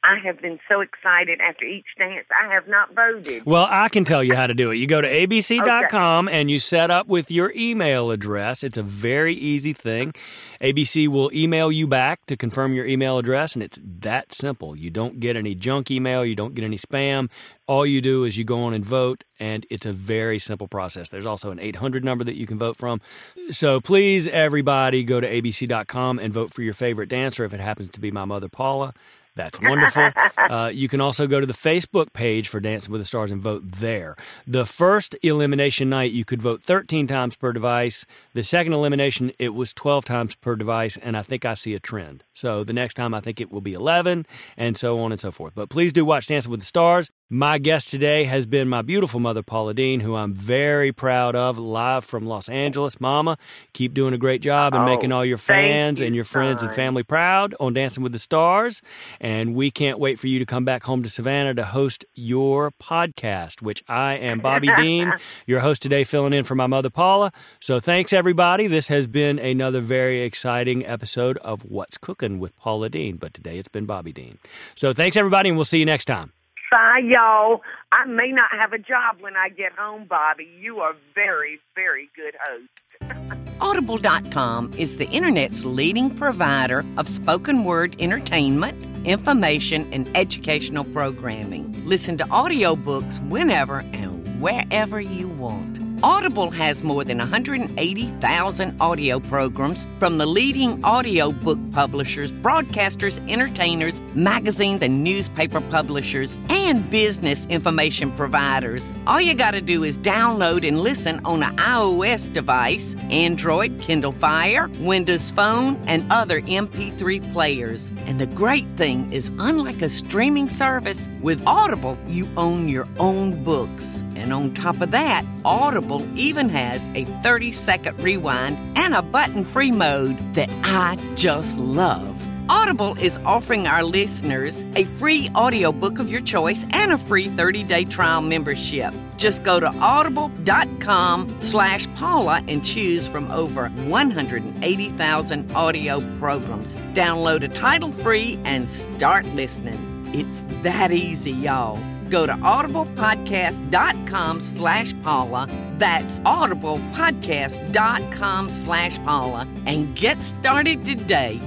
I 0.03 0.17
have 0.25 0.41
been 0.41 0.59
so 0.67 0.81
excited 0.81 1.39
after 1.41 1.63
each 1.63 1.85
dance. 1.95 2.25
I 2.31 2.51
have 2.51 2.67
not 2.67 2.95
voted. 2.95 3.45
Well, 3.45 3.67
I 3.69 3.87
can 3.87 4.03
tell 4.03 4.23
you 4.23 4.35
how 4.35 4.47
to 4.47 4.53
do 4.55 4.71
it. 4.71 4.77
You 4.77 4.87
go 4.87 4.99
to 4.99 5.07
abc.com 5.07 6.27
and 6.27 6.49
you 6.49 6.57
set 6.57 6.89
up 6.89 7.07
with 7.07 7.29
your 7.29 7.53
email 7.55 8.09
address. 8.09 8.63
It's 8.63 8.77
a 8.77 8.83
very 8.83 9.35
easy 9.35 9.73
thing. 9.73 10.13
ABC 10.59 11.07
will 11.07 11.31
email 11.33 11.71
you 11.71 11.85
back 11.85 12.25
to 12.25 12.35
confirm 12.35 12.73
your 12.73 12.85
email 12.85 13.19
address, 13.19 13.53
and 13.53 13.63
it's 13.63 13.79
that 13.83 14.33
simple. 14.33 14.75
You 14.75 14.89
don't 14.89 15.19
get 15.19 15.35
any 15.35 15.53
junk 15.53 15.91
email, 15.91 16.25
you 16.25 16.35
don't 16.35 16.55
get 16.55 16.63
any 16.63 16.77
spam. 16.77 17.29
All 17.67 17.85
you 17.85 18.01
do 18.01 18.23
is 18.23 18.37
you 18.37 18.43
go 18.43 18.63
on 18.63 18.73
and 18.73 18.83
vote, 18.83 19.23
and 19.39 19.65
it's 19.69 19.85
a 19.85 19.93
very 19.93 20.39
simple 20.39 20.67
process. 20.67 21.09
There's 21.09 21.25
also 21.25 21.51
an 21.51 21.59
800 21.59 22.03
number 22.03 22.23
that 22.23 22.35
you 22.35 22.45
can 22.45 22.57
vote 22.57 22.75
from. 22.75 23.01
So 23.49 23.79
please, 23.79 24.27
everybody, 24.27 25.03
go 25.03 25.21
to 25.21 25.27
abc.com 25.27 26.19
and 26.19 26.33
vote 26.33 26.53
for 26.53 26.63
your 26.63 26.73
favorite 26.73 27.09
dancer. 27.09 27.45
If 27.45 27.53
it 27.53 27.59
happens 27.59 27.89
to 27.89 27.99
be 27.99 28.11
my 28.11 28.25
mother, 28.25 28.49
Paula, 28.49 28.93
that's 29.35 29.59
wonderful. 29.61 30.09
uh, 30.37 30.71
you 30.73 30.87
can 30.87 31.01
also 31.01 31.27
go 31.27 31.39
to 31.39 31.45
the 31.45 31.53
Facebook 31.53 32.13
page 32.13 32.47
for 32.47 32.59
Dancing 32.59 32.91
with 32.91 33.01
the 33.01 33.05
Stars 33.05 33.31
and 33.31 33.41
vote 33.41 33.63
there. 33.65 34.15
The 34.45 34.65
first 34.65 35.15
elimination 35.23 35.89
night, 35.89 36.11
you 36.11 36.25
could 36.25 36.41
vote 36.41 36.63
13 36.63 37.07
times 37.07 37.35
per 37.35 37.53
device. 37.53 38.05
The 38.33 38.43
second 38.43 38.73
elimination, 38.73 39.31
it 39.39 39.53
was 39.53 39.73
12 39.73 40.05
times 40.05 40.35
per 40.35 40.55
device, 40.55 40.97
and 40.97 41.15
I 41.15 41.23
think 41.23 41.45
I 41.45 41.53
see 41.53 41.73
a 41.73 41.79
trend. 41.79 42.23
So 42.33 42.63
the 42.63 42.73
next 42.73 42.95
time, 42.95 43.13
I 43.13 43.21
think 43.21 43.39
it 43.39 43.51
will 43.51 43.61
be 43.61 43.73
11, 43.73 44.25
and 44.57 44.77
so 44.77 44.99
on 44.99 45.11
and 45.11 45.21
so 45.21 45.31
forth. 45.31 45.53
But 45.55 45.69
please 45.69 45.93
do 45.93 46.03
watch 46.03 46.27
Dancing 46.27 46.51
with 46.51 46.59
the 46.59 46.65
Stars. 46.65 47.09
My 47.33 47.59
guest 47.59 47.87
today 47.87 48.25
has 48.25 48.45
been 48.45 48.67
my 48.67 48.81
beautiful 48.81 49.21
mother, 49.21 49.41
Paula 49.41 49.73
Deen, 49.73 50.01
who 50.01 50.17
I'm 50.17 50.33
very 50.33 50.91
proud 50.91 51.33
of, 51.33 51.57
live 51.57 52.03
from 52.03 52.25
Los 52.25 52.49
Angeles. 52.49 52.99
Mama, 52.99 53.37
keep 53.71 53.93
doing 53.93 54.13
a 54.13 54.17
great 54.17 54.41
job 54.41 54.73
and 54.73 54.83
Oh, 54.83 54.85
making 54.85 55.13
all 55.13 55.23
your 55.23 55.37
fans 55.37 56.01
you, 56.01 56.07
and 56.07 56.13
your 56.13 56.25
friends 56.25 56.61
and 56.61 56.73
family 56.73 57.03
proud 57.03 57.55
on 57.57 57.71
Dancing 57.71 58.03
with 58.03 58.11
the 58.11 58.19
Stars. 58.19 58.81
And 59.21 59.55
we 59.55 59.71
can't 59.71 59.97
wait 59.97 60.19
for 60.19 60.27
you 60.27 60.39
to 60.39 60.45
come 60.45 60.65
back 60.65 60.83
home 60.83 61.03
to 61.03 61.09
Savannah 61.09 61.53
to 61.53 61.63
host 61.63 62.03
your 62.15 62.69
podcast, 62.69 63.61
which 63.61 63.81
I 63.87 64.15
am 64.15 64.39
Bobby 64.39 64.67
Deen, 64.75 65.13
your 65.47 65.61
host 65.61 65.81
today, 65.81 66.03
filling 66.03 66.33
in 66.33 66.43
for 66.43 66.55
my 66.55 66.67
mother, 66.67 66.89
Paula. 66.89 67.31
So 67.61 67.79
thanks, 67.79 68.11
everybody. 68.11 68.67
This 68.67 68.89
has 68.89 69.07
been 69.07 69.39
another 69.39 69.79
very 69.79 70.19
exciting 70.23 70.85
episode 70.85 71.37
of 71.37 71.61
What's 71.61 71.97
Cooking 71.97 72.39
with 72.39 72.57
Paula 72.57 72.89
Deen. 72.89 73.15
But 73.15 73.33
today 73.33 73.57
it's 73.57 73.69
been 73.69 73.85
Bobby 73.85 74.11
Deen. 74.11 74.37
So 74.75 74.91
thanks, 74.91 75.15
everybody, 75.15 75.47
and 75.47 75.57
we'll 75.57 75.63
see 75.63 75.79
you 75.79 75.85
next 75.85 76.03
time. 76.03 76.33
Bye, 76.71 77.01
y'all. 77.03 77.63
I 77.91 78.05
may 78.05 78.31
not 78.31 78.49
have 78.57 78.71
a 78.71 78.77
job 78.77 79.17
when 79.19 79.35
I 79.35 79.49
get 79.49 79.73
home, 79.73 80.05
Bobby. 80.09 80.47
You 80.57 80.77
are 80.77 80.93
very, 81.13 81.59
very 81.75 82.09
good 82.15 82.33
host. 82.39 83.41
Audible.com 83.61 84.71
is 84.77 84.95
the 84.95 85.05
Internet's 85.09 85.65
leading 85.65 86.09
provider 86.09 86.85
of 86.95 87.09
spoken 87.09 87.65
word 87.65 87.97
entertainment, 87.99 89.05
information, 89.05 89.91
and 89.91 90.09
educational 90.15 90.85
programming. 90.85 91.85
Listen 91.85 92.17
to 92.17 92.23
audiobooks 92.25 93.19
whenever 93.27 93.79
and 93.91 94.41
wherever 94.41 95.01
you 95.01 95.27
want. 95.27 95.80
Audible 96.03 96.49
has 96.49 96.83
more 96.83 97.03
than 97.03 97.19
180,000 97.19 98.81
audio 98.81 99.19
programs 99.19 99.87
from 99.99 100.17
the 100.17 100.25
leading 100.25 100.83
audiobook 100.83 101.59
publishers, 101.73 102.31
broadcasters, 102.31 103.19
entertainers, 103.29 104.01
magazines 104.15 104.81
and 104.81 105.03
newspaper 105.03 105.61
publishers, 105.61 106.35
and 106.49 106.89
business 106.89 107.45
information 107.47 108.11
providers. 108.13 108.91
All 109.05 109.21
you 109.21 109.35
got 109.35 109.51
to 109.51 109.61
do 109.61 109.83
is 109.83 109.95
download 109.95 110.67
and 110.67 110.79
listen 110.79 111.23
on 111.23 111.43
an 111.43 111.55
iOS 111.57 112.33
device, 112.33 112.95
Android, 113.11 113.79
Kindle 113.79 114.11
Fire, 114.11 114.69
Windows 114.79 115.31
Phone, 115.31 115.79
and 115.85 116.11
other 116.11 116.41
MP3 116.41 117.31
players. 117.31 117.91
And 118.07 118.19
the 118.19 118.25
great 118.27 118.67
thing 118.75 119.11
is, 119.13 119.29
unlike 119.37 119.83
a 119.83 119.89
streaming 119.89 120.49
service, 120.49 121.07
with 121.21 121.45
Audible, 121.45 121.95
you 122.07 122.27
own 122.37 122.67
your 122.67 122.87
own 122.97 123.43
books. 123.43 124.03
And 124.15 124.33
on 124.33 124.53
top 124.53 124.81
of 124.81 124.91
that, 124.91 125.25
Audible 125.45 125.90
even 126.15 126.49
has 126.49 126.87
a 126.95 127.05
30 127.23 127.51
second 127.51 128.01
rewind 128.01 128.57
and 128.77 128.93
a 128.93 129.01
button 129.01 129.43
free 129.43 129.71
mode 129.71 130.17
that 130.33 130.49
I 130.63 130.97
just 131.15 131.57
love. 131.57 132.17
Audible 132.49 132.97
is 132.99 133.17
offering 133.25 133.65
our 133.65 133.83
listeners 133.83 134.65
a 134.75 134.83
free 134.83 135.29
audiobook 135.35 135.99
of 135.99 136.09
your 136.11 136.21
choice 136.21 136.65
and 136.71 136.91
a 136.91 136.97
free 136.97 137.27
30-day 137.27 137.85
trial 137.85 138.21
membership. 138.21 138.93
Just 139.15 139.43
go 139.43 139.59
to 139.59 139.67
audible.com 139.67 141.39
slash 141.39 141.87
Paula 141.95 142.43
and 142.47 142.63
choose 142.65 143.07
from 143.07 143.31
over 143.31 143.69
180,000 143.69 145.51
audio 145.53 146.17
programs. 146.17 146.75
Download 146.93 147.43
a 147.43 147.47
title 147.47 147.91
free 147.91 148.37
and 148.43 148.69
start 148.69 149.25
listening. 149.27 149.79
It's 150.13 150.63
that 150.63 150.91
easy, 150.91 151.31
y'all. 151.31 151.77
Go 152.11 152.27
to 152.27 152.33
audiblepodcast.com 152.33 154.41
slash 154.41 154.93
Paula. 155.01 155.47
That's 155.77 156.19
audiblepodcast.com 156.19 158.49
slash 158.49 158.97
Paula 158.97 159.47
and 159.65 159.95
get 159.95 160.19
started 160.19 160.83
today. 160.83 161.39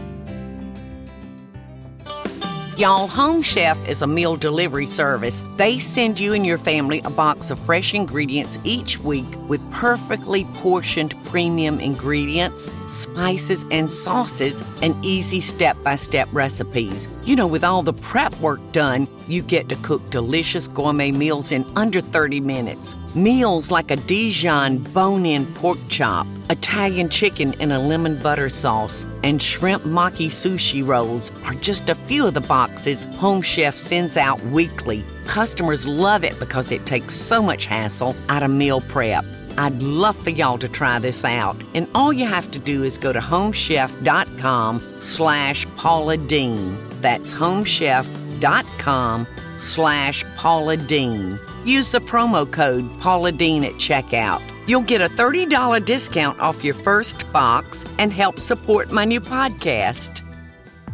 Y'all, 2.77 3.07
Home 3.07 3.41
Chef 3.41 3.89
is 3.89 4.03
a 4.03 4.07
meal 4.09 4.35
delivery 4.35 4.87
service. 4.87 5.45
They 5.57 5.79
send 5.79 6.19
you 6.19 6.33
and 6.33 6.45
your 6.45 6.59
family 6.59 7.01
a 7.05 7.11
box 7.11 7.53
of 7.53 7.59
fresh 7.61 7.95
ingredients 7.95 8.59
each 8.65 8.99
week 8.99 9.33
with 9.47 9.63
perfectly 9.71 10.45
portioned 10.55 11.15
premium 11.27 11.79
ingredients, 11.79 12.73
spices, 12.89 13.65
and 13.71 13.93
sauces, 13.93 14.61
and 14.83 14.97
easy 15.05 15.41
step 15.41 15.81
by 15.85 15.95
step 15.95 16.29
recipes. 16.33 17.07
You 17.23 17.37
know, 17.37 17.47
with 17.47 17.63
all 17.63 17.85
the 17.85 17.93
prep 17.93 18.35
work 18.41 18.61
done, 18.73 19.07
you 19.29 19.41
get 19.43 19.69
to 19.69 19.77
cook 19.77 20.11
delicious 20.11 20.67
gourmet 20.67 21.13
meals 21.13 21.53
in 21.53 21.65
under 21.77 22.01
30 22.01 22.41
minutes. 22.41 22.97
Meals 23.15 23.71
like 23.71 23.93
a 23.93 23.97
Dijon 23.97 24.79
bone 24.79 25.25
in 25.25 25.47
pork 25.55 25.79
chop, 25.89 26.27
Italian 26.51 27.09
chicken 27.09 27.55
in 27.55 27.73
a 27.73 27.79
lemon 27.79 28.17
butter 28.17 28.49
sauce, 28.49 29.07
and 29.23 29.41
shrimp 29.41 29.85
maki 29.85 30.27
sushi 30.29 30.87
rolls 30.87 31.33
are 31.45 31.55
just 31.55 31.89
a 31.89 31.95
few 31.95 32.27
of 32.27 32.35
the 32.35 32.41
boxes 32.41 33.05
Home 33.17 33.43
Chef 33.43 33.75
sends 33.75 34.17
out 34.17 34.41
weekly. 34.47 35.05
Customers 35.27 35.87
love 35.87 36.25
it 36.25 36.39
because 36.39 36.71
it 36.71 36.87
takes 36.87 37.15
so 37.15 37.43
much 37.43 37.67
hassle 37.67 38.15
out 38.29 38.43
of 38.43 38.51
meal 38.51 38.81
prep. 38.81 39.25
I'd 39.57 39.83
love 39.83 40.17
for 40.17 40.31
y'all 40.31 40.59
to 40.59 40.69
try 40.69 40.99
this 40.99 41.25
out. 41.25 41.57
And 41.75 41.89
all 41.95 42.13
you 42.13 42.27
have 42.27 42.51
to 42.51 42.59
do 42.59 42.83
is 42.83 42.99
go 42.99 43.13
to 43.13 43.21
homechef.com 43.21 44.83
slash 44.99 45.67
Paula 45.77 46.17
Deen. 46.17 46.77
That's 47.01 47.33
homechef.com 47.33 49.27
slash 49.57 50.25
Paula 50.37 50.77
Deen. 50.77 51.39
Use 51.65 51.93
the 51.93 52.01
promo 52.01 52.51
code 52.51 52.93
Paula 53.01 53.33
Deen 53.33 53.65
at 53.65 53.73
checkout. 53.75 54.43
You'll 54.67 54.83
get 54.83 55.01
a 55.01 55.09
$30 55.09 55.83
discount 55.85 56.39
off 56.39 56.63
your 56.63 56.75
first 56.75 57.31
box 57.33 57.87
and 57.99 58.13
help 58.13 58.39
support 58.39 58.91
my 58.93 59.07
new 59.07 59.21
podcast. 59.21 60.21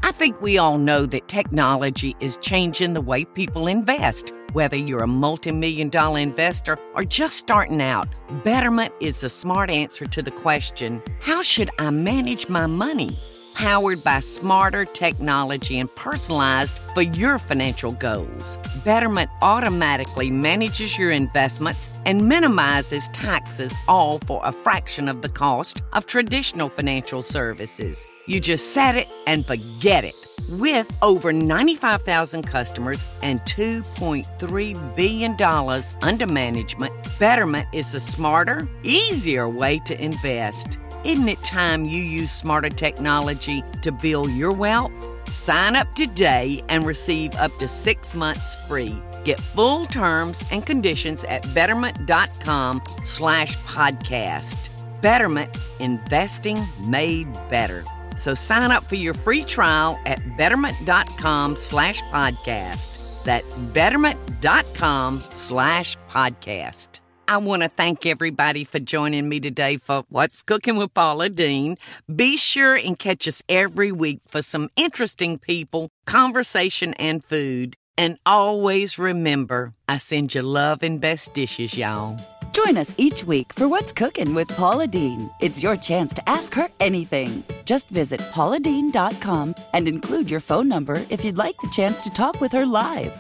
I 0.05 0.13
think 0.13 0.41
we 0.41 0.59
all 0.59 0.79
know 0.79 1.07
that 1.07 1.27
technology 1.27 2.15
is 2.21 2.37
changing 2.37 2.95
the 2.95 3.01
way 3.01 3.25
people 3.25 3.67
invest. 3.67 4.33
Whether 4.53 4.77
you're 4.77 5.03
a 5.03 5.09
multi 5.09 5.51
million 5.51 5.89
dollar 5.89 6.21
investor 6.21 6.79
or 6.95 7.05
just 7.05 7.37
starting 7.37 7.83
out, 7.83 8.09
Betterment 8.45 8.95
is 9.01 9.21
the 9.21 9.29
smart 9.29 9.71
answer 9.71 10.07
to 10.07 10.23
the 10.23 10.31
question 10.31 11.03
how 11.21 11.43
should 11.43 11.71
I 11.81 11.91
manage 11.91 12.49
my 12.49 12.67
money? 12.67 13.19
Powered 13.55 14.05
by 14.05 14.21
smarter 14.21 14.85
technology 14.85 15.81
and 15.81 15.93
personalized 15.97 16.75
for 16.95 17.03
your 17.03 17.39
financial 17.39 17.93
goals. 17.93 18.57
Betterment 18.85 19.31
automatically 19.43 20.31
manages 20.31 20.97
your 20.97 21.11
investments 21.11 21.91
and 22.07 22.29
minimizes 22.29 23.09
taxes, 23.09 23.75
all 23.87 24.19
for 24.21 24.41
a 24.45 24.53
fraction 24.53 25.09
of 25.09 25.21
the 25.21 25.29
cost 25.29 25.83
of 25.93 26.07
traditional 26.07 26.71
financial 26.71 27.23
services. 27.23 28.07
You 28.27 28.41
just 28.41 28.73
set 28.73 28.97
it 28.97 29.09
and 29.27 29.47
forget 29.47 30.05
it. 30.05 30.15
With 30.49 30.91
over 31.03 31.33
95,000 31.33 32.43
customers 32.43 33.05
and 33.23 33.41
$2.3 33.43 34.97
billion 34.97 35.37
under 36.03 36.27
management, 36.27 36.93
Betterment 37.19 37.69
is 37.73 37.95
a 37.95 38.01
smarter, 38.01 38.69
easier 38.83 39.49
way 39.49 39.79
to 39.81 40.03
invest. 40.03 40.79
Isn't 41.05 41.29
it 41.29 41.43
time 41.43 41.85
you 41.85 42.03
use 42.03 42.31
smarter 42.31 42.71
technology 42.71 43.63
to 43.83 43.93
build 43.93 44.31
your 44.33 44.53
wealth? 44.53 45.10
Sign 45.27 45.77
up 45.77 45.95
today 45.95 46.63
and 46.69 46.85
receive 46.85 47.35
up 47.37 47.57
to 47.59 47.69
six 47.69 48.15
months 48.15 48.57
free. 48.67 49.01
Get 49.25 49.41
full 49.41 49.87
terms 49.87 50.43
and 50.51 50.65
conditions 50.65 51.25
at 51.25 51.43
betterment.com 51.55 52.83
slash 53.03 53.57
podcast. 53.59 54.69
Betterment, 55.03 55.57
investing 55.79 56.65
made 56.87 57.33
better. 57.49 57.85
So 58.17 58.35
sign 58.35 58.71
up 58.71 58.89
for 58.89 58.97
your 58.97 59.15
free 59.15 59.45
trial 59.45 59.99
at 60.07 60.37
betterment.com 60.37 61.57
slash 61.57 62.03
podcast. 62.05 62.89
That's 63.25 63.59
betterment.com 63.59 65.21
slash 65.21 65.97
podcast. 66.09 67.00
I 67.31 67.37
want 67.37 67.63
to 67.63 67.69
thank 67.69 68.07
everybody 68.07 68.65
for 68.65 68.81
joining 68.81 69.29
me 69.29 69.39
today 69.39 69.77
for 69.77 70.03
What's 70.09 70.43
Cooking 70.43 70.75
with 70.75 70.93
Paula 70.95 71.29
Deen. 71.29 71.79
Be 72.13 72.37
sure 72.37 72.75
and 72.75 72.99
catch 72.99 73.29
us 73.29 73.41
every 73.49 73.93
week 73.93 74.19
for 74.27 74.43
some 74.43 74.69
interesting 74.75 75.39
people, 75.39 75.91
conversation, 76.07 76.93
and 76.95 77.25
food. 77.25 77.77
And 77.97 78.19
always 78.27 78.99
remember, 78.99 79.75
I 79.89 79.99
send 79.99 80.35
you 80.35 80.43
love 80.43 80.83
and 80.83 81.01
best 81.01 81.33
dishes, 81.33 81.77
y'all. 81.77 82.17
Join 82.51 82.77
us 82.77 82.93
each 82.99 83.23
week 83.23 83.53
for 83.53 83.69
What's 83.69 83.93
Cooking 83.93 84.35
with 84.35 84.49
Paula 84.49 84.89
Deen. 84.89 85.31
It's 85.41 85.63
your 85.63 85.77
chance 85.77 86.13
to 86.15 86.29
ask 86.29 86.53
her 86.55 86.69
anything. 86.81 87.45
Just 87.65 87.91
visit 87.91 88.19
pauladeen.com 88.33 89.55
and 89.73 89.87
include 89.87 90.29
your 90.29 90.41
phone 90.41 90.67
number 90.67 91.01
if 91.11 91.25
you'd 91.25 91.39
like 91.39 91.57
the 91.59 91.71
chance 91.71 92.03
to 92.03 92.11
talk 92.11 92.41
with 92.41 92.51
her 92.51 92.67
live. 92.67 93.13